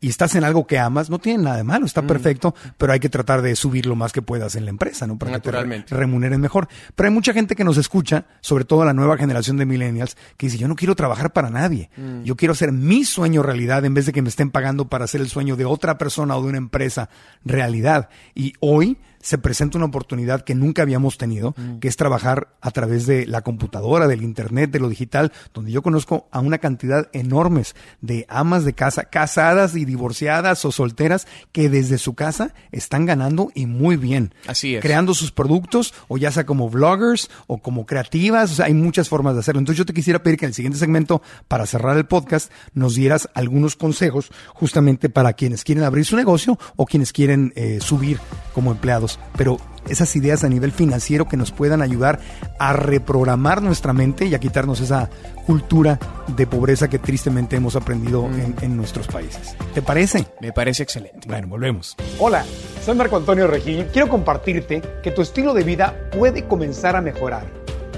y 0.00 0.08
estás 0.08 0.34
en 0.34 0.44
algo 0.44 0.66
que 0.66 0.78
amas, 0.78 1.08
no 1.10 1.18
tiene 1.18 1.42
nada 1.44 1.56
de 1.56 1.64
malo, 1.64 1.86
está 1.86 2.02
perfecto, 2.02 2.54
pero 2.76 2.92
hay 2.92 3.00
que 3.00 3.08
tratar 3.08 3.40
de 3.42 3.56
subir 3.56 3.86
lo 3.86 3.96
más 3.96 4.12
que 4.12 4.20
puedas 4.22 4.54
en 4.54 4.64
la 4.64 4.70
empresa, 4.70 5.06
¿no? 5.06 5.18
Para 5.18 5.32
que 5.32 5.40
te 5.40 5.50
re- 5.50 5.56
Naturalmente. 5.56 5.94
remuneren 5.94 6.40
mejor. 6.40 6.68
Pero 6.94 7.08
hay 7.08 7.14
mucha 7.14 7.32
gente 7.32 7.56
que 7.56 7.64
nos 7.64 7.76
escucha, 7.78 8.26
sobre 8.40 8.64
todo 8.64 8.84
la 8.84 8.92
nueva 8.92 9.16
generación 9.16 9.56
de 9.56 9.64
millennials, 9.66 10.16
que 10.36 10.46
dice, 10.46 10.58
yo 10.58 10.68
no 10.68 10.74
quiero 10.76 10.94
trabajar 10.94 11.32
para 11.32 11.48
nadie. 11.50 11.90
Yo 12.24 12.36
quiero 12.36 12.52
hacer 12.52 12.72
mi 12.72 13.04
sueño 13.04 13.42
realidad 13.42 13.84
en 13.84 13.94
vez 13.94 14.06
de 14.06 14.12
que 14.12 14.22
me 14.22 14.28
estén 14.28 14.50
pagando 14.50 14.88
para 14.88 15.04
hacer 15.06 15.20
el 15.20 15.28
sueño 15.28 15.56
de 15.56 15.64
otra 15.64 15.96
persona 15.98 16.36
o 16.36 16.42
de 16.42 16.48
una 16.48 16.58
empresa 16.58 17.08
realidad. 17.44 18.08
Y 18.34 18.52
hoy 18.60 18.98
se 19.26 19.38
presenta 19.38 19.76
una 19.76 19.88
oportunidad 19.88 20.42
que 20.42 20.54
nunca 20.54 20.82
habíamos 20.82 21.18
tenido, 21.18 21.56
que 21.80 21.88
es 21.88 21.96
trabajar 21.96 22.54
a 22.60 22.70
través 22.70 23.06
de 23.06 23.26
la 23.26 23.42
computadora, 23.42 24.06
del 24.06 24.22
internet, 24.22 24.70
de 24.70 24.78
lo 24.78 24.88
digital, 24.88 25.32
donde 25.52 25.72
yo 25.72 25.82
conozco 25.82 26.28
a 26.30 26.38
una 26.38 26.58
cantidad 26.58 27.08
enormes 27.12 27.74
de 28.00 28.24
amas 28.28 28.64
de 28.64 28.74
casa, 28.74 29.06
casadas 29.06 29.74
y 29.74 29.84
divorciadas 29.84 30.64
o 30.64 30.70
solteras, 30.70 31.26
que 31.50 31.68
desde 31.68 31.98
su 31.98 32.14
casa 32.14 32.54
están 32.70 33.04
ganando 33.04 33.50
y 33.52 33.66
muy 33.66 33.96
bien 33.96 34.32
Así 34.46 34.76
es. 34.76 34.80
creando 34.80 35.12
sus 35.12 35.32
productos, 35.32 35.92
o 36.06 36.18
ya 36.18 36.30
sea 36.30 36.46
como 36.46 36.70
vloggers 36.70 37.28
o 37.48 37.58
como 37.58 37.84
creativas, 37.84 38.52
o 38.52 38.54
sea, 38.54 38.66
hay 38.66 38.74
muchas 38.74 39.08
formas 39.08 39.34
de 39.34 39.40
hacerlo. 39.40 39.58
Entonces 39.58 39.78
yo 39.78 39.86
te 39.86 39.92
quisiera 39.92 40.22
pedir 40.22 40.38
que 40.38 40.44
en 40.44 40.50
el 40.50 40.54
siguiente 40.54 40.78
segmento, 40.78 41.20
para 41.48 41.66
cerrar 41.66 41.96
el 41.96 42.06
podcast, 42.06 42.52
nos 42.74 42.94
dieras 42.94 43.28
algunos 43.34 43.74
consejos 43.74 44.30
justamente 44.54 45.08
para 45.08 45.32
quienes 45.32 45.64
quieren 45.64 45.82
abrir 45.82 46.04
su 46.04 46.14
negocio 46.14 46.60
o 46.76 46.86
quienes 46.86 47.12
quieren 47.12 47.52
eh, 47.56 47.80
subir 47.80 48.20
como 48.54 48.70
empleados. 48.70 49.15
Pero 49.36 49.58
esas 49.88 50.14
ideas 50.16 50.44
a 50.44 50.48
nivel 50.48 50.72
financiero 50.72 51.28
que 51.28 51.36
nos 51.36 51.52
puedan 51.52 51.82
ayudar 51.82 52.18
a 52.58 52.72
reprogramar 52.72 53.62
nuestra 53.62 53.92
mente 53.92 54.26
y 54.26 54.34
a 54.34 54.40
quitarnos 54.40 54.80
esa 54.80 55.10
cultura 55.46 55.98
de 56.36 56.46
pobreza 56.46 56.88
que 56.88 56.98
tristemente 56.98 57.56
hemos 57.56 57.76
aprendido 57.76 58.26
en, 58.26 58.54
en 58.60 58.76
nuestros 58.76 59.06
países. 59.06 59.56
¿Te 59.74 59.82
parece? 59.82 60.26
Me 60.40 60.52
parece 60.52 60.82
excelente. 60.82 61.28
Bueno, 61.28 61.48
volvemos. 61.48 61.94
Hola, 62.18 62.44
soy 62.84 62.96
Marco 62.96 63.16
Antonio 63.16 63.46
Regil. 63.46 63.86
Quiero 63.92 64.08
compartirte 64.08 64.82
que 65.02 65.10
tu 65.10 65.22
estilo 65.22 65.54
de 65.54 65.62
vida 65.62 65.94
puede 66.16 66.46
comenzar 66.46 66.96
a 66.96 67.00
mejorar. 67.00 67.46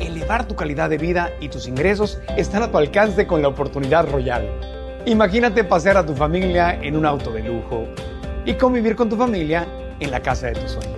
Elevar 0.01 0.47
tu 0.47 0.55
calidad 0.55 0.91
de 0.91 0.99
vida 0.99 1.31
y 1.41 1.49
tus 1.49 1.67
ingresos 1.67 2.21
están 2.37 2.63
a 2.63 2.71
tu 2.71 2.79
alcance 2.79 3.27
con 3.27 3.43
la 3.43 3.49
oportunidad 3.49 4.09
royal. 4.09 4.49
Imagínate 5.07 5.65
pasear 5.65 5.97
a 5.97 6.05
tu 6.05 6.15
familia 6.15 6.75
en 6.83 6.97
un 6.97 7.07
auto 7.07 7.33
de 7.33 7.43
lujo 7.43 7.87
y 8.45 8.55
convivir 8.55 8.95
con 8.95 9.09
tu 9.09 9.17
familia 9.17 9.67
en 10.01 10.11
la 10.11 10.21
casa 10.21 10.49
de 10.49 10.53
tus 10.53 10.73
sueños. 10.73 10.98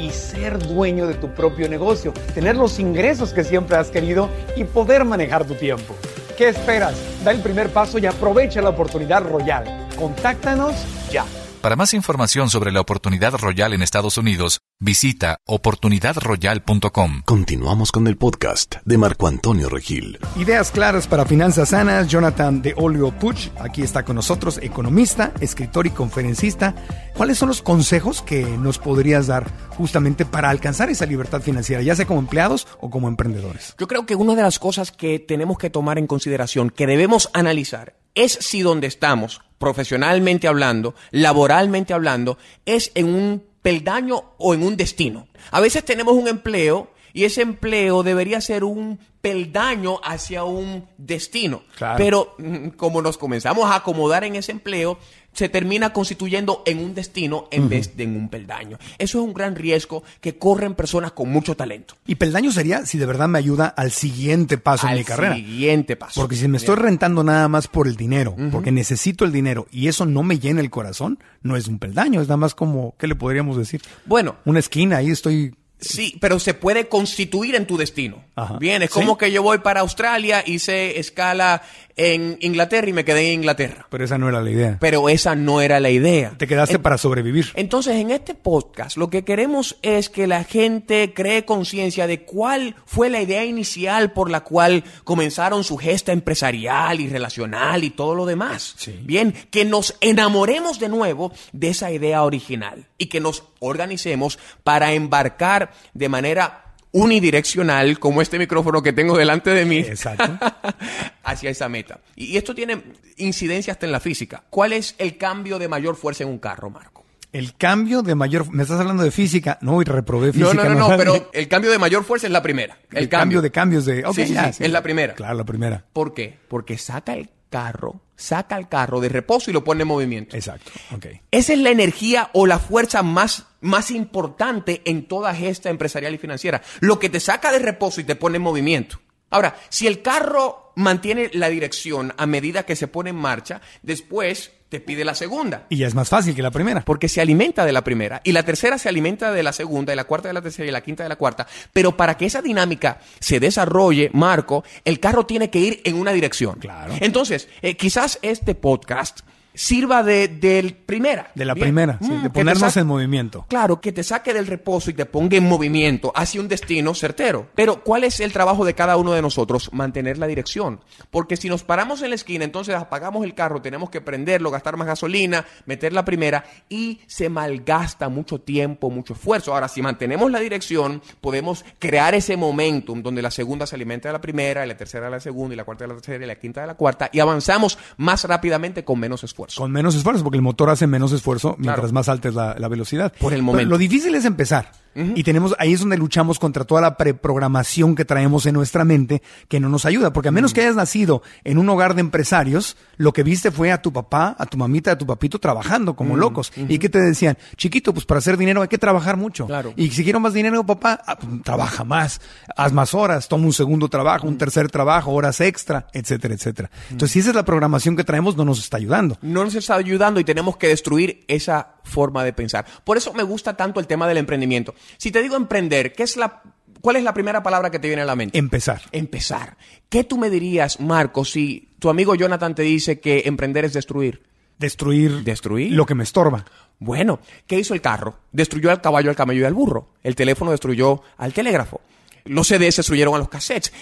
Y 0.00 0.10
ser 0.10 0.58
dueño 0.58 1.06
de 1.06 1.14
tu 1.14 1.28
propio 1.28 1.68
negocio, 1.68 2.12
tener 2.34 2.56
los 2.56 2.78
ingresos 2.78 3.32
que 3.32 3.44
siempre 3.44 3.76
has 3.76 3.90
querido 3.90 4.28
y 4.56 4.64
poder 4.64 5.04
manejar 5.04 5.44
tu 5.44 5.54
tiempo. 5.54 5.94
¿Qué 6.38 6.48
esperas? 6.48 6.94
Da 7.22 7.32
el 7.32 7.40
primer 7.40 7.68
paso 7.68 7.98
y 7.98 8.06
aprovecha 8.06 8.62
la 8.62 8.70
oportunidad 8.70 9.22
royal. 9.22 9.64
Contáctanos 9.98 10.74
ya. 11.10 11.26
Para 11.60 11.76
más 11.76 11.92
información 11.92 12.48
sobre 12.48 12.72
la 12.72 12.80
oportunidad 12.80 13.34
royal 13.34 13.74
en 13.74 13.82
Estados 13.82 14.16
Unidos, 14.16 14.60
visita 14.80 15.36
oportunidadroyal.com. 15.46 17.20
Continuamos 17.26 17.92
con 17.92 18.06
el 18.06 18.16
podcast 18.16 18.76
de 18.86 18.96
Marco 18.96 19.26
Antonio 19.26 19.68
Regil. 19.68 20.18
Ideas 20.36 20.70
claras 20.70 21.06
para 21.06 21.26
finanzas 21.26 21.68
sanas. 21.68 22.08
Jonathan 22.08 22.62
de 22.62 22.72
Olio 22.78 23.10
Puch, 23.10 23.50
aquí 23.58 23.82
está 23.82 24.06
con 24.06 24.16
nosotros, 24.16 24.58
economista, 24.62 25.34
escritor 25.42 25.86
y 25.86 25.90
conferencista. 25.90 26.74
¿Cuáles 27.14 27.36
son 27.36 27.48
los 27.48 27.60
consejos 27.60 28.22
que 28.22 28.42
nos 28.42 28.78
podrías 28.78 29.26
dar 29.26 29.50
justamente 29.76 30.24
para 30.24 30.48
alcanzar 30.48 30.88
esa 30.88 31.04
libertad 31.04 31.42
financiera, 31.42 31.82
ya 31.82 31.94
sea 31.94 32.06
como 32.06 32.20
empleados 32.20 32.68
o 32.80 32.88
como 32.88 33.06
emprendedores? 33.06 33.74
Yo 33.78 33.86
creo 33.86 34.06
que 34.06 34.14
una 34.14 34.34
de 34.34 34.42
las 34.42 34.58
cosas 34.58 34.92
que 34.92 35.18
tenemos 35.18 35.58
que 35.58 35.68
tomar 35.68 35.98
en 35.98 36.06
consideración, 36.06 36.70
que 36.70 36.86
debemos 36.86 37.28
analizar, 37.34 37.99
es 38.14 38.32
si 38.32 38.62
donde 38.62 38.86
estamos, 38.86 39.40
profesionalmente 39.58 40.48
hablando, 40.48 40.94
laboralmente 41.10 41.92
hablando, 41.92 42.38
es 42.64 42.92
en 42.94 43.14
un 43.14 43.44
peldaño 43.62 44.32
o 44.38 44.54
en 44.54 44.62
un 44.62 44.76
destino. 44.76 45.28
A 45.50 45.60
veces 45.60 45.84
tenemos 45.84 46.14
un 46.14 46.28
empleo 46.28 46.90
y 47.12 47.24
ese 47.24 47.42
empleo 47.42 48.02
debería 48.02 48.40
ser 48.40 48.64
un 48.64 48.98
peldaño 49.20 50.00
hacia 50.02 50.44
un 50.44 50.86
destino. 50.98 51.62
Claro. 51.76 51.96
Pero 51.98 52.34
mm, 52.38 52.68
como 52.70 53.02
nos 53.02 53.18
comenzamos 53.18 53.66
a 53.70 53.76
acomodar 53.76 54.24
en 54.24 54.36
ese 54.36 54.52
empleo, 54.52 54.98
se 55.32 55.48
termina 55.48 55.92
constituyendo 55.92 56.62
en 56.66 56.78
un 56.80 56.94
destino 56.94 57.46
en 57.52 57.68
vez 57.68 57.96
de 57.96 58.02
en 58.04 58.16
un 58.16 58.28
peldaño. 58.28 58.78
Eso 58.98 59.18
es 59.20 59.24
un 59.24 59.32
gran 59.32 59.54
riesgo 59.54 60.02
que 60.20 60.36
corren 60.38 60.74
personas 60.74 61.12
con 61.12 61.30
mucho 61.30 61.54
talento. 61.56 61.94
Y 62.06 62.16
peldaño 62.16 62.50
sería 62.50 62.84
si 62.84 62.98
de 62.98 63.06
verdad 63.06 63.28
me 63.28 63.38
ayuda 63.38 63.66
al 63.68 63.92
siguiente 63.92 64.58
paso 64.58 64.86
en 64.86 64.92
Al 64.94 64.98
mi 64.98 65.04
carrera. 65.04 65.34
siguiente 65.36 65.94
paso. 65.96 66.20
Porque 66.20 66.34
si 66.34 66.48
me 66.48 66.56
estoy 66.56 66.74
rentando 66.76 67.22
nada 67.22 67.46
más 67.46 67.68
por 67.68 67.86
el 67.86 67.94
dinero, 67.96 68.34
porque 68.50 68.72
necesito 68.72 69.24
el 69.24 69.30
dinero 69.30 69.68
y 69.70 69.86
eso 69.86 70.04
no 70.04 70.22
me 70.24 70.38
llena 70.40 70.60
el 70.62 70.70
corazón, 70.70 71.18
no 71.42 71.56
es 71.56 71.68
un 71.68 71.78
peldaño, 71.78 72.20
es 72.20 72.26
nada 72.26 72.36
más 72.38 72.54
como, 72.56 72.94
¿qué 72.98 73.06
le 73.06 73.14
podríamos 73.14 73.56
decir? 73.56 73.82
Bueno, 74.06 74.36
Una 74.44 74.58
esquina, 74.58 74.96
ahí 74.96 75.10
estoy 75.10 75.54
Sí, 75.80 76.16
pero 76.20 76.38
se 76.38 76.54
puede 76.54 76.88
constituir 76.88 77.54
en 77.54 77.66
tu 77.66 77.76
destino. 77.76 78.22
Ajá. 78.36 78.58
Bien, 78.58 78.82
es 78.82 78.90
Sí. 78.90 78.94
como 79.00 79.16
que 79.16 79.32
yo 79.32 79.42
voy 79.42 79.58
para 79.58 79.80
Australia, 79.80 80.42
hice 80.46 80.98
escala 81.00 81.62
en 81.96 82.38
Inglaterra 82.40 82.88
y 82.88 82.92
me 82.92 83.04
quedé 83.04 83.28
en 83.28 83.40
Inglaterra. 83.40 83.86
Pero 83.90 84.04
esa 84.04 84.18
no 84.18 84.28
era 84.28 84.40
la 84.42 84.50
idea. 84.50 84.76
Pero 84.80 85.08
esa 85.08 85.34
no 85.34 85.60
era 85.60 85.80
la 85.80 85.90
idea. 85.90 86.34
Te 86.38 86.46
quedaste 86.46 86.76
En- 86.76 86.82
para 86.82 86.98
sobrevivir. 86.98 87.46
Entonces, 87.54 87.96
en 87.96 88.10
este 88.10 88.34
podcast, 88.34 88.96
lo 88.96 89.10
que 89.10 89.24
queremos 89.24 89.76
es 89.82 90.08
que 90.08 90.26
la 90.26 90.44
gente 90.44 91.12
cree 91.14 91.44
conciencia 91.44 92.06
de 92.06 92.22
cuál 92.22 92.76
fue 92.86 93.10
la 93.10 93.20
idea 93.20 93.44
inicial 93.44 94.12
por 94.12 94.30
la 94.30 94.40
cual 94.40 94.84
comenzaron 95.04 95.64
su 95.64 95.76
gesta 95.76 96.12
empresarial 96.12 97.00
y 97.00 97.08
relacional 97.08 97.84
y 97.84 97.90
todo 97.90 98.14
lo 98.14 98.26
demás. 98.26 98.74
Sí. 98.76 98.98
Bien, 99.02 99.34
que 99.50 99.64
nos 99.64 99.96
enamoremos 100.00 100.78
de 100.80 100.88
nuevo 100.88 101.32
de 101.52 101.68
esa 101.68 101.90
idea 101.90 102.22
original 102.22 102.86
y 102.98 103.06
que 103.06 103.20
nos 103.20 103.44
organicemos 103.58 104.38
para 104.64 104.92
embarcar 104.94 105.72
de 105.94 106.08
manera 106.08 106.69
unidireccional, 106.92 107.98
como 107.98 108.22
este 108.22 108.38
micrófono 108.38 108.82
que 108.82 108.92
tengo 108.92 109.16
delante 109.16 109.50
de 109.50 109.64
mí, 109.64 109.78
Exacto. 109.78 110.38
hacia 111.24 111.50
esa 111.50 111.68
meta. 111.68 112.00
Y 112.16 112.36
esto 112.36 112.54
tiene 112.54 112.82
incidencia 113.16 113.72
hasta 113.72 113.86
en 113.86 113.92
la 113.92 114.00
física. 114.00 114.44
¿Cuál 114.50 114.72
es 114.72 114.94
el 114.98 115.16
cambio 115.16 115.58
de 115.58 115.68
mayor 115.68 115.96
fuerza 115.96 116.24
en 116.24 116.30
un 116.30 116.38
carro, 116.38 116.70
Marco? 116.70 117.04
El 117.32 117.54
cambio 117.54 118.02
de 118.02 118.16
mayor... 118.16 118.52
¿Me 118.52 118.64
estás 118.64 118.80
hablando 118.80 119.04
de 119.04 119.12
física? 119.12 119.56
No, 119.60 119.80
y 119.80 119.84
reprobé 119.84 120.32
física. 120.32 120.52
No, 120.52 120.64
no, 120.64 120.74
no, 120.74 120.88
no, 120.88 120.96
pero 120.96 121.30
el 121.32 121.46
cambio 121.46 121.70
de 121.70 121.78
mayor 121.78 122.02
fuerza 122.02 122.26
es 122.26 122.32
la 122.32 122.42
primera. 122.42 122.76
El, 122.90 123.04
El, 123.04 123.08
cambio. 123.08 123.40
de 123.40 123.52
cambios 123.52 123.84
de... 123.84 124.04
ok, 124.04 124.14
Sí, 124.14 124.26
sí, 124.26 124.34
ya, 124.34 124.52
sí, 124.52 124.64
es 124.64 124.70
la 124.72 124.82
primera. 124.82 125.14
Claro, 125.14 125.34
la 125.34 125.44
primera. 125.44 125.84
¿Por 125.92 126.12
qué? 126.12 126.38
Porque 126.48 126.76
saca 126.76 127.14
el 127.14 127.30
carro, 127.48 128.00
saca 128.20 128.56
el 128.56 128.68
carro 128.68 129.00
de 129.00 129.08
reposo 129.08 129.50
y 129.50 129.54
lo 129.54 129.64
pone 129.64 129.82
en 129.82 129.88
movimiento. 129.88 130.36
Exacto. 130.36 130.70
Ok. 130.94 131.06
Esa 131.30 131.52
es 131.52 131.58
la 131.58 131.70
energía 131.70 132.30
o 132.32 132.46
la 132.46 132.58
fuerza 132.58 133.02
más, 133.02 133.46
más 133.60 133.90
importante 133.90 134.82
en 134.84 135.06
toda 135.06 135.34
gesta 135.34 135.70
empresarial 135.70 136.14
y 136.14 136.18
financiera. 136.18 136.62
Lo 136.80 136.98
que 136.98 137.08
te 137.08 137.20
saca 137.20 137.50
de 137.50 137.58
reposo 137.58 138.00
y 138.00 138.04
te 138.04 138.16
pone 138.16 138.36
en 138.36 138.42
movimiento. 138.42 139.00
Ahora, 139.30 139.56
si 139.68 139.86
el 139.86 140.02
carro 140.02 140.72
mantiene 140.76 141.30
la 141.32 141.48
dirección 141.48 142.12
a 142.16 142.26
medida 142.26 142.64
que 142.64 142.76
se 142.76 142.88
pone 142.88 143.10
en 143.10 143.16
marcha, 143.16 143.60
después 143.82 144.52
te 144.70 144.80
pide 144.80 145.04
la 145.04 145.14
segunda. 145.14 145.66
Y 145.68 145.78
ya 145.78 145.88
es 145.88 145.94
más 145.94 146.08
fácil 146.08 146.34
que 146.34 146.42
la 146.42 146.52
primera. 146.52 146.82
Porque 146.82 147.08
se 147.08 147.20
alimenta 147.20 147.66
de 147.66 147.72
la 147.72 147.82
primera. 147.82 148.22
Y 148.24 148.32
la 148.32 148.44
tercera 148.44 148.78
se 148.78 148.88
alimenta 148.88 149.32
de 149.32 149.42
la 149.42 149.52
segunda, 149.52 149.92
y 149.92 149.96
la 149.96 150.04
cuarta 150.04 150.28
de 150.28 150.34
la 150.34 150.40
tercera, 150.40 150.68
y 150.68 150.70
la 150.70 150.80
quinta 150.80 151.02
de 151.02 151.08
la 151.08 151.16
cuarta. 151.16 151.46
Pero 151.72 151.96
para 151.96 152.16
que 152.16 152.26
esa 152.26 152.40
dinámica 152.40 153.00
se 153.18 153.40
desarrolle, 153.40 154.10
Marco, 154.14 154.64
el 154.84 155.00
carro 155.00 155.26
tiene 155.26 155.50
que 155.50 155.58
ir 155.58 155.80
en 155.84 155.96
una 155.96 156.12
dirección. 156.12 156.60
Claro. 156.60 156.94
Entonces, 157.00 157.48
eh, 157.62 157.76
quizás 157.76 158.20
este 158.22 158.54
podcast 158.54 159.20
sirva 159.54 160.02
de, 160.02 160.28
del 160.28 160.74
primera. 160.74 161.30
De 161.34 161.44
la 161.44 161.54
Bien. 161.54 161.64
primera, 161.66 161.98
sí, 162.00 162.10
Mm, 162.10 162.10
de 162.10 162.16
que 162.16 162.22
te 162.22 162.30
ponernos 162.30 162.76
en 162.76 162.86
movimiento. 162.86 163.46
Claro, 163.48 163.80
que 163.80 163.92
te 163.92 164.02
saque 164.02 164.32
del 164.32 164.46
reposo 164.46 164.90
y 164.90 164.94
te 164.94 165.06
ponga 165.06 165.36
en 165.36 165.44
movimiento 165.48 166.12
hacia 166.14 166.40
un 166.40 166.48
destino 166.48 166.94
certero. 166.94 167.48
Pero, 167.54 167.82
¿cuál 167.82 168.04
es 168.04 168.20
el 168.20 168.32
trabajo 168.32 168.64
de 168.64 168.74
cada 168.74 168.96
uno 168.96 169.12
de 169.12 169.22
nosotros? 169.22 169.70
Mantener 169.72 170.18
la 170.18 170.26
dirección. 170.26 170.80
Porque 171.10 171.36
si 171.36 171.48
nos 171.48 171.62
paramos 171.62 172.02
en 172.02 172.10
la 172.10 172.14
esquina, 172.14 172.44
entonces 172.44 172.74
apagamos 172.74 173.24
el 173.24 173.34
carro, 173.34 173.60
tenemos 173.62 173.90
que 173.90 174.00
prenderlo, 174.00 174.50
gastar 174.50 174.76
más 174.76 174.86
gasolina, 174.86 175.44
meter 175.66 175.92
la 175.92 176.04
primera 176.04 176.44
y 176.68 177.00
se 177.06 177.28
malgasta 177.28 178.08
mucho 178.08 178.40
tiempo, 178.40 178.90
mucho 178.90 179.14
esfuerzo. 179.14 179.52
Ahora, 179.52 179.68
si 179.68 179.82
mantenemos 179.82 180.30
la 180.30 180.40
dirección, 180.40 181.02
podemos 181.20 181.64
crear 181.78 182.14
ese 182.14 182.36
momentum 182.36 183.02
donde 183.02 183.22
la 183.22 183.30
segunda 183.30 183.66
se 183.66 183.74
alimenta 183.76 184.08
de 184.08 184.12
la 184.12 184.20
primera, 184.20 184.64
y 184.64 184.68
la 184.68 184.76
tercera 184.76 185.06
de 185.06 185.10
la 185.12 185.20
segunda, 185.20 185.54
y 185.54 185.56
la 185.56 185.64
cuarta 185.64 185.84
de 185.84 185.88
la 185.88 185.94
tercera, 185.94 186.24
y 186.24 186.28
la 186.28 186.36
quinta 186.36 186.60
de 186.60 186.66
la 186.66 186.74
cuarta, 186.74 187.10
y 187.12 187.20
avanzamos 187.20 187.78
más 187.96 188.24
rápidamente 188.24 188.84
con 188.84 188.98
menos 188.98 189.24
esfuerzo. 189.24 189.39
Con 189.56 189.72
menos 189.72 189.94
esfuerzo, 189.94 190.22
porque 190.22 190.36
el 190.38 190.42
motor 190.42 190.70
hace 190.70 190.86
menos 190.86 191.12
esfuerzo 191.12 191.54
mientras 191.58 191.80
Claro. 191.80 191.92
más 191.94 192.08
alta 192.08 192.28
es 192.28 192.34
la, 192.34 192.54
la 192.58 192.68
velocidad. 192.68 193.12
Por 193.18 193.32
el 193.32 193.38
Pero 193.38 193.44
momento. 193.46 193.70
lo 193.70 193.78
difícil 193.78 194.14
es 194.14 194.24
empezar. 194.24 194.72
Y 194.94 195.22
tenemos, 195.22 195.54
ahí 195.58 195.72
es 195.72 195.80
donde 195.80 195.96
luchamos 195.96 196.38
contra 196.38 196.64
toda 196.64 196.80
la 196.80 196.96
preprogramación 196.96 197.94
que 197.94 198.04
traemos 198.04 198.46
en 198.46 198.54
nuestra 198.54 198.84
mente 198.84 199.22
que 199.48 199.60
no 199.60 199.68
nos 199.68 199.86
ayuda. 199.86 200.12
Porque 200.12 200.28
a 200.28 200.32
menos 200.32 200.52
que 200.52 200.62
hayas 200.62 200.76
nacido 200.76 201.22
en 201.44 201.58
un 201.58 201.68
hogar 201.68 201.94
de 201.94 202.00
empresarios, 202.00 202.76
lo 202.96 203.12
que 203.12 203.22
viste 203.22 203.50
fue 203.50 203.70
a 203.70 203.80
tu 203.80 203.92
papá, 203.92 204.34
a 204.38 204.46
tu 204.46 204.58
mamita, 204.58 204.92
a 204.92 204.98
tu 204.98 205.06
papito 205.06 205.38
trabajando 205.38 205.94
como 205.94 206.16
locos. 206.16 206.52
Y 206.56 206.78
que 206.78 206.88
te 206.88 207.00
decían, 207.00 207.38
chiquito, 207.56 207.92
pues 207.94 208.04
para 208.04 208.18
hacer 208.18 208.36
dinero 208.36 208.62
hay 208.62 208.68
que 208.68 208.78
trabajar 208.78 209.16
mucho. 209.16 209.46
Claro. 209.46 209.72
Y 209.76 209.90
si 209.90 210.02
quiero 210.02 210.20
más 210.20 210.34
dinero, 210.34 210.64
papá, 210.66 211.00
ah, 211.06 211.16
pues, 211.16 211.42
trabaja 211.42 211.84
más, 211.84 212.20
haz 212.56 212.72
más 212.72 212.94
horas, 212.94 213.28
toma 213.28 213.46
un 213.46 213.52
segundo 213.52 213.88
trabajo, 213.88 214.26
un 214.26 214.38
tercer 214.38 214.70
trabajo, 214.70 215.12
horas 215.12 215.40
extra, 215.40 215.86
etcétera, 215.92 216.34
etcétera. 216.34 216.70
Entonces, 216.90 217.12
si 217.12 217.18
esa 217.20 217.30
es 217.30 217.36
la 217.36 217.44
programación 217.44 217.96
que 217.96 218.04
traemos, 218.04 218.36
no 218.36 218.44
nos 218.44 218.58
está 218.58 218.76
ayudando. 218.76 219.18
no 219.22 219.44
nos 219.44 219.54
está 219.54 219.74
ayudando 219.74 220.20
y 220.20 220.24
tenemos 220.24 220.56
que 220.56 220.68
destruir 220.68 221.24
esa 221.28 221.79
forma 221.84 222.24
de 222.24 222.32
pensar. 222.32 222.64
Por 222.84 222.96
eso 222.96 223.12
me 223.12 223.22
gusta 223.22 223.56
tanto 223.56 223.80
el 223.80 223.86
tema 223.86 224.06
del 224.08 224.18
emprendimiento. 224.18 224.74
Si 224.96 225.10
te 225.10 225.22
digo 225.22 225.36
emprender, 225.36 225.92
¿qué 225.92 226.02
es 226.02 226.16
la, 226.16 226.42
¿cuál 226.80 226.96
es 226.96 227.02
la 227.02 227.14
primera 227.14 227.42
palabra 227.42 227.70
que 227.70 227.78
te 227.78 227.88
viene 227.88 228.02
a 228.02 228.06
la 228.06 228.16
mente? 228.16 228.38
Empezar. 228.38 228.82
Empezar. 228.92 229.56
¿Qué 229.88 230.04
tú 230.04 230.18
me 230.18 230.30
dirías, 230.30 230.80
Marco, 230.80 231.24
si 231.24 231.70
tu 231.78 231.88
amigo 231.90 232.14
Jonathan 232.14 232.54
te 232.54 232.62
dice 232.62 233.00
que 233.00 233.22
emprender 233.26 233.64
es 233.64 233.72
destruir? 233.72 234.22
Destruir, 234.58 235.24
¿Destruir? 235.24 235.72
lo 235.72 235.86
que 235.86 235.94
me 235.94 236.04
estorba. 236.04 236.44
Bueno, 236.78 237.20
¿qué 237.46 237.58
hizo 237.58 237.72
el 237.74 237.80
carro? 237.80 238.18
Destruyó 238.30 238.70
al 238.70 238.80
caballo, 238.80 239.08
al 239.10 239.16
camello 239.16 239.40
y 239.40 239.44
al 239.44 239.54
burro. 239.54 239.88
El 240.02 240.14
teléfono 240.14 240.50
destruyó 240.50 241.02
al 241.16 241.32
telégrafo. 241.32 241.80
Los 242.24 242.48
CDs 242.48 242.76
destruyeron 242.76 243.14
a 243.14 243.18
los 243.18 243.28
cassettes. 243.28 243.72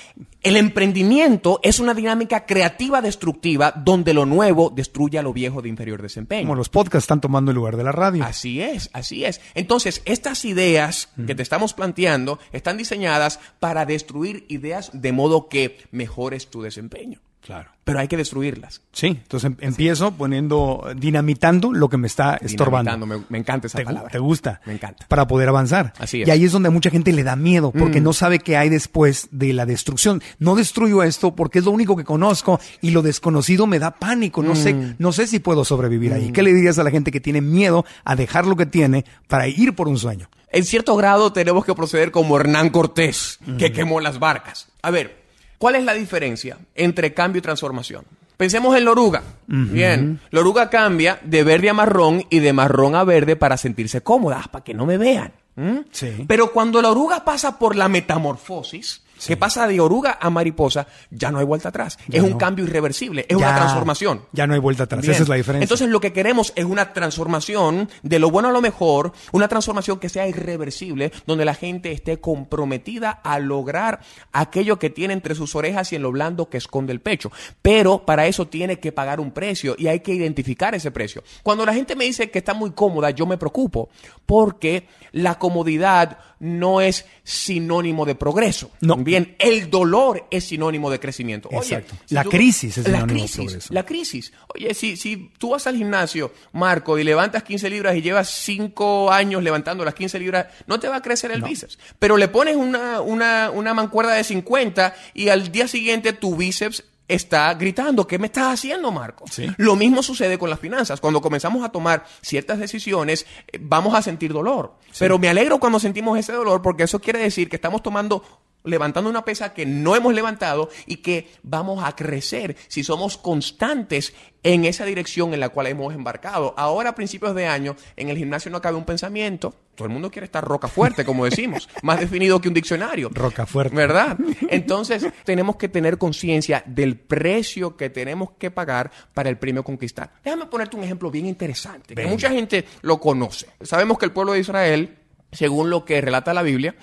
El 0.42 0.56
emprendimiento 0.56 1.60
es 1.62 1.80
una 1.80 1.94
dinámica 1.94 2.46
creativa 2.46 3.02
destructiva 3.02 3.72
donde 3.72 4.14
lo 4.14 4.24
nuevo 4.24 4.70
destruye 4.70 5.18
a 5.18 5.22
lo 5.22 5.32
viejo 5.32 5.62
de 5.62 5.68
inferior 5.68 6.00
desempeño. 6.00 6.46
Como 6.46 6.54
los 6.54 6.68
podcasts 6.68 7.04
están 7.04 7.20
tomando 7.20 7.50
el 7.50 7.56
lugar 7.56 7.76
de 7.76 7.84
la 7.84 7.92
radio. 7.92 8.24
Así 8.24 8.60
es, 8.60 8.90
así 8.92 9.24
es. 9.24 9.40
Entonces, 9.54 10.02
estas 10.04 10.44
ideas 10.44 11.08
que 11.26 11.34
te 11.34 11.42
estamos 11.42 11.74
planteando 11.74 12.38
están 12.52 12.76
diseñadas 12.76 13.40
para 13.58 13.84
destruir 13.86 14.46
ideas 14.48 14.90
de 14.92 15.12
modo 15.12 15.48
que 15.48 15.78
mejores 15.90 16.48
tu 16.48 16.62
desempeño. 16.62 17.20
Claro. 17.44 17.70
Pero 17.84 18.00
hay 18.00 18.08
que 18.08 18.18
destruirlas. 18.18 18.82
Sí, 18.92 19.06
entonces 19.06 19.50
em- 19.52 19.56
empiezo 19.60 20.12
poniendo, 20.12 20.86
dinamitando 20.96 21.72
lo 21.72 21.88
que 21.88 21.96
me 21.96 22.06
está 22.06 22.36
estorbando. 22.36 23.06
Me, 23.06 23.22
me 23.30 23.38
encanta 23.38 23.66
esa 23.68 23.78
Te, 23.78 23.84
palabra. 23.84 24.10
te 24.10 24.18
gusta. 24.18 24.60
Me 24.66 24.74
encanta. 24.74 25.06
Para 25.08 25.26
poder 25.26 25.48
avanzar. 25.48 25.94
Así 25.98 26.20
es. 26.20 26.26
Mm. 26.26 26.28
Y 26.28 26.32
ahí 26.32 26.44
es 26.44 26.52
donde 26.52 26.68
a 26.68 26.70
mucha 26.70 26.90
gente 26.90 27.12
le 27.12 27.22
da 27.24 27.36
miedo, 27.36 27.70
porque 27.72 28.00
no 28.02 28.12
sabe 28.12 28.40
qué 28.40 28.58
hay 28.58 28.68
después 28.68 29.28
de 29.30 29.54
la 29.54 29.64
destrucción. 29.64 30.22
No 30.38 30.54
destruyo 30.56 31.02
esto 31.02 31.34
porque 31.34 31.60
es 31.60 31.64
lo 31.64 31.70
único 31.70 31.96
que 31.96 32.04
conozco 32.04 32.60
y 32.82 32.90
lo 32.90 33.00
desconocido 33.00 33.66
me 33.66 33.78
da 33.78 33.92
pánico. 33.92 34.42
No 34.42 34.52
Mm. 34.52 34.56
sé, 34.56 34.94
no 34.98 35.12
sé 35.12 35.26
si 35.26 35.38
puedo 35.38 35.64
sobrevivir 35.64 36.12
ahí. 36.12 36.30
¿Qué 36.32 36.42
le 36.42 36.52
dirías 36.52 36.78
a 36.78 36.84
la 36.84 36.90
gente 36.90 37.10
que 37.10 37.20
tiene 37.20 37.40
miedo 37.40 37.86
a 38.04 38.14
dejar 38.16 38.46
lo 38.46 38.56
que 38.56 38.66
tiene 38.66 39.06
para 39.28 39.48
ir 39.48 39.74
por 39.74 39.88
un 39.88 39.96
sueño? 39.98 40.28
En 40.50 40.64
cierto 40.64 40.96
grado 40.96 41.32
tenemos 41.32 41.64
que 41.64 41.74
proceder 41.74 42.10
como 42.10 42.38
Hernán 42.38 42.70
Cortés, 42.70 43.38
que 43.58 43.70
quemó 43.72 44.00
las 44.00 44.18
barcas. 44.18 44.68
A 44.82 44.90
ver, 44.90 45.17
¿cuál 45.58 45.74
es 45.74 45.84
la 45.84 45.94
diferencia 45.94 46.58
entre 46.74 47.12
cambio 47.12 47.40
y 47.40 47.42
transformación? 47.42 48.04
Pensemos 48.36 48.76
en 48.76 48.84
la 48.84 48.92
oruga. 48.92 49.22
Bien, 49.48 50.20
la 50.30 50.40
oruga 50.40 50.70
cambia 50.70 51.18
de 51.24 51.42
verde 51.42 51.70
a 51.70 51.74
marrón 51.74 52.24
y 52.30 52.38
de 52.38 52.52
marrón 52.52 52.94
a 52.94 53.02
verde 53.02 53.34
para 53.34 53.56
sentirse 53.56 54.00
cómoda, 54.00 54.44
para 54.52 54.62
que 54.62 54.74
no 54.74 54.86
me 54.86 54.96
vean. 54.96 55.32
¿Mm? 55.56 55.78
Sí. 55.90 56.24
Pero 56.28 56.52
cuando 56.52 56.80
la 56.80 56.90
oruga 56.90 57.24
pasa 57.24 57.58
por 57.58 57.74
la 57.74 57.88
metamorfosis, 57.88 59.02
que 59.26 59.36
pasa 59.36 59.66
de 59.66 59.80
oruga 59.80 60.18
a 60.20 60.30
mariposa, 60.30 60.86
ya 61.10 61.30
no 61.30 61.38
hay 61.38 61.44
vuelta 61.44 61.68
atrás. 61.70 61.98
Ya 62.08 62.18
es 62.18 62.24
un 62.24 62.38
cambio 62.38 62.64
irreversible, 62.64 63.26
es 63.28 63.36
una 63.36 63.54
transformación. 63.54 64.22
Ya 64.32 64.46
no 64.46 64.54
hay 64.54 64.60
vuelta 64.60 64.84
atrás. 64.84 65.02
Bien. 65.02 65.12
Esa 65.12 65.22
es 65.22 65.28
la 65.28 65.36
diferencia. 65.36 65.64
Entonces 65.64 65.88
lo 65.88 66.00
que 66.00 66.12
queremos 66.12 66.52
es 66.56 66.64
una 66.64 66.92
transformación 66.92 67.88
de 68.02 68.18
lo 68.18 68.30
bueno 68.30 68.48
a 68.48 68.52
lo 68.52 68.60
mejor, 68.60 69.12
una 69.32 69.48
transformación 69.48 69.98
que 69.98 70.08
sea 70.08 70.26
irreversible, 70.26 71.12
donde 71.26 71.44
la 71.44 71.54
gente 71.54 71.92
esté 71.92 72.20
comprometida 72.20 73.10
a 73.10 73.38
lograr 73.38 74.00
aquello 74.32 74.78
que 74.78 74.90
tiene 74.90 75.14
entre 75.14 75.34
sus 75.34 75.54
orejas 75.54 75.92
y 75.92 75.96
en 75.96 76.02
lo 76.02 76.12
blando 76.12 76.48
que 76.48 76.58
esconde 76.58 76.92
el 76.92 77.00
pecho. 77.00 77.30
Pero 77.62 78.04
para 78.04 78.26
eso 78.26 78.48
tiene 78.48 78.78
que 78.78 78.92
pagar 78.92 79.20
un 79.20 79.32
precio 79.32 79.74
y 79.78 79.86
hay 79.86 80.00
que 80.00 80.14
identificar 80.14 80.74
ese 80.74 80.90
precio. 80.90 81.22
Cuando 81.42 81.64
la 81.66 81.74
gente 81.74 81.96
me 81.96 82.04
dice 82.04 82.30
que 82.30 82.38
está 82.38 82.54
muy 82.54 82.72
cómoda, 82.72 83.10
yo 83.10 83.26
me 83.26 83.38
preocupo 83.38 83.88
porque 84.26 84.88
la 85.12 85.38
comodidad 85.38 86.18
no 86.40 86.80
es 86.80 87.06
sinónimo 87.24 88.04
de 88.04 88.14
progreso. 88.14 88.70
No. 88.80 88.96
Bien, 89.08 89.34
el 89.38 89.70
dolor 89.70 90.26
es 90.30 90.44
sinónimo 90.44 90.90
de 90.90 91.00
crecimiento. 91.00 91.48
Oye, 91.48 91.58
Exacto. 91.76 91.94
si 92.06 92.14
La 92.14 92.22
tú- 92.24 92.30
crisis 92.30 92.76
es 92.78 92.86
la 92.88 93.00
sinónimo 93.00 93.26
crisis, 93.26 93.70
la 93.70 93.84
crisis. 93.86 94.32
Oye, 94.54 94.74
si, 94.74 94.96
si 94.96 95.32
tú 95.38 95.50
vas 95.50 95.66
al 95.66 95.76
gimnasio, 95.76 96.32
Marco, 96.52 96.98
y 96.98 97.04
levantas 97.04 97.42
15 97.42 97.70
libras 97.70 97.96
y 97.96 98.02
llevas 98.02 98.28
5 98.30 99.10
años 99.10 99.42
levantando 99.42 99.84
las 99.84 99.94
15 99.94 100.18
libras, 100.18 100.46
no 100.66 100.78
te 100.78 100.88
va 100.88 100.96
a 100.96 101.02
crecer 101.02 101.30
el 101.30 101.42
bíceps. 101.42 101.78
Pero 101.98 102.16
le 102.16 102.28
pones 102.28 102.54
una, 102.56 103.00
una, 103.00 103.50
una 103.50 103.74
mancuerda 103.74 104.12
de 104.12 104.24
50 104.24 104.94
y 105.14 105.30
al 105.30 105.50
día 105.50 105.66
siguiente 105.68 106.12
tu 106.12 106.36
bíceps 106.36 106.84
está 107.08 107.54
gritando, 107.54 108.06
¿qué 108.06 108.18
me 108.18 108.26
estás 108.26 108.52
haciendo, 108.52 108.92
Marco? 108.92 109.24
Sí. 109.30 109.46
Lo 109.56 109.76
mismo 109.76 110.02
sucede 110.02 110.36
con 110.38 110.50
las 110.50 110.60
finanzas. 110.60 111.00
Cuando 111.00 111.22
comenzamos 111.22 111.64
a 111.64 111.70
tomar 111.70 112.04
ciertas 112.20 112.58
decisiones, 112.58 113.24
eh, 113.50 113.58
vamos 113.58 113.94
a 113.94 114.02
sentir 114.02 114.30
dolor. 114.30 114.74
Pero 114.98 115.18
me 115.18 115.30
alegro 115.30 115.58
cuando 115.58 115.80
sentimos 115.80 116.18
ese 116.18 116.32
dolor 116.34 116.60
porque 116.60 116.82
eso 116.82 116.98
quiere 117.00 117.20
decir 117.20 117.48
que 117.48 117.56
estamos 117.56 117.82
tomando 117.82 118.22
levantando 118.68 119.10
una 119.10 119.24
pesa 119.24 119.54
que 119.54 119.66
no 119.66 119.96
hemos 119.96 120.14
levantado 120.14 120.68
y 120.86 120.96
que 120.96 121.28
vamos 121.42 121.82
a 121.84 121.96
crecer 121.96 122.56
si 122.68 122.84
somos 122.84 123.16
constantes 123.18 124.12
en 124.42 124.64
esa 124.64 124.84
dirección 124.84 125.34
en 125.34 125.40
la 125.40 125.48
cual 125.48 125.66
hemos 125.66 125.94
embarcado. 125.94 126.54
Ahora, 126.56 126.90
a 126.90 126.94
principios 126.94 127.34
de 127.34 127.46
año, 127.46 127.76
en 127.96 128.08
el 128.08 128.16
gimnasio 128.16 128.50
no 128.50 128.60
cabe 128.60 128.76
un 128.76 128.84
pensamiento. 128.84 129.54
Todo 129.74 129.86
el 129.86 129.92
mundo 129.92 130.10
quiere 130.10 130.26
estar 130.26 130.44
roca 130.44 130.68
fuerte, 130.68 131.04
como 131.04 131.24
decimos, 131.24 131.68
más 131.82 132.00
definido 132.00 132.40
que 132.40 132.48
un 132.48 132.54
diccionario. 132.54 133.10
Roca 133.12 133.46
fuerte. 133.46 133.74
¿Verdad? 133.74 134.16
Entonces, 134.48 135.06
tenemos 135.24 135.56
que 135.56 135.68
tener 135.68 135.98
conciencia 135.98 136.62
del 136.66 136.96
precio 136.96 137.76
que 137.76 137.90
tenemos 137.90 138.30
que 138.38 138.50
pagar 138.50 138.90
para 139.14 139.28
el 139.28 139.38
premio 139.38 139.62
conquistar. 139.64 140.12
Déjame 140.24 140.46
ponerte 140.46 140.76
un 140.76 140.84
ejemplo 140.84 141.10
bien 141.10 141.26
interesante, 141.26 141.94
que 141.94 142.06
mucha 142.06 142.30
gente 142.30 142.64
lo 142.82 142.98
conoce. 143.00 143.48
Sabemos 143.60 143.98
que 143.98 144.06
el 144.06 144.12
pueblo 144.12 144.32
de 144.32 144.40
Israel, 144.40 144.98
según 145.32 145.70
lo 145.70 145.84
que 145.84 146.00
relata 146.00 146.32
la 146.32 146.42
Biblia, 146.42 146.74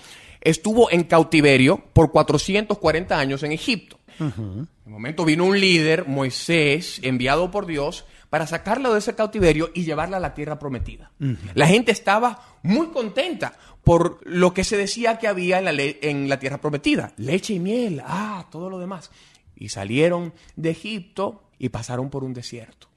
estuvo 0.46 0.90
en 0.90 1.04
cautiverio 1.04 1.82
por 1.92 2.12
440 2.12 3.18
años 3.18 3.42
en 3.42 3.52
Egipto. 3.52 3.98
En 4.18 4.68
momento 4.86 5.24
vino 5.24 5.44
un 5.44 5.60
líder, 5.60 6.06
Moisés, 6.06 7.00
enviado 7.02 7.50
por 7.50 7.66
Dios, 7.66 8.06
para 8.30 8.46
sacarlo 8.46 8.92
de 8.92 9.00
ese 9.00 9.14
cautiverio 9.14 9.70
y 9.74 9.84
llevarla 9.84 10.16
a 10.16 10.20
la 10.20 10.34
tierra 10.34 10.58
prometida. 10.58 11.10
La 11.54 11.66
gente 11.66 11.92
estaba 11.92 12.58
muy 12.62 12.88
contenta 12.88 13.54
por 13.82 14.20
lo 14.24 14.54
que 14.54 14.64
se 14.64 14.76
decía 14.76 15.18
que 15.18 15.28
había 15.28 15.58
en 15.58 15.64
la, 15.64 15.72
en 15.72 16.28
la 16.28 16.38
tierra 16.38 16.60
prometida. 16.60 17.12
Leche 17.16 17.54
y 17.54 17.58
miel, 17.58 18.02
ah, 18.04 18.46
todo 18.50 18.70
lo 18.70 18.78
demás. 18.78 19.10
Y 19.56 19.68
salieron 19.68 20.32
de 20.54 20.70
Egipto 20.70 21.50
y 21.58 21.68
pasaron 21.70 22.08
por 22.08 22.24
un 22.24 22.32
desierto. 22.32 22.88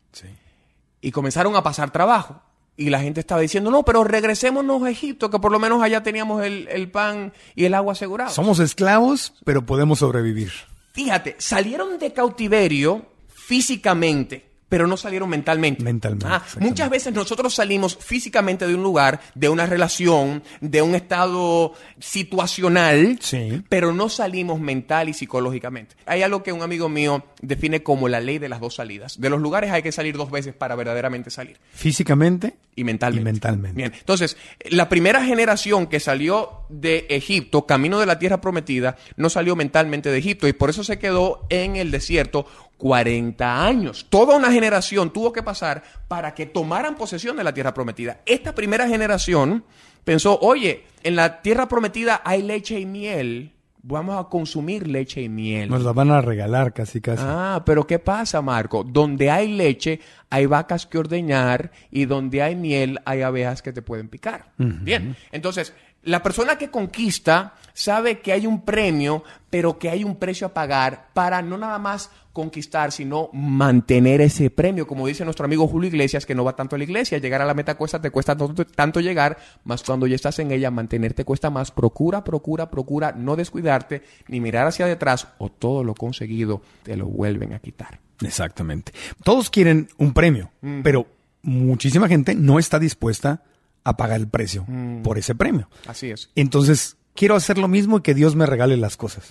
Y 1.02 1.12
comenzaron 1.12 1.56
a 1.56 1.64
pasar 1.64 1.92
trabajo. 1.92 2.42
Y 2.80 2.90
la 2.90 3.02
gente 3.02 3.20
estaba 3.20 3.42
diciendo, 3.42 3.72
no, 3.72 3.84
pero 3.84 4.06
regresémonos 4.06 4.82
a 4.84 4.90
Egipto, 4.90 5.30
que 5.30 5.38
por 5.38 5.52
lo 5.52 5.60
menos 5.60 5.84
allá 5.84 6.02
teníamos 6.02 6.46
el, 6.46 6.66
el 6.72 6.90
pan 6.90 7.34
y 7.54 7.66
el 7.66 7.74
agua 7.74 7.92
asegurados. 7.92 8.34
Somos 8.34 8.60
esclavos, 8.60 9.34
pero 9.44 9.66
podemos 9.66 10.00
sobrevivir. 10.00 10.54
Fíjate, 10.94 11.36
salieron 11.40 12.00
de 12.00 12.14
cautiverio 12.14 13.06
físicamente, 13.28 14.49
pero 14.70 14.88
no 14.88 14.96
salieron 14.98 15.30
mentalmente. 15.30 15.84
Mentalmente, 15.84 16.28
Ah, 16.30 16.44
muchas 16.60 16.90
veces 16.90 17.14
nosotros 17.14 17.54
salimos 17.56 17.98
físicamente 18.00 18.68
de 18.68 18.76
un 18.76 18.84
lugar, 18.84 19.20
de 19.36 19.50
una 19.50 19.66
relación, 19.66 20.44
de 20.62 20.82
un 20.82 20.96
estado 20.96 21.74
situacional, 22.00 23.18
Sí. 23.22 23.64
pero 23.70 23.92
no 23.94 24.10
salimos 24.10 24.60
mental 24.60 25.10
y 25.10 25.14
psicológicamente. 25.14 25.96
Hay 26.06 26.22
algo 26.22 26.44
que 26.44 26.54
un 26.54 26.62
amigo 26.62 26.90
mío 26.90 27.24
define 27.42 27.82
como 27.82 28.08
la 28.08 28.20
ley 28.20 28.38
de 28.38 28.50
las 28.50 28.60
dos 28.60 28.76
salidas. 28.76 29.20
De 29.20 29.30
los 29.30 29.42
lugares 29.42 29.72
hay 29.72 29.82
que 29.82 29.92
salir 29.92 30.16
dos 30.18 30.30
veces 30.30 30.54
para 30.54 30.76
verdaderamente 30.76 31.30
salir. 31.30 31.58
Físicamente 31.74 32.56
Y 32.76 32.84
mentalmente. 32.84 33.22
Y 33.22 33.26
mentalmente. 33.34 33.76
Bien. 33.78 33.92
Entonces, 33.98 34.38
la 34.70 34.88
primera 34.88 35.24
generación 35.26 35.88
que 35.88 36.00
salió 36.00 36.62
de 36.70 37.08
Egipto, 37.10 37.66
camino 37.66 38.00
de 38.00 38.06
la 38.06 38.20
tierra 38.20 38.40
prometida, 38.40 38.96
no 39.18 39.30
salió 39.30 39.56
mentalmente 39.56 40.10
de 40.10 40.18
Egipto 40.18 40.48
y 40.48 40.54
por 40.54 40.70
eso 40.70 40.84
se 40.84 40.98
quedó 41.00 41.46
en 41.50 41.76
el 41.76 41.92
desierto 41.92 42.46
40 42.80 43.66
años. 43.66 44.08
Toda 44.10 44.38
una 44.38 44.52
generación 44.52 45.12
tuvo 45.12 45.32
que 45.34 45.44
pasar 45.44 45.84
para 46.08 46.34
que 46.34 46.46
tomaran 46.46 46.96
posesión 46.96 47.38
de 47.38 47.44
la 47.44 47.54
tierra 47.54 47.74
prometida. 47.74 48.22
Esta 48.26 48.56
primera 48.56 48.88
generación 48.88 49.66
pensó, 50.04 50.40
oye, 50.40 50.86
en 51.04 51.16
la 51.16 51.42
tierra 51.42 51.68
prometida 51.68 52.22
hay 52.24 52.42
leche 52.42 52.80
y 52.80 52.86
miel. 52.86 53.54
Vamos 53.82 54.18
a 54.20 54.30
consumir 54.30 54.88
leche 54.88 55.22
y 55.22 55.30
miel. 55.30 55.70
nos 55.70 55.84
la 55.84 55.94
van 55.94 56.12
a 56.12 56.22
regalar 56.22 56.74
casi 56.74 57.00
casi. 57.00 57.24
Ah, 57.26 57.64
pero 57.66 57.86
¿qué 57.86 58.00
pasa, 58.00 58.42
Marco? 58.42 58.84
Donde 58.84 59.30
hay 59.30 59.54
leche, 59.54 60.00
hay 60.30 60.46
vacas 60.46 60.86
que 60.86 60.98
ordeñar 60.98 61.72
y 61.92 62.06
donde 62.06 62.42
hay 62.42 62.56
miel, 62.56 63.00
hay 63.06 63.22
abejas 63.22 63.62
que 63.62 63.72
te 63.74 63.82
pueden 63.82 64.10
picar. 64.10 64.52
Bien, 64.58 65.16
entonces, 65.32 65.74
la 66.04 66.24
persona 66.24 66.58
que 66.58 66.70
conquista 66.70 67.56
sabe 67.74 68.20
que 68.20 68.32
hay 68.32 68.46
un 68.48 68.62
premio, 68.62 69.24
pero 69.50 69.78
que 69.78 69.90
hay 69.90 70.04
un 70.04 70.16
precio 70.16 70.48
a 70.48 70.54
pagar 70.54 71.10
para 71.14 71.42
no 71.42 71.58
nada 71.58 71.80
más 71.80 72.10
conquistar, 72.34 72.92
sino 72.92 73.30
mantener 73.34 74.22
ese 74.22 74.50
premio. 74.50 74.88
Como 74.88 75.08
dice 75.08 75.26
nuestro 75.26 75.46
amigo 75.46 75.68
Julio 75.68 75.90
Iglesias, 75.90 76.26
que 76.26 76.36
no 76.36 76.44
va 76.44 76.56
tanto 76.56 76.76
a 76.76 76.78
la 76.78 76.84
iglesia, 76.84 77.18
llegar 77.18 77.42
a 77.42 77.46
la 77.46 77.54
meta 77.54 77.76
cuesta, 77.76 78.02
te 78.02 78.12
cuesta 78.12 78.38
tanto, 78.38 78.66
tanto 78.66 79.02
llegar, 79.02 79.38
más 79.66 79.84
cuando 79.84 80.08
ya 80.08 80.16
estás 80.16 80.40
en 80.40 80.52
ella, 80.52 80.72
mantenerte 80.72 81.26
cuesta 81.26 81.50
más. 81.50 81.72
Procura, 81.72 82.24
procura, 82.24 82.70
procura 82.70 83.12
no 83.12 83.36
descuidarte, 83.36 84.04
ni 84.28 84.40
mirar 84.40 84.68
hacia 84.68 84.86
detrás, 84.86 85.28
o 85.38 85.50
todo 85.50 85.84
lo 85.84 85.96
conseguido 85.96 86.62
te 86.84 86.96
lo 86.96 87.08
vuelven 87.08 87.54
a 87.54 87.60
quitar. 87.60 88.00
Exactamente. 88.22 88.94
Todos 89.24 89.50
quieren 89.50 89.90
un 89.98 90.14
premio, 90.14 90.52
pero 90.84 91.08
muchísima 91.42 92.08
gente 92.08 92.36
no 92.36 92.60
está 92.60 92.80
dispuesta 92.80 93.30
a 93.32 93.42
pagar 93.84 94.20
el 94.20 94.28
precio 94.28 94.66
por 95.04 95.18
ese 95.18 95.36
premio. 95.36 95.70
Así 95.88 96.12
es. 96.12 96.30
Entonces, 96.36 96.98
quiero 97.16 97.36
hacer 97.36 97.58
lo 97.58 97.68
mismo 97.68 97.98
y 97.98 98.02
que 98.02 98.14
Dios 98.14 98.36
me 98.36 98.46
regale 98.46 98.78
las 98.78 98.96
cosas. 98.98 99.26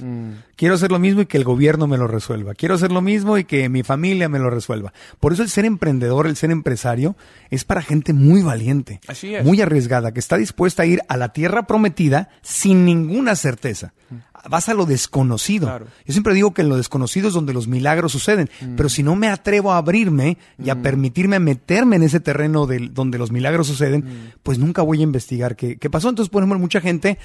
Quiero 0.56 0.74
hacer 0.74 0.90
lo 0.92 0.98
mismo 0.98 1.22
y 1.22 1.26
que 1.26 1.38
el 1.38 1.44
gobierno 1.44 1.86
me 1.86 1.96
lo 1.96 2.06
resuelva. 2.06 2.54
Quiero 2.54 2.74
hacer 2.74 2.92
lo 2.92 3.00
mismo 3.00 3.38
y 3.38 3.44
que 3.44 3.68
mi 3.68 3.82
familia 3.82 4.28
me 4.28 4.38
lo 4.38 4.50
resuelva. 4.50 4.92
Por 5.20 5.32
eso 5.32 5.42
el 5.42 5.48
ser 5.48 5.64
emprendedor, 5.64 6.26
el 6.26 6.36
ser 6.36 6.50
empresario, 6.50 7.16
es 7.50 7.64
para 7.64 7.80
gente 7.82 8.12
muy 8.12 8.42
valiente, 8.42 9.00
Así 9.08 9.34
es. 9.34 9.44
muy 9.44 9.60
arriesgada, 9.60 10.12
que 10.12 10.20
está 10.20 10.36
dispuesta 10.36 10.82
a 10.82 10.86
ir 10.86 11.00
a 11.08 11.16
la 11.16 11.32
tierra 11.32 11.66
prometida 11.66 12.28
sin 12.42 12.84
ninguna 12.84 13.36
certeza. 13.36 13.92
Vas 14.48 14.68
a 14.68 14.74
lo 14.74 14.86
desconocido. 14.86 15.66
Claro. 15.66 15.86
Yo 16.06 16.12
siempre 16.12 16.32
digo 16.32 16.54
que 16.54 16.62
en 16.62 16.68
lo 16.68 16.76
desconocido 16.76 17.26
es 17.28 17.34
donde 17.34 17.52
los 17.52 17.66
milagros 17.66 18.12
suceden, 18.12 18.48
pero 18.76 18.88
si 18.88 19.02
no 19.02 19.16
me 19.16 19.28
atrevo 19.28 19.72
a 19.72 19.78
abrirme 19.78 20.38
y 20.62 20.70
a 20.70 20.80
permitirme 20.80 21.40
meterme 21.40 21.96
en 21.96 22.04
ese 22.04 22.20
terreno 22.20 22.66
del- 22.66 22.94
donde 22.94 23.18
los 23.18 23.32
milagros 23.32 23.66
suceden, 23.66 24.32
pues 24.44 24.58
nunca 24.58 24.80
voy 24.82 25.00
a 25.00 25.02
investigar 25.02 25.56
qué, 25.56 25.76
qué 25.76 25.90
pasó. 25.90 26.08
Entonces, 26.08 26.30
por 26.30 26.42
ejemplo, 26.42 26.58
mucha 26.60 26.80
gente 26.80 27.18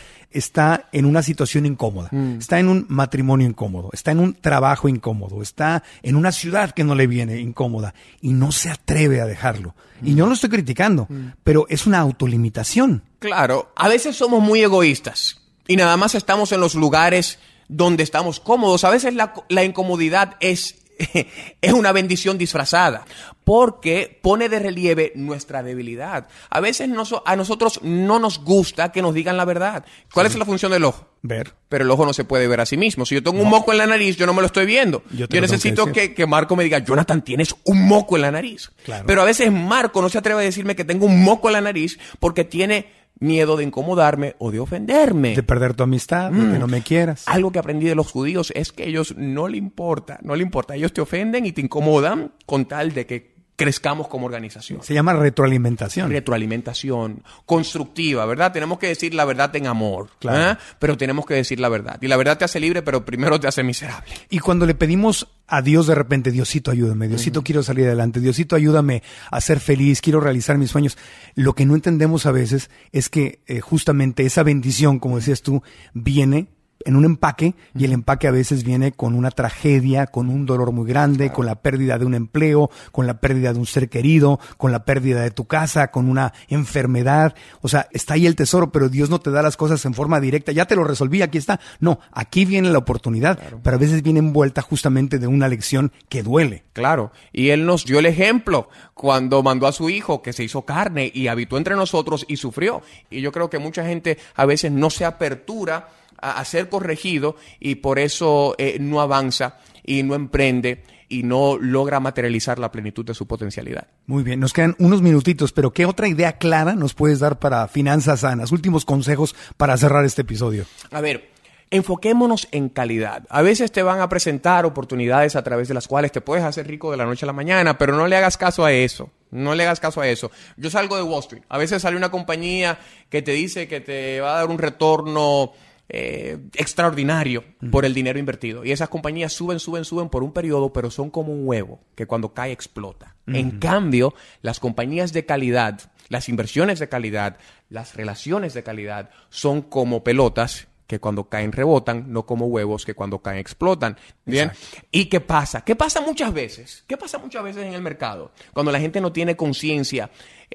está 0.43 0.89
en 0.91 1.05
una 1.05 1.23
situación 1.23 1.65
incómoda, 1.65 2.09
está 2.37 2.59
en 2.59 2.67
un 2.67 2.85
matrimonio 2.89 3.47
incómodo, 3.47 3.89
está 3.93 4.11
en 4.11 4.19
un 4.19 4.33
trabajo 4.33 4.89
incómodo, 4.89 5.41
está 5.41 5.83
en 6.01 6.15
una 6.15 6.31
ciudad 6.31 6.71
que 6.71 6.83
no 6.83 6.95
le 6.95 7.07
viene 7.07 7.39
incómoda 7.39 7.93
y 8.21 8.33
no 8.33 8.51
se 8.51 8.69
atreve 8.69 9.21
a 9.21 9.25
dejarlo. 9.25 9.75
Y 10.03 10.11
no 10.11 10.27
lo 10.27 10.33
estoy 10.33 10.49
criticando, 10.49 11.07
pero 11.43 11.65
es 11.69 11.87
una 11.87 11.99
autolimitación. 11.99 13.03
Claro, 13.19 13.71
a 13.75 13.87
veces 13.87 14.15
somos 14.15 14.41
muy 14.41 14.61
egoístas 14.61 15.41
y 15.67 15.75
nada 15.77 15.95
más 15.97 16.15
estamos 16.15 16.51
en 16.51 16.59
los 16.59 16.75
lugares 16.75 17.39
donde 17.69 18.03
estamos 18.03 18.39
cómodos. 18.39 18.83
A 18.83 18.89
veces 18.89 19.13
la, 19.13 19.33
la 19.49 19.63
incomodidad 19.63 20.35
es, 20.39 20.82
es 21.61 21.73
una 21.73 21.91
bendición 21.91 22.37
disfrazada 22.37 23.05
porque 23.43 24.19
pone 24.21 24.49
de 24.49 24.59
relieve 24.59 25.11
nuestra 25.15 25.63
debilidad. 25.63 26.27
A 26.49 26.59
veces 26.59 26.89
a 27.25 27.35
nosotros 27.35 27.79
no 27.83 28.19
nos 28.19 28.39
gusta 28.39 28.91
que 28.91 29.01
nos 29.01 29.13
digan 29.13 29.37
la 29.37 29.45
verdad. 29.45 29.85
¿Cuál 30.13 30.27
es 30.27 30.35
la 30.35 30.45
función 30.45 30.71
del 30.71 30.85
ojo? 30.85 31.07
Ver. 31.21 31.53
Pero 31.69 31.83
el 31.83 31.91
ojo 31.91 32.05
no 32.05 32.13
se 32.13 32.23
puede 32.23 32.47
ver 32.47 32.61
a 32.61 32.65
sí 32.65 32.77
mismo. 32.77 33.05
Si 33.05 33.15
yo 33.15 33.23
tengo 33.23 33.41
un 33.41 33.49
moco 33.49 33.71
en 33.71 33.77
la 33.77 33.87
nariz, 33.87 34.17
yo 34.17 34.25
no 34.25 34.33
me 34.33 34.41
lo 34.41 34.47
estoy 34.47 34.65
viendo. 34.65 35.03
Yo 35.11 35.27
necesito 35.41 35.91
que 35.91 36.13
que, 36.13 36.25
Marco 36.27 36.55
me 36.55 36.63
diga, 36.63 36.79
Jonathan, 36.79 37.23
tienes 37.23 37.55
un 37.63 37.87
moco 37.87 38.15
en 38.15 38.21
la 38.23 38.31
nariz. 38.31 38.71
Claro. 38.83 39.05
Pero 39.07 39.21
a 39.21 39.25
veces 39.25 39.51
Marco 39.51 40.01
no 40.01 40.09
se 40.09 40.17
atreve 40.17 40.41
a 40.41 40.43
decirme 40.43 40.75
que 40.75 40.85
tengo 40.85 41.05
un 41.05 41.23
moco 41.23 41.49
en 41.49 41.53
la 41.53 41.61
nariz 41.61 41.97
porque 42.19 42.43
tiene 42.43 43.02
miedo 43.23 43.57
de 43.57 43.63
incomodarme 43.63 44.35
o 44.37 44.51
de 44.51 44.59
ofenderme. 44.59 45.35
De 45.35 45.43
perder 45.43 45.73
tu 45.73 45.83
amistad, 45.83 46.31
de 46.31 46.53
que 46.53 46.59
no 46.59 46.67
me 46.67 46.81
quieras. 46.81 47.23
Algo 47.27 47.51
que 47.51 47.59
aprendí 47.59 47.87
de 47.87 47.95
los 47.95 48.11
judíos 48.11 48.51
es 48.55 48.71
que 48.71 48.87
ellos 48.87 49.15
no 49.17 49.47
le 49.47 49.57
importa, 49.57 50.19
no 50.21 50.35
le 50.35 50.43
importa. 50.43 50.75
Ellos 50.75 50.93
te 50.93 51.01
ofenden 51.01 51.45
y 51.45 51.53
te 51.53 51.61
incomodan 51.61 52.33
con 52.45 52.65
tal 52.65 52.93
de 52.93 53.05
que 53.05 53.32
crezcamos 53.63 54.07
como 54.07 54.25
organización. 54.25 54.81
Se 54.83 54.93
llama 54.93 55.13
retroalimentación. 55.13 56.09
Retroalimentación 56.09 57.23
constructiva, 57.45 58.25
¿verdad? 58.25 58.51
Tenemos 58.51 58.79
que 58.79 58.87
decir 58.87 59.13
la 59.13 59.25
verdad 59.25 59.55
en 59.55 59.67
amor, 59.67 60.09
Claro. 60.19 60.51
¿eh? 60.51 60.57
pero 60.79 60.97
tenemos 60.97 61.25
que 61.25 61.33
decir 61.33 61.59
la 61.59 61.69
verdad. 61.69 61.97
Y 62.01 62.07
la 62.07 62.17
verdad 62.17 62.37
te 62.37 62.45
hace 62.45 62.59
libre, 62.59 62.81
pero 62.81 63.05
primero 63.05 63.39
te 63.39 63.47
hace 63.47 63.63
miserable. 63.63 64.11
Y 64.29 64.39
cuando 64.39 64.65
le 64.65 64.75
pedimos 64.75 65.27
a 65.47 65.61
Dios 65.61 65.87
de 65.87 65.95
repente, 65.95 66.31
Diosito, 66.31 66.71
ayúdame, 66.71 67.07
Diosito, 67.07 67.43
quiero 67.43 67.63
salir 67.63 67.85
adelante, 67.85 68.19
Diosito, 68.19 68.55
ayúdame 68.55 69.03
a 69.31 69.41
ser 69.41 69.59
feliz, 69.59 70.01
quiero 70.01 70.19
realizar 70.19 70.57
mis 70.57 70.71
sueños, 70.71 70.97
lo 71.35 71.53
que 71.53 71.65
no 71.65 71.75
entendemos 71.75 72.25
a 72.25 72.31
veces 72.31 72.69
es 72.91 73.09
que 73.09 73.41
eh, 73.47 73.59
justamente 73.59 74.25
esa 74.25 74.43
bendición, 74.43 74.99
como 74.99 75.17
decías 75.17 75.41
tú, 75.41 75.61
viene 75.93 76.47
en 76.85 76.95
un 76.95 77.05
empaque 77.05 77.55
y 77.75 77.85
el 77.85 77.93
empaque 77.93 78.27
a 78.27 78.31
veces 78.31 78.63
viene 78.63 78.91
con 78.91 79.15
una 79.15 79.31
tragedia, 79.31 80.07
con 80.07 80.29
un 80.29 80.45
dolor 80.45 80.71
muy 80.71 80.87
grande, 80.87 81.31
con 81.31 81.45
la 81.45 81.55
pérdida 81.55 81.97
de 81.97 82.05
un 82.05 82.13
empleo, 82.13 82.69
con 82.91 83.07
la 83.07 83.19
pérdida 83.19 83.53
de 83.53 83.59
un 83.59 83.65
ser 83.65 83.89
querido, 83.89 84.39
con 84.57 84.71
la 84.71 84.85
pérdida 84.85 85.21
de 85.21 85.31
tu 85.31 85.45
casa, 85.45 85.91
con 85.91 86.09
una 86.09 86.33
enfermedad. 86.47 87.35
O 87.61 87.67
sea, 87.67 87.87
está 87.91 88.15
ahí 88.15 88.25
el 88.25 88.35
tesoro, 88.35 88.71
pero 88.71 88.89
Dios 88.89 89.09
no 89.09 89.19
te 89.19 89.31
da 89.31 89.41
las 89.41 89.57
cosas 89.57 89.83
en 89.85 89.93
forma 89.93 90.19
directa. 90.19 90.51
Ya 90.51 90.65
te 90.65 90.75
lo 90.75 90.83
resolví, 90.83 91.21
aquí 91.21 91.37
está. 91.37 91.59
No, 91.79 91.99
aquí 92.11 92.45
viene 92.45 92.69
la 92.71 92.79
oportunidad, 92.79 93.39
pero 93.63 93.75
a 93.75 93.79
veces 93.79 94.03
viene 94.03 94.19
envuelta 94.19 94.61
justamente 94.61 95.19
de 95.19 95.27
una 95.27 95.47
lección 95.47 95.91
que 96.09 96.23
duele. 96.23 96.63
Claro, 96.73 97.11
y 97.31 97.49
Él 97.49 97.65
nos 97.65 97.85
dio 97.85 97.99
el 97.99 98.05
ejemplo 98.05 98.69
cuando 98.93 99.43
mandó 99.43 99.67
a 99.67 99.71
su 99.71 99.89
hijo 99.89 100.21
que 100.21 100.33
se 100.33 100.43
hizo 100.43 100.63
carne 100.63 101.11
y 101.13 101.27
habitó 101.27 101.57
entre 101.57 101.75
nosotros 101.75 102.25
y 102.27 102.37
sufrió. 102.37 102.81
Y 103.09 103.21
yo 103.21 103.31
creo 103.31 103.49
que 103.49 103.59
mucha 103.59 103.85
gente 103.85 104.17
a 104.35 104.45
veces 104.45 104.71
no 104.71 104.89
se 104.89 105.05
apertura 105.05 105.89
a, 106.23 106.39
a 106.39 106.45
ser 106.45 106.69
corregido 106.69 107.35
y 107.59 107.75
por 107.75 107.99
eso 107.99 108.55
eh, 108.57 108.77
no 108.79 109.01
avanza 109.01 109.57
y 109.83 110.03
no 110.03 110.15
emprende 110.15 110.83
y 111.09 111.23
no 111.23 111.57
logra 111.59 111.99
materializar 111.99 112.57
la 112.57 112.71
plenitud 112.71 113.05
de 113.05 113.13
su 113.13 113.27
potencialidad. 113.27 113.87
Muy 114.07 114.23
bien, 114.23 114.39
nos 114.39 114.53
quedan 114.53 114.75
unos 114.79 115.01
minutitos, 115.01 115.51
pero 115.51 115.71
¿qué 115.71 115.85
otra 115.85 116.07
idea 116.07 116.37
clara 116.37 116.73
nos 116.73 116.93
puedes 116.93 117.19
dar 117.19 117.39
para 117.39 117.67
finanzas 117.67 118.21
sanas? 118.21 118.51
Últimos 118.51 118.83
consejos 118.83 119.35
para 119.57 119.77
cerrar 119.77 120.05
este 120.05 120.23
episodio. 120.23 120.65
A 120.91 121.01
ver, 121.01 121.33
Enfoquémonos 121.73 122.47
en 122.51 122.69
calidad. 122.69 123.23
A 123.29 123.41
veces 123.41 123.71
te 123.71 123.81
van 123.81 123.99
a 123.99 124.07
presentar 124.07 124.63
oportunidades 124.63 125.35
a 125.35 125.41
través 125.41 125.67
de 125.67 125.73
las 125.73 125.87
cuales 125.87 126.11
te 126.11 126.21
puedes 126.21 126.45
hacer 126.45 126.67
rico 126.67 126.91
de 126.91 126.97
la 126.97 127.05
noche 127.05 127.25
a 127.25 127.27
la 127.27 127.33
mañana, 127.33 127.79
pero 127.79 127.95
no 127.95 128.07
le 128.07 128.15
hagas 128.15 128.37
caso 128.37 128.63
a 128.63 128.71
eso. 128.71 129.09
No 129.31 129.55
le 129.55 129.63
hagas 129.63 129.79
caso 129.79 129.99
a 129.99 130.07
eso. 130.07 130.29
Yo 130.55 130.69
salgo 130.69 130.97
de 130.97 131.01
Wall 131.01 131.21
Street. 131.21 131.41
A 131.49 131.57
veces 131.57 131.81
sale 131.81 131.97
una 131.97 132.11
compañía 132.11 132.77
que 133.09 133.23
te 133.23 133.31
dice 133.31 133.67
que 133.67 133.81
te 133.81 134.21
va 134.21 134.35
a 134.35 134.37
dar 134.41 134.51
un 134.51 134.59
retorno 134.59 135.53
eh, 135.95 136.39
extraordinario 136.55 137.43
por 137.71 137.85
el 137.85 137.93
dinero 137.93 138.17
invertido. 138.17 138.65
Y 138.65 138.71
esas 138.71 138.89
compañías 138.89 139.31
suben, 139.31 139.59
suben, 139.59 139.85
suben 139.85 140.09
por 140.09 140.23
un 140.23 140.33
periodo, 140.33 140.73
pero 140.73 140.89
son 140.89 141.11
como 141.11 141.31
un 141.31 141.47
huevo 141.47 141.81
que 141.93 142.07
cuando 142.07 142.33
cae 142.33 142.51
explota. 142.51 143.15
En 143.27 143.59
cambio, 143.59 144.15
las 144.41 144.59
compañías 144.59 145.13
de 145.13 145.27
calidad, 145.27 145.79
las 146.09 146.29
inversiones 146.29 146.79
de 146.79 146.89
calidad, 146.89 147.37
las 147.69 147.95
relaciones 147.95 148.55
de 148.55 148.63
calidad 148.63 149.11
son 149.29 149.61
como 149.61 150.03
pelotas 150.03 150.67
que 150.87 150.99
cuando 150.99 151.29
caen 151.29 151.51
rebotan, 151.51 152.11
no 152.11 152.25
como 152.25 152.47
huevos 152.47 152.85
que 152.85 152.93
cuando 152.93 153.19
caen 153.19 153.37
explotan. 153.37 153.97
Bien. 154.25 154.51
¿Y 154.91 155.05
qué 155.05 155.21
pasa? 155.21 155.63
¿Qué 155.63 155.75
pasa 155.75 156.01
muchas 156.01 156.33
veces? 156.33 156.83
¿Qué 156.87 156.97
pasa 156.97 157.17
muchas 157.19 157.43
veces 157.43 157.65
en 157.65 157.73
el 157.73 157.81
mercado? 157.81 158.31
Cuando 158.51 158.71
la 158.71 158.79
gente 158.79 158.99
no 158.99 159.11
tiene 159.11 159.35
conciencia 159.35 160.09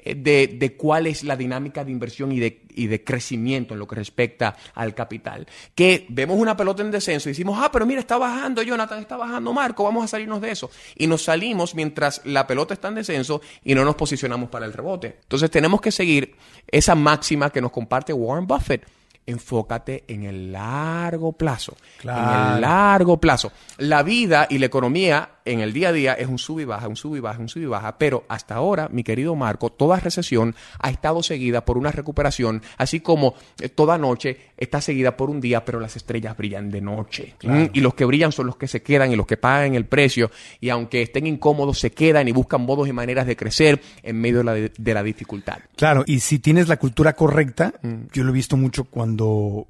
de, 0.05 0.47
de, 0.47 0.73
cuál 0.75 1.07
es 1.07 1.23
la 1.23 1.35
dinámica 1.35 1.83
de 1.83 1.91
inversión 1.91 2.31
y 2.31 2.39
de, 2.39 2.61
y 2.75 2.87
de 2.87 3.03
crecimiento 3.03 3.73
en 3.73 3.79
lo 3.79 3.87
que 3.87 3.95
respecta 3.95 4.55
al 4.75 4.93
capital. 4.95 5.47
Que 5.75 6.05
vemos 6.09 6.37
una 6.37 6.55
pelota 6.55 6.81
en 6.81 6.91
descenso 6.91 7.29
y 7.29 7.31
decimos, 7.31 7.59
ah, 7.61 7.69
pero 7.71 7.85
mira, 7.85 7.99
está 7.99 8.17
bajando 8.17 8.61
Jonathan, 8.61 8.99
está 8.99 9.17
bajando 9.17 9.53
Marco, 9.53 9.83
vamos 9.83 10.03
a 10.03 10.07
salirnos 10.07 10.41
de 10.41 10.51
eso. 10.51 10.69
Y 10.95 11.07
nos 11.07 11.23
salimos 11.23 11.75
mientras 11.75 12.21
la 12.25 12.47
pelota 12.47 12.73
está 12.73 12.87
en 12.87 12.95
descenso 12.95 13.41
y 13.63 13.75
no 13.75 13.85
nos 13.85 13.95
posicionamos 13.95 14.49
para 14.49 14.65
el 14.65 14.73
rebote. 14.73 15.17
Entonces 15.23 15.49
tenemos 15.51 15.81
que 15.81 15.91
seguir 15.91 16.35
esa 16.67 16.95
máxima 16.95 17.49
que 17.49 17.61
nos 17.61 17.71
comparte 17.71 18.13
Warren 18.13 18.47
Buffett 18.47 18.98
enfócate 19.29 20.03
en 20.07 20.23
el 20.23 20.51
largo 20.51 21.33
plazo. 21.33 21.75
En 22.03 22.09
el 22.09 22.61
largo 22.61 23.17
plazo. 23.17 23.51
La 23.77 24.03
vida 24.03 24.47
y 24.49 24.57
la 24.57 24.65
economía 24.65 25.29
en 25.45 25.61
el 25.61 25.73
día 25.73 25.89
a 25.89 25.91
día 25.91 26.13
es 26.13 26.27
un 26.27 26.37
sub 26.37 26.59
y 26.59 26.65
baja, 26.65 26.87
un 26.87 26.95
sub 26.95 27.15
y 27.15 27.19
baja, 27.19 27.39
un 27.39 27.49
sub 27.49 27.61
y 27.61 27.65
baja, 27.65 27.97
pero 27.97 28.23
hasta 28.27 28.55
ahora, 28.55 28.87
mi 28.91 29.03
querido 29.03 29.35
Marco, 29.35 29.71
toda 29.71 29.99
recesión 29.99 30.55
ha 30.79 30.91
estado 30.91 31.23
seguida 31.23 31.65
por 31.65 31.77
una 31.77 31.91
recuperación, 31.91 32.61
así 32.77 32.99
como 32.99 33.33
eh, 33.59 33.69
toda 33.69 33.97
noche 33.97 34.37
está 34.57 34.79
seguida 34.79 35.17
por 35.17 35.29
un 35.29 35.41
día, 35.41 35.65
pero 35.65 35.79
las 35.79 35.95
estrellas 35.95 36.37
brillan 36.37 36.69
de 36.69 36.81
noche. 36.81 37.35
Mm, 37.43 37.65
y 37.73 37.79
los 37.81 37.95
que 37.95 38.05
brillan 38.05 38.31
son 38.31 38.45
los 38.45 38.57
que 38.57 38.67
se 38.67 38.83
quedan 38.83 39.11
y 39.11 39.15
los 39.15 39.25
que 39.25 39.37
pagan 39.37 39.73
el 39.73 39.85
precio, 39.85 40.29
y 40.59 40.69
aunque 40.69 41.01
estén 41.01 41.25
incómodos, 41.25 41.79
se 41.79 41.91
quedan 41.91 42.27
y 42.27 42.31
buscan 42.31 42.61
modos 42.61 42.87
y 42.87 42.93
maneras 42.93 43.25
de 43.25 43.35
crecer 43.35 43.81
en 44.03 44.21
medio 44.21 44.43
de 44.43 44.93
la, 44.93 45.03
dificultad. 45.03 45.59
Claro, 45.75 46.03
y 46.05 46.19
si 46.19 46.39
tienes 46.39 46.67
la 46.67 46.77
cultura 46.77 47.13
correcta, 47.13 47.73
mm. 47.81 47.95
yo 48.11 48.23
lo 48.23 48.29
he 48.29 48.33
visto 48.33 48.57
mucho 48.57 48.83
cuando 48.83 49.18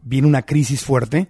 viene 0.01 0.27
una 0.27 0.43
crisis 0.43 0.83
fuerte, 0.83 1.29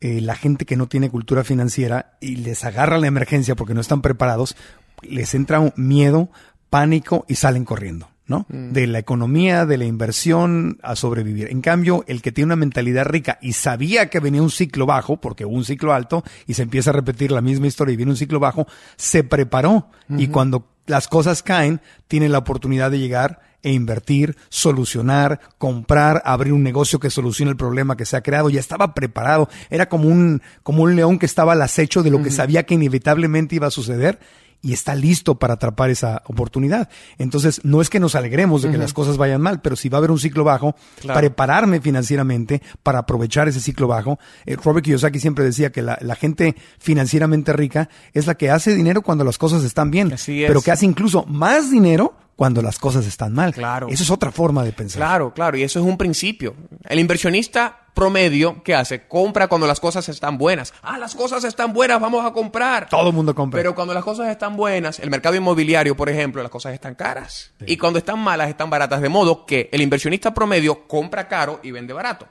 eh, 0.00 0.20
la 0.20 0.34
gente 0.34 0.64
que 0.64 0.76
no 0.76 0.88
tiene 0.88 1.10
cultura 1.10 1.44
financiera 1.44 2.16
y 2.20 2.36
les 2.36 2.64
agarra 2.64 2.98
la 2.98 3.06
emergencia 3.06 3.54
porque 3.54 3.74
no 3.74 3.80
están 3.80 4.02
preparados, 4.02 4.56
les 5.02 5.34
entra 5.34 5.60
un 5.60 5.72
miedo, 5.76 6.30
pánico 6.70 7.26
y 7.28 7.34
salen 7.34 7.64
corriendo. 7.64 8.08
¿no? 8.30 8.46
Mm. 8.48 8.72
De 8.72 8.86
la 8.86 9.00
economía, 9.00 9.66
de 9.66 9.76
la 9.76 9.84
inversión 9.84 10.78
a 10.82 10.94
sobrevivir. 10.94 11.48
En 11.50 11.60
cambio, 11.60 12.04
el 12.06 12.22
que 12.22 12.30
tiene 12.30 12.46
una 12.46 12.56
mentalidad 12.56 13.04
rica 13.06 13.38
y 13.42 13.54
sabía 13.54 14.08
que 14.08 14.20
venía 14.20 14.40
un 14.40 14.50
ciclo 14.50 14.86
bajo, 14.86 15.16
porque 15.16 15.44
hubo 15.44 15.56
un 15.56 15.64
ciclo 15.64 15.92
alto 15.92 16.22
y 16.46 16.54
se 16.54 16.62
empieza 16.62 16.90
a 16.90 16.92
repetir 16.92 17.32
la 17.32 17.40
misma 17.40 17.66
historia 17.66 17.92
y 17.92 17.96
viene 17.96 18.12
un 18.12 18.16
ciclo 18.16 18.38
bajo, 18.38 18.68
se 18.96 19.24
preparó 19.24 19.90
y 20.16 20.28
cuando 20.28 20.69
las 20.90 21.08
cosas 21.08 21.42
caen, 21.42 21.80
tiene 22.08 22.28
la 22.28 22.38
oportunidad 22.38 22.90
de 22.90 22.98
llegar 22.98 23.40
e 23.62 23.72
invertir, 23.72 24.36
solucionar, 24.48 25.40
comprar, 25.58 26.22
abrir 26.24 26.52
un 26.52 26.62
negocio 26.62 26.98
que 26.98 27.10
solucione 27.10 27.50
el 27.50 27.56
problema 27.56 27.96
que 27.96 28.06
se 28.06 28.16
ha 28.16 28.22
creado. 28.22 28.50
Ya 28.50 28.60
estaba 28.60 28.94
preparado. 28.94 29.48
Era 29.68 29.88
como 29.88 30.08
un, 30.08 30.42
como 30.62 30.82
un 30.82 30.96
león 30.96 31.18
que 31.18 31.26
estaba 31.26 31.52
al 31.52 31.62
acecho 31.62 32.02
de 32.02 32.10
lo 32.10 32.22
que 32.22 32.30
sabía 32.30 32.64
que 32.64 32.74
inevitablemente 32.74 33.56
iba 33.56 33.66
a 33.66 33.70
suceder 33.70 34.18
y 34.62 34.72
está 34.72 34.94
listo 34.94 35.38
para 35.38 35.54
atrapar 35.54 35.90
esa 35.90 36.22
oportunidad. 36.26 36.88
Entonces, 37.18 37.60
no 37.64 37.80
es 37.80 37.88
que 37.88 38.00
nos 38.00 38.14
alegremos 38.14 38.62
de 38.62 38.70
que 38.70 38.78
las 38.78 38.92
cosas 38.92 39.16
vayan 39.16 39.40
mal, 39.40 39.60
pero 39.60 39.76
si 39.76 39.88
va 39.88 39.98
a 39.98 40.00
haber 40.00 40.10
un 40.10 40.18
ciclo 40.18 40.44
bajo, 40.44 40.74
prepararme 41.02 41.80
financieramente 41.80 42.62
para 42.82 43.00
aprovechar 43.00 43.48
ese 43.48 43.60
ciclo 43.60 43.86
bajo. 43.88 44.18
Eh, 44.44 44.56
Robert 44.56 44.84
Kiyosaki 44.84 45.18
siempre 45.18 45.44
decía 45.44 45.70
que 45.70 45.82
la, 45.82 45.98
la, 46.00 46.14
gente 46.14 46.56
financieramente 46.78 47.52
rica 47.52 47.88
es 48.12 48.26
la 48.26 48.34
que 48.34 48.50
hace 48.50 48.74
dinero 48.74 49.02
cuando 49.02 49.24
las 49.24 49.38
cosas 49.38 49.64
están 49.64 49.90
bien, 49.90 50.14
pero 50.26 50.60
que 50.60 50.70
hace 50.70 50.84
incluso 50.84 51.24
más 51.24 51.70
dinero 51.70 52.14
cuando 52.36 52.62
las 52.62 52.78
cosas 52.78 53.06
están 53.06 53.34
mal. 53.34 53.52
Claro. 53.52 53.88
Eso 53.88 54.02
es 54.02 54.10
otra 54.10 54.30
forma 54.30 54.64
de 54.64 54.72
pensar. 54.72 54.98
Claro, 54.98 55.34
claro, 55.34 55.58
y 55.58 55.62
eso 55.62 55.78
es 55.78 55.84
un 55.84 55.98
principio. 55.98 56.54
El 56.88 56.98
inversionista 56.98 57.79
promedio, 57.94 58.62
¿qué 58.62 58.74
hace? 58.74 59.06
Compra 59.06 59.48
cuando 59.48 59.66
las 59.66 59.80
cosas 59.80 60.08
están 60.08 60.38
buenas. 60.38 60.72
Ah, 60.82 60.98
las 60.98 61.14
cosas 61.14 61.44
están 61.44 61.72
buenas, 61.72 62.00
vamos 62.00 62.24
a 62.24 62.32
comprar. 62.32 62.88
Todo 62.88 63.08
el 63.08 63.14
mundo 63.14 63.34
compra. 63.34 63.58
Pero 63.58 63.74
cuando 63.74 63.94
las 63.94 64.04
cosas 64.04 64.28
están 64.28 64.56
buenas, 64.56 64.98
el 64.98 65.10
mercado 65.10 65.36
inmobiliario, 65.36 65.96
por 65.96 66.08
ejemplo, 66.08 66.42
las 66.42 66.50
cosas 66.50 66.74
están 66.74 66.94
caras. 66.94 67.52
Y 67.66 67.76
cuando 67.76 67.98
están 67.98 68.18
malas, 68.18 68.48
están 68.48 68.70
baratas. 68.70 69.00
De 69.00 69.08
modo 69.08 69.46
que 69.46 69.68
el 69.72 69.80
inversionista 69.80 70.32
promedio 70.32 70.86
compra 70.86 71.28
caro 71.28 71.60
y 71.62 71.70
vende 71.70 71.92
barato. 71.92 72.26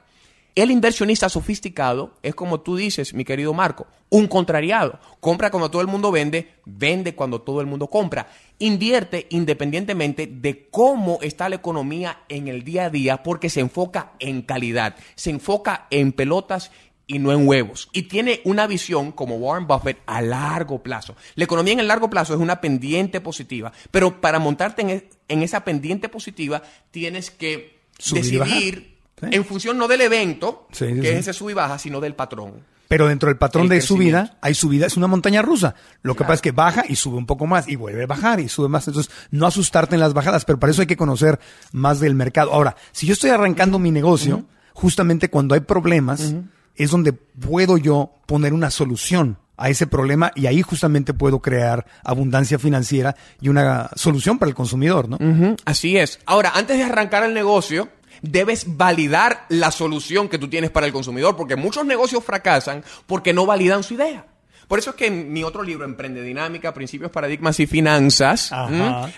El 0.55 0.71
inversionista 0.71 1.29
sofisticado 1.29 2.15
es 2.21 2.35
como 2.35 2.59
tú 2.59 2.75
dices, 2.75 3.13
mi 3.13 3.23
querido 3.23 3.53
Marco, 3.53 3.87
un 4.09 4.27
contrariado. 4.27 4.99
Compra 5.19 5.51
cuando 5.51 5.69
todo 5.71 5.81
el 5.81 5.87
mundo 5.87 6.11
vende, 6.11 6.55
vende 6.65 7.15
cuando 7.15 7.41
todo 7.41 7.61
el 7.61 7.67
mundo 7.67 7.87
compra. 7.87 8.27
Invierte 8.59 9.27
independientemente 9.29 10.27
de 10.27 10.67
cómo 10.69 11.19
está 11.21 11.47
la 11.47 11.55
economía 11.55 12.23
en 12.27 12.49
el 12.49 12.63
día 12.63 12.85
a 12.85 12.89
día 12.89 13.23
porque 13.23 13.49
se 13.49 13.61
enfoca 13.61 14.11
en 14.19 14.41
calidad, 14.41 14.97
se 15.15 15.29
enfoca 15.29 15.87
en 15.89 16.11
pelotas 16.11 16.71
y 17.09 17.17
no 17.19 17.31
en 17.31 17.47
huevos. 17.47 17.89
Y 17.91 18.03
tiene 18.03 18.41
una 18.43 18.67
visión 18.67 19.11
como 19.11 19.37
Warren 19.37 19.65
Buffett 19.65 19.97
a 20.05 20.21
largo 20.21 20.83
plazo. 20.83 21.15
La 21.35 21.45
economía 21.45 21.73
en 21.73 21.79
el 21.79 21.87
largo 21.87 22.09
plazo 22.09 22.35
es 22.35 22.39
una 22.39 22.61
pendiente 22.61 23.19
positiva, 23.19 23.71
pero 23.89 24.21
para 24.21 24.37
montarte 24.37 25.09
en, 25.27 25.41
esa 25.41 25.65
pendiente 25.65 26.07
positiva 26.07 26.61
tienes 26.91 27.31
que 27.31 27.79
decidir 28.11 28.99
en 29.21 29.43
función 29.43 29.77
no 29.77 29.87
del 29.87 30.01
evento, 30.01 30.67
que 30.77 31.09
es 31.09 31.17
ese 31.17 31.33
sub 31.33 31.49
y 31.49 31.53
baja, 31.53 31.79
sino 31.79 31.99
del 31.99 32.13
patrón. 32.13 32.63
Pero 32.89 33.07
dentro 33.07 33.29
del 33.29 33.37
patrón 33.37 33.69
de 33.69 33.81
subida, 33.81 34.37
hay 34.41 34.55
subida, 34.55 34.87
es 34.87 34.97
una 34.97 35.05
montaña 35.05 35.43
rusa. 35.43 35.75
Lo 36.01 36.15
que 36.15 36.23
pasa 36.23 36.33
es 36.33 36.41
que 36.41 36.51
baja 36.51 36.83
y 36.89 36.95
sube 36.95 37.17
un 37.17 37.27
poco 37.27 37.45
más 37.45 37.67
y 37.69 37.75
vuelve 37.75 38.03
a 38.03 38.07
bajar 38.07 38.39
y 38.39 38.49
sube 38.49 38.67
más. 38.67 38.87
Entonces, 38.87 39.13
no 39.29 39.45
asustarte 39.45 39.93
en 39.93 40.01
las 40.01 40.15
bajadas, 40.15 40.43
pero 40.43 40.59
para 40.59 40.71
eso 40.71 40.81
hay 40.81 40.87
que 40.87 40.97
conocer 40.97 41.39
más 41.71 41.99
del 41.99 42.15
mercado. 42.15 42.51
Ahora, 42.51 42.75
si 42.91 43.05
yo 43.05 43.13
estoy 43.13 43.29
arrancando 43.29 43.77
mi 43.77 43.91
negocio, 43.91 44.45
justamente 44.73 45.29
cuando 45.29 45.53
hay 45.53 45.61
problemas, 45.61 46.33
es 46.75 46.89
donde 46.89 47.13
puedo 47.13 47.77
yo 47.77 48.11
poner 48.25 48.53
una 48.53 48.71
solución 48.71 49.37
a 49.55 49.69
ese 49.69 49.85
problema 49.85 50.31
y 50.35 50.47
ahí 50.47 50.63
justamente 50.63 51.13
puedo 51.13 51.41
crear 51.41 51.85
abundancia 52.03 52.57
financiera 52.57 53.15
y 53.39 53.49
una 53.49 53.91
solución 53.95 54.39
para 54.39 54.49
el 54.49 54.55
consumidor, 54.55 55.09
¿no? 55.09 55.19
Así 55.65 55.95
es. 55.95 56.19
Ahora, 56.25 56.53
antes 56.55 56.77
de 56.77 56.85
arrancar 56.85 57.23
el 57.23 57.35
negocio, 57.35 57.89
debes 58.21 58.77
validar 58.77 59.45
la 59.49 59.71
solución 59.71 60.29
que 60.29 60.37
tú 60.37 60.47
tienes 60.47 60.69
para 60.71 60.85
el 60.85 60.93
consumidor, 60.93 61.35
porque 61.35 61.55
muchos 61.55 61.85
negocios 61.85 62.23
fracasan 62.23 62.83
porque 63.05 63.33
no 63.33 63.45
validan 63.45 63.83
su 63.83 63.93
idea. 63.95 64.25
Por 64.67 64.77
eso 64.77 64.91
es 64.91 64.95
que 64.95 65.07
en 65.07 65.33
mi 65.33 65.43
otro 65.43 65.63
libro, 65.63 65.83
Emprende 65.83 66.21
Dinámica, 66.21 66.75
Principios, 66.75 67.09
Paradigmas 67.09 67.59
y 67.59 67.65
Finanzas, 67.65 68.51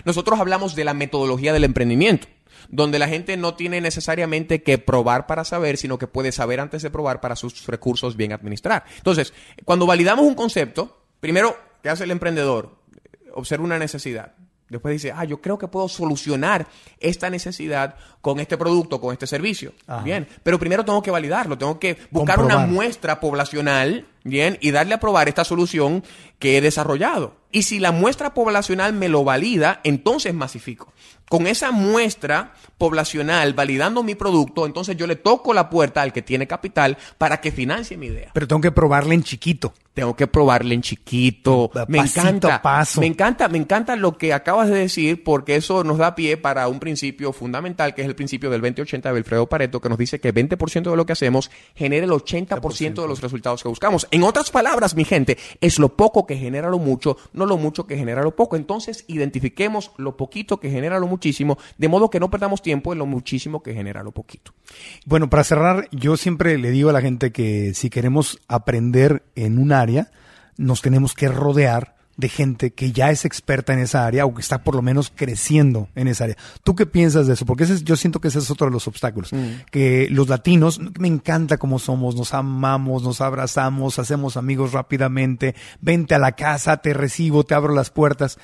nosotros 0.04 0.40
hablamos 0.40 0.74
de 0.74 0.84
la 0.84 0.94
metodología 0.94 1.52
del 1.52 1.64
emprendimiento, 1.64 2.26
donde 2.70 2.98
la 2.98 3.06
gente 3.06 3.36
no 3.36 3.54
tiene 3.54 3.82
necesariamente 3.82 4.62
que 4.62 4.78
probar 4.78 5.26
para 5.26 5.44
saber, 5.44 5.76
sino 5.76 5.98
que 5.98 6.06
puede 6.06 6.32
saber 6.32 6.58
antes 6.58 6.80
de 6.80 6.88
probar 6.88 7.20
para 7.20 7.36
sus 7.36 7.66
recursos 7.66 8.16
bien 8.16 8.32
administrar. 8.32 8.84
Entonces, 8.96 9.34
cuando 9.66 9.84
validamos 9.84 10.24
un 10.24 10.34
concepto, 10.34 11.02
primero, 11.20 11.54
¿qué 11.82 11.90
hace 11.90 12.04
el 12.04 12.12
emprendedor? 12.12 12.78
Observa 13.34 13.64
una 13.64 13.78
necesidad. 13.78 14.32
Después 14.72 14.92
dice, 14.92 15.12
ah, 15.14 15.24
yo 15.24 15.40
creo 15.40 15.58
que 15.58 15.68
puedo 15.68 15.88
solucionar 15.88 16.66
esta 16.98 17.28
necesidad 17.30 17.94
con 18.20 18.40
este 18.40 18.56
producto, 18.56 19.00
con 19.00 19.12
este 19.12 19.26
servicio. 19.26 19.72
Bien, 20.02 20.26
pero 20.42 20.58
primero 20.58 20.84
tengo 20.84 21.02
que 21.02 21.10
validarlo, 21.10 21.58
tengo 21.58 21.78
que 21.78 21.98
buscar 22.10 22.40
una 22.40 22.66
muestra 22.66 23.20
poblacional, 23.20 24.06
bien, 24.24 24.58
y 24.60 24.70
darle 24.70 24.94
a 24.94 25.00
probar 25.00 25.28
esta 25.28 25.44
solución 25.44 26.04
que 26.38 26.58
he 26.58 26.60
desarrollado. 26.60 27.36
Y 27.52 27.64
si 27.64 27.78
la 27.78 27.92
muestra 27.92 28.32
poblacional 28.34 28.94
me 28.94 29.08
lo 29.08 29.24
valida, 29.24 29.80
entonces 29.84 30.32
masifico. 30.32 30.92
Con 31.28 31.46
esa 31.46 31.70
muestra 31.70 32.54
poblacional 32.78 33.54
validando 33.54 34.02
mi 34.02 34.14
producto, 34.14 34.66
entonces 34.66 34.96
yo 34.96 35.06
le 35.06 35.16
toco 35.16 35.54
la 35.54 35.70
puerta 35.70 36.02
al 36.02 36.12
que 36.12 36.22
tiene 36.22 36.46
capital 36.46 36.98
para 37.18 37.40
que 37.40 37.52
financie 37.52 37.96
mi 37.96 38.06
idea. 38.06 38.30
Pero 38.34 38.48
tengo 38.48 38.60
que 38.60 38.72
probarle 38.72 39.14
en 39.14 39.22
chiquito. 39.22 39.72
Tengo 39.94 40.16
que 40.16 40.26
probarle 40.26 40.74
en 40.74 40.80
chiquito. 40.80 41.70
Me 41.88 41.98
encanta. 41.98 42.62
Me 42.98 43.06
encanta, 43.06 43.48
me 43.48 43.58
encanta 43.58 43.96
lo 43.96 44.16
que 44.16 44.32
acabas 44.32 44.68
de 44.68 44.78
decir 44.78 45.22
porque 45.22 45.56
eso 45.56 45.84
nos 45.84 45.98
da 45.98 46.14
pie 46.14 46.38
para 46.38 46.68
un 46.68 46.80
principio 46.80 47.32
fundamental 47.32 47.94
que 47.94 48.00
es 48.02 48.08
el 48.08 48.14
principio 48.14 48.48
del 48.48 48.62
2080 48.62 49.08
de 49.08 49.14
Wilfredo 49.14 49.46
Pareto 49.46 49.80
que 49.80 49.90
nos 49.90 49.98
dice 49.98 50.18
que 50.18 50.34
20% 50.34 50.90
de 50.90 50.96
lo 50.96 51.04
que 51.04 51.12
hacemos 51.12 51.50
genera 51.74 52.06
el 52.06 52.10
80%, 52.10 53.02
de 53.02 53.08
los 53.08 53.20
resultados 53.20 53.62
que 53.62 53.68
buscamos. 53.68 54.06
En 54.12 54.24
otras 54.24 54.50
palabras, 54.50 54.94
mi 54.94 55.06
gente, 55.06 55.38
es 55.62 55.78
lo 55.78 55.96
poco 55.96 56.26
que 56.26 56.36
genera 56.36 56.68
lo 56.68 56.78
mucho, 56.78 57.16
no 57.32 57.46
lo 57.46 57.56
mucho 57.56 57.86
que 57.86 57.96
genera 57.96 58.22
lo 58.22 58.36
poco. 58.36 58.56
Entonces, 58.56 59.06
identifiquemos 59.08 59.90
lo 59.96 60.18
poquito 60.18 60.60
que 60.60 60.68
genera 60.68 60.98
lo 60.98 61.06
muchísimo, 61.06 61.56
de 61.78 61.88
modo 61.88 62.10
que 62.10 62.20
no 62.20 62.28
perdamos 62.28 62.60
tiempo 62.60 62.92
en 62.92 62.98
lo 62.98 63.06
muchísimo 63.06 63.62
que 63.62 63.72
genera 63.72 64.02
lo 64.02 64.12
poquito. 64.12 64.52
Bueno, 65.06 65.30
para 65.30 65.44
cerrar, 65.44 65.88
yo 65.92 66.18
siempre 66.18 66.58
le 66.58 66.70
digo 66.72 66.90
a 66.90 66.92
la 66.92 67.00
gente 67.00 67.32
que 67.32 67.72
si 67.72 67.88
queremos 67.88 68.38
aprender 68.48 69.22
en 69.34 69.58
un 69.58 69.72
área, 69.72 70.10
nos 70.58 70.82
tenemos 70.82 71.14
que 71.14 71.28
rodear 71.28 71.96
de 72.16 72.28
gente 72.28 72.72
que 72.72 72.92
ya 72.92 73.10
es 73.10 73.24
experta 73.24 73.72
en 73.72 73.78
esa 73.78 74.04
área 74.06 74.26
o 74.26 74.34
que 74.34 74.40
está 74.42 74.62
por 74.62 74.74
lo 74.74 74.82
menos 74.82 75.10
creciendo 75.14 75.88
en 75.94 76.08
esa 76.08 76.24
área. 76.24 76.36
¿Tú 76.62 76.74
qué 76.74 76.84
piensas 76.86 77.26
de 77.26 77.34
eso? 77.34 77.46
Porque 77.46 77.64
ese 77.64 77.74
es- 77.74 77.84
yo 77.84 77.96
siento 77.96 78.20
que 78.20 78.28
ese 78.28 78.38
es 78.38 78.50
otro 78.50 78.66
de 78.66 78.72
los 78.72 78.86
obstáculos. 78.86 79.30
Que 79.70 80.08
los 80.10 80.28
latinos, 80.28 80.78
me 80.98 81.08
encanta 81.08 81.56
cómo 81.56 81.78
somos, 81.78 82.14
nos 82.14 82.34
amamos, 82.34 83.02
nos 83.02 83.20
abrazamos, 83.20 83.98
hacemos 83.98 84.36
amigos 84.36 84.72
rápidamente, 84.72 85.54
vente 85.80 86.14
a 86.14 86.18
la 86.18 86.32
casa, 86.32 86.76
te 86.78 86.92
recibo, 86.94 87.44
te 87.44 87.54
abro 87.54 87.74
las 87.74 87.90
puertas 87.90 88.38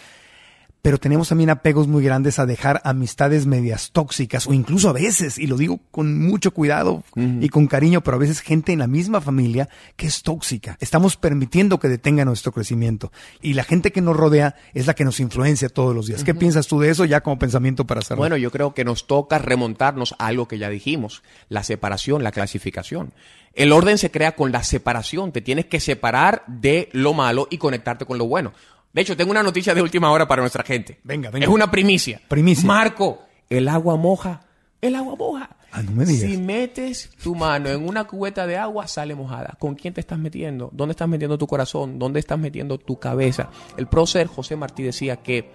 pero 0.82 0.98
tenemos 0.98 1.28
también 1.28 1.50
apegos 1.50 1.88
muy 1.88 2.04
grandes 2.04 2.38
a 2.38 2.46
dejar 2.46 2.80
amistades 2.84 3.46
medias 3.46 3.90
tóxicas 3.92 4.46
o 4.46 4.52
incluso 4.52 4.88
a 4.88 4.92
veces, 4.92 5.38
y 5.38 5.46
lo 5.46 5.56
digo 5.56 5.80
con 5.90 6.18
mucho 6.18 6.52
cuidado 6.52 7.04
y 7.16 7.48
con 7.48 7.66
cariño, 7.66 8.02
pero 8.02 8.16
a 8.16 8.20
veces 8.20 8.40
gente 8.40 8.72
en 8.72 8.78
la 8.78 8.86
misma 8.86 9.20
familia 9.20 9.68
que 9.96 10.06
es 10.06 10.22
tóxica. 10.22 10.76
Estamos 10.80 11.16
permitiendo 11.16 11.78
que 11.78 11.88
detenga 11.88 12.24
nuestro 12.24 12.52
crecimiento 12.52 13.12
y 13.42 13.54
la 13.54 13.64
gente 13.64 13.92
que 13.92 14.00
nos 14.00 14.16
rodea 14.16 14.54
es 14.74 14.86
la 14.86 14.94
que 14.94 15.04
nos 15.04 15.20
influencia 15.20 15.68
todos 15.68 15.94
los 15.94 16.06
días. 16.06 16.24
¿Qué 16.24 16.34
piensas 16.34 16.66
tú 16.66 16.80
de 16.80 16.90
eso 16.90 17.04
ya 17.04 17.22
como 17.22 17.38
pensamiento 17.38 17.86
para 17.86 18.02
cerrar? 18.02 18.18
Bueno, 18.18 18.36
yo 18.36 18.50
creo 18.50 18.74
que 18.74 18.84
nos 18.84 19.06
toca 19.06 19.38
remontarnos 19.38 20.14
a 20.18 20.26
algo 20.26 20.48
que 20.48 20.58
ya 20.58 20.70
dijimos, 20.70 21.22
la 21.48 21.64
separación, 21.64 22.22
la 22.22 22.32
clasificación. 22.32 23.12
El 23.54 23.72
orden 23.72 23.98
se 23.98 24.10
crea 24.10 24.36
con 24.36 24.52
la 24.52 24.62
separación, 24.62 25.32
te 25.32 25.40
tienes 25.40 25.66
que 25.66 25.80
separar 25.80 26.44
de 26.46 26.88
lo 26.92 27.14
malo 27.14 27.48
y 27.50 27.58
conectarte 27.58 28.04
con 28.04 28.18
lo 28.18 28.26
bueno. 28.26 28.52
De 28.92 29.02
hecho, 29.02 29.16
tengo 29.16 29.30
una 29.30 29.42
noticia 29.42 29.74
de 29.74 29.82
última 29.82 30.10
hora 30.10 30.26
para 30.26 30.42
nuestra 30.42 30.64
gente. 30.64 31.00
Venga, 31.04 31.30
venga. 31.30 31.46
Es 31.46 31.52
una 31.52 31.70
primicia. 31.70 32.20
Primicia. 32.26 32.66
Marco, 32.66 33.22
el 33.48 33.68
agua 33.68 33.96
moja. 33.96 34.40
El 34.80 34.94
agua 34.94 35.14
moja. 35.16 35.50
Ah, 35.70 35.82
no 35.82 35.92
me 35.92 36.04
digas. 36.06 36.30
Si 36.30 36.38
metes 36.38 37.10
tu 37.22 37.34
mano 37.34 37.68
en 37.68 37.86
una 37.86 38.04
cubeta 38.04 38.46
de 38.46 38.56
agua, 38.56 38.88
sale 38.88 39.14
mojada. 39.14 39.56
¿Con 39.58 39.74
quién 39.74 39.92
te 39.92 40.00
estás 40.00 40.18
metiendo? 40.18 40.70
¿Dónde 40.72 40.92
estás 40.92 41.08
metiendo 41.08 41.36
tu 41.36 41.46
corazón? 41.46 41.98
¿Dónde 41.98 42.20
estás 42.20 42.38
metiendo 42.38 42.78
tu 42.78 42.98
cabeza? 42.98 43.50
El 43.76 43.86
prócer 43.86 44.26
José 44.26 44.56
Martí 44.56 44.82
decía 44.82 45.16
que 45.16 45.50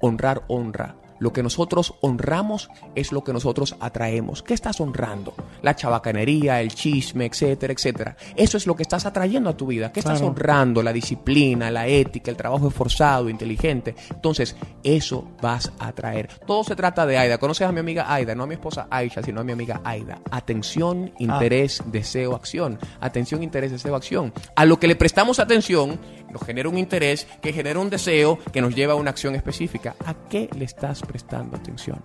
honrar 0.00 0.42
honra. 0.48 0.96
Lo 1.18 1.32
que 1.32 1.42
nosotros 1.42 1.94
honramos 2.00 2.68
es 2.94 3.12
lo 3.12 3.22
que 3.24 3.32
nosotros 3.32 3.76
atraemos. 3.80 4.42
¿Qué 4.42 4.54
estás 4.54 4.80
honrando? 4.80 5.34
La 5.62 5.76
chabacanería, 5.76 6.60
el 6.60 6.74
chisme, 6.74 7.26
etcétera, 7.26 7.72
etcétera. 7.72 8.16
Eso 8.36 8.56
es 8.56 8.66
lo 8.66 8.74
que 8.76 8.82
estás 8.82 9.06
atrayendo 9.06 9.50
a 9.50 9.56
tu 9.56 9.66
vida. 9.66 9.92
¿Qué 9.92 10.00
estás 10.00 10.18
Claro. 10.18 10.28
honrando? 10.32 10.82
La 10.82 10.92
disciplina, 10.92 11.70
la 11.70 11.86
ética, 11.86 12.30
el 12.30 12.36
trabajo 12.36 12.68
esforzado, 12.68 13.28
inteligente. 13.28 13.94
Entonces, 14.10 14.56
eso 14.82 15.28
vas 15.40 15.72
a 15.78 15.88
atraer. 15.88 16.28
Todo 16.46 16.64
se 16.64 16.76
trata 16.76 17.06
de 17.06 17.16
Aida. 17.18 17.38
¿Conoces 17.38 17.66
a 17.66 17.72
mi 17.72 17.80
amiga 17.80 18.12
Aida? 18.12 18.34
No 18.34 18.44
a 18.44 18.46
mi 18.46 18.54
esposa 18.54 18.86
Aisha, 18.90 19.22
sino 19.22 19.40
a 19.40 19.44
mi 19.44 19.52
amiga 19.52 19.80
Aida. 19.84 20.18
Atención, 20.30 21.12
interés, 21.18 21.82
deseo, 21.86 22.34
acción. 22.34 22.78
Atención, 23.00 23.42
interés, 23.42 23.72
deseo, 23.72 23.94
acción. 23.96 24.32
A 24.56 24.64
lo 24.64 24.78
que 24.78 24.86
le 24.88 24.96
prestamos 24.96 25.38
atención 25.38 25.98
nos 26.30 26.42
genera 26.42 26.68
un 26.68 26.76
interés, 26.78 27.28
que 27.40 27.52
genera 27.52 27.78
un 27.78 27.88
deseo, 27.90 28.38
que 28.52 28.60
nos 28.60 28.74
lleva 28.74 28.94
a 28.94 28.96
una 28.96 29.10
acción 29.10 29.36
específica. 29.36 29.94
¿A 30.04 30.14
qué 30.28 30.50
le 30.56 30.64
estás 30.64 31.00
prestando 31.04 31.56
atención? 31.56 32.00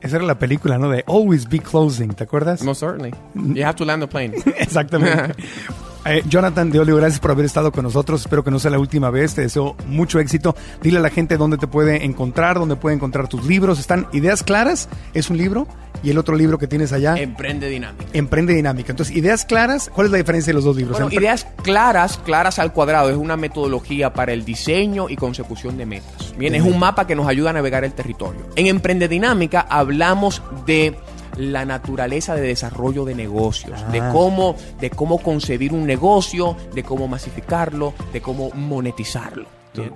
Esa 0.00 0.16
era 0.16 0.24
la 0.24 0.38
película, 0.38 0.78
¿no? 0.78 0.90
De 0.90 1.04
Always 1.06 1.48
Be 1.48 1.60
Closing, 1.60 2.14
¿te 2.14 2.24
acuerdas? 2.24 2.62
Most 2.62 2.80
certainly. 2.80 3.14
You 3.34 3.64
have 3.64 3.76
to 3.76 3.84
land 3.84 4.02
the 4.02 4.08
plane. 4.08 4.34
Exactamente. 4.58 5.34
Eh, 6.04 6.22
Jonathan 6.26 6.68
de 6.70 6.80
Olio, 6.80 6.96
gracias 6.96 7.20
por 7.20 7.30
haber 7.30 7.44
estado 7.46 7.70
con 7.70 7.84
nosotros. 7.84 8.22
Espero 8.22 8.42
que 8.42 8.50
no 8.50 8.58
sea 8.58 8.72
la 8.72 8.78
última 8.80 9.08
vez. 9.10 9.34
Te 9.34 9.42
deseo 9.42 9.76
mucho 9.86 10.18
éxito. 10.18 10.56
Dile 10.82 10.98
a 10.98 11.00
la 11.00 11.10
gente 11.10 11.36
dónde 11.36 11.58
te 11.58 11.68
puede 11.68 12.04
encontrar, 12.04 12.58
dónde 12.58 12.74
puede 12.74 12.96
encontrar 12.96 13.28
tus 13.28 13.44
libros. 13.46 13.78
Están 13.78 14.08
Ideas 14.12 14.42
Claras, 14.42 14.88
es 15.14 15.30
un 15.30 15.36
libro, 15.38 15.68
y 16.02 16.10
el 16.10 16.18
otro 16.18 16.34
libro 16.34 16.58
que 16.58 16.66
tienes 16.66 16.92
allá, 16.92 17.14
Emprende 17.16 17.68
dinámica. 17.68 18.04
Emprende 18.12 18.52
Dinámica. 18.52 18.90
Entonces, 18.90 19.14
Ideas 19.14 19.44
Claras, 19.44 19.90
¿cuál 19.94 20.06
es 20.06 20.10
la 20.10 20.18
diferencia 20.18 20.50
de 20.50 20.54
los 20.54 20.64
dos 20.64 20.74
libros? 20.74 20.98
Bueno, 20.98 21.08
Empre- 21.08 21.20
ideas 21.20 21.46
claras, 21.62 22.18
claras 22.18 22.58
al 22.58 22.72
cuadrado, 22.72 23.08
es 23.08 23.16
una 23.16 23.36
metodología 23.36 24.12
para 24.12 24.32
el 24.32 24.44
diseño 24.44 25.08
y 25.08 25.14
consecución 25.14 25.76
de 25.78 25.86
metas. 25.86 26.34
Bien, 26.36 26.56
es 26.56 26.62
un 26.62 26.80
mapa 26.80 27.06
que 27.06 27.14
nos 27.14 27.28
ayuda 27.28 27.50
a 27.50 27.52
navegar 27.52 27.84
el 27.84 27.92
territorio. 27.92 28.40
En 28.56 28.66
Emprende 28.66 29.06
Dinámica 29.06 29.60
hablamos 29.70 30.42
de 30.66 30.96
la 31.36 31.64
naturaleza 31.64 32.34
de 32.34 32.42
desarrollo 32.42 33.04
de 33.04 33.14
negocios, 33.14 33.84
de 33.90 34.00
Ah. 34.00 34.10
cómo, 34.12 34.56
de 34.80 34.90
cómo 34.90 35.18
concebir 35.18 35.72
un 35.72 35.86
negocio, 35.86 36.56
de 36.74 36.82
cómo 36.82 37.08
masificarlo, 37.08 37.94
de 38.12 38.20
cómo 38.20 38.50
monetizarlo. 38.54 39.46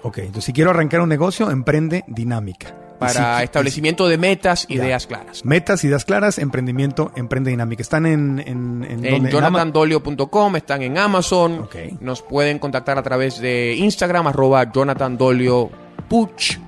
Ok, 0.02 0.18
entonces 0.18 0.44
si 0.44 0.52
quiero 0.54 0.70
arrancar 0.70 1.00
un 1.02 1.08
negocio, 1.08 1.50
Emprende 1.50 2.04
Dinámica. 2.06 2.74
Para 2.98 3.42
establecimiento 3.42 4.08
de 4.08 4.16
metas, 4.16 4.66
Ya. 4.68 4.76
ideas 4.76 5.06
claras. 5.06 5.44
Metas, 5.44 5.84
ideas 5.84 6.06
claras, 6.06 6.38
emprendimiento, 6.38 7.12
emprende 7.14 7.50
dinámica. 7.50 7.82
Están 7.82 8.06
en, 8.06 8.42
en, 8.46 9.28
jonathandolio.com, 9.30 10.56
están 10.56 10.80
en 10.80 10.96
Amazon. 10.96 11.60
Ok. 11.60 11.76
Nos 12.00 12.22
pueden 12.22 12.58
contactar 12.58 12.96
a 12.96 13.02
través 13.02 13.38
de 13.38 13.74
Instagram, 13.76 14.28
arroba 14.28 14.72
Jonathan 14.72 15.18
Dolio 15.18 15.68
Puch. 16.08 16.58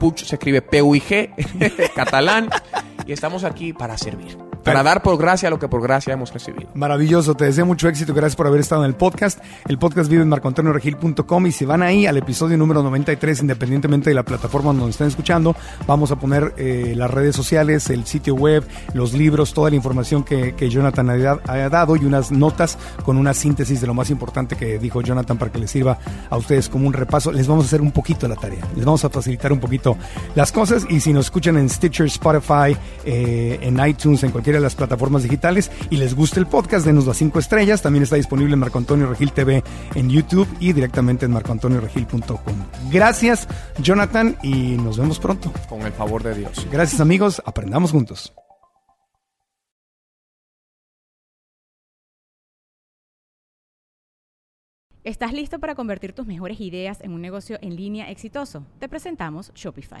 Puch 0.00 0.24
se 0.24 0.34
escribe 0.34 0.60
P-U-I-G, 0.60 1.92
catalán. 1.94 2.48
Y 3.06 3.12
estamos 3.12 3.44
aquí 3.44 3.72
para 3.72 3.96
servir. 3.96 4.45
Para 4.66 4.82
dar 4.82 5.02
por 5.02 5.16
gracia 5.16 5.48
lo 5.48 5.58
que 5.58 5.68
por 5.68 5.80
gracia 5.82 6.12
hemos 6.12 6.32
recibido. 6.32 6.68
Maravilloso, 6.74 7.34
te 7.34 7.44
deseo 7.44 7.64
mucho 7.66 7.88
éxito, 7.88 8.12
gracias 8.12 8.36
por 8.36 8.46
haber 8.46 8.60
estado 8.60 8.82
en 8.84 8.88
el 8.88 8.94
podcast. 8.96 9.38
El 9.68 9.78
podcast 9.78 10.10
vive 10.10 10.22
en 10.22 10.28
marcoantonioregil.com 10.28 11.46
y 11.46 11.52
si 11.52 11.64
van 11.64 11.82
ahí 11.82 12.06
al 12.06 12.16
episodio 12.16 12.56
número 12.58 12.82
93, 12.82 13.40
independientemente 13.42 14.10
de 14.10 14.14
la 14.14 14.24
plataforma 14.24 14.72
donde 14.72 14.90
estén 14.90 15.06
escuchando, 15.06 15.54
vamos 15.86 16.10
a 16.10 16.16
poner 16.16 16.52
eh, 16.56 16.94
las 16.96 17.10
redes 17.10 17.36
sociales, 17.36 17.88
el 17.90 18.06
sitio 18.06 18.34
web, 18.34 18.64
los 18.92 19.12
libros, 19.12 19.54
toda 19.54 19.70
la 19.70 19.76
información 19.76 20.24
que, 20.24 20.54
que 20.54 20.68
Jonathan 20.68 21.10
ha, 21.10 21.16
da- 21.16 21.40
ha 21.46 21.68
dado 21.68 21.96
y 21.96 22.04
unas 22.04 22.32
notas 22.32 22.76
con 23.04 23.16
una 23.16 23.34
síntesis 23.34 23.80
de 23.80 23.86
lo 23.86 23.94
más 23.94 24.10
importante 24.10 24.56
que 24.56 24.78
dijo 24.78 25.00
Jonathan 25.00 25.38
para 25.38 25.52
que 25.52 25.58
les 25.58 25.70
sirva 25.70 25.98
a 26.28 26.36
ustedes 26.36 26.68
como 26.68 26.86
un 26.86 26.92
repaso. 26.92 27.30
Les 27.30 27.46
vamos 27.46 27.64
a 27.64 27.66
hacer 27.68 27.80
un 27.80 27.92
poquito 27.92 28.26
la 28.26 28.36
tarea, 28.36 28.64
les 28.74 28.84
vamos 28.84 29.04
a 29.04 29.10
facilitar 29.10 29.52
un 29.52 29.60
poquito 29.60 29.96
las 30.34 30.50
cosas 30.50 30.86
y 30.90 31.00
si 31.00 31.12
nos 31.12 31.26
escuchan 31.26 31.56
en 31.56 31.68
Stitcher, 31.68 32.06
Spotify, 32.06 32.76
eh, 33.04 33.58
en 33.62 33.78
iTunes, 33.86 34.22
en 34.24 34.30
cualquiera 34.32 34.55
de 34.56 34.62
las 34.62 34.74
plataformas 34.74 35.22
digitales 35.22 35.70
y 35.90 35.96
les 35.96 36.14
gusta 36.14 36.40
el 36.40 36.46
podcast, 36.46 36.86
denos 36.86 37.06
las 37.06 37.16
cinco 37.16 37.38
estrellas. 37.38 37.82
También 37.82 38.02
está 38.02 38.16
disponible 38.16 38.54
en 38.54 38.60
Marco 38.60 38.78
Antonio 38.78 39.08
Regil 39.08 39.32
TV 39.32 39.62
en 39.94 40.10
YouTube 40.10 40.48
y 40.60 40.72
directamente 40.72 41.26
en 41.26 41.32
marcoantonioregil.com. 41.32 42.56
Gracias, 42.90 43.48
Jonathan, 43.78 44.36
y 44.42 44.76
nos 44.76 44.98
vemos 44.98 45.18
pronto. 45.18 45.52
Con 45.68 45.82
el 45.82 45.92
favor 45.92 46.22
de 46.22 46.34
Dios. 46.34 46.66
Gracias, 46.70 47.00
amigos. 47.00 47.42
Aprendamos 47.44 47.92
juntos. 47.92 48.32
¿Estás 55.06 55.32
listo 55.32 55.60
para 55.60 55.76
convertir 55.76 56.12
tus 56.14 56.26
mejores 56.26 56.60
ideas 56.60 57.00
en 57.00 57.12
un 57.12 57.20
negocio 57.20 57.58
en 57.62 57.76
línea 57.76 58.10
exitoso? 58.10 58.66
Te 58.80 58.88
presentamos 58.88 59.52
Shopify. 59.54 60.00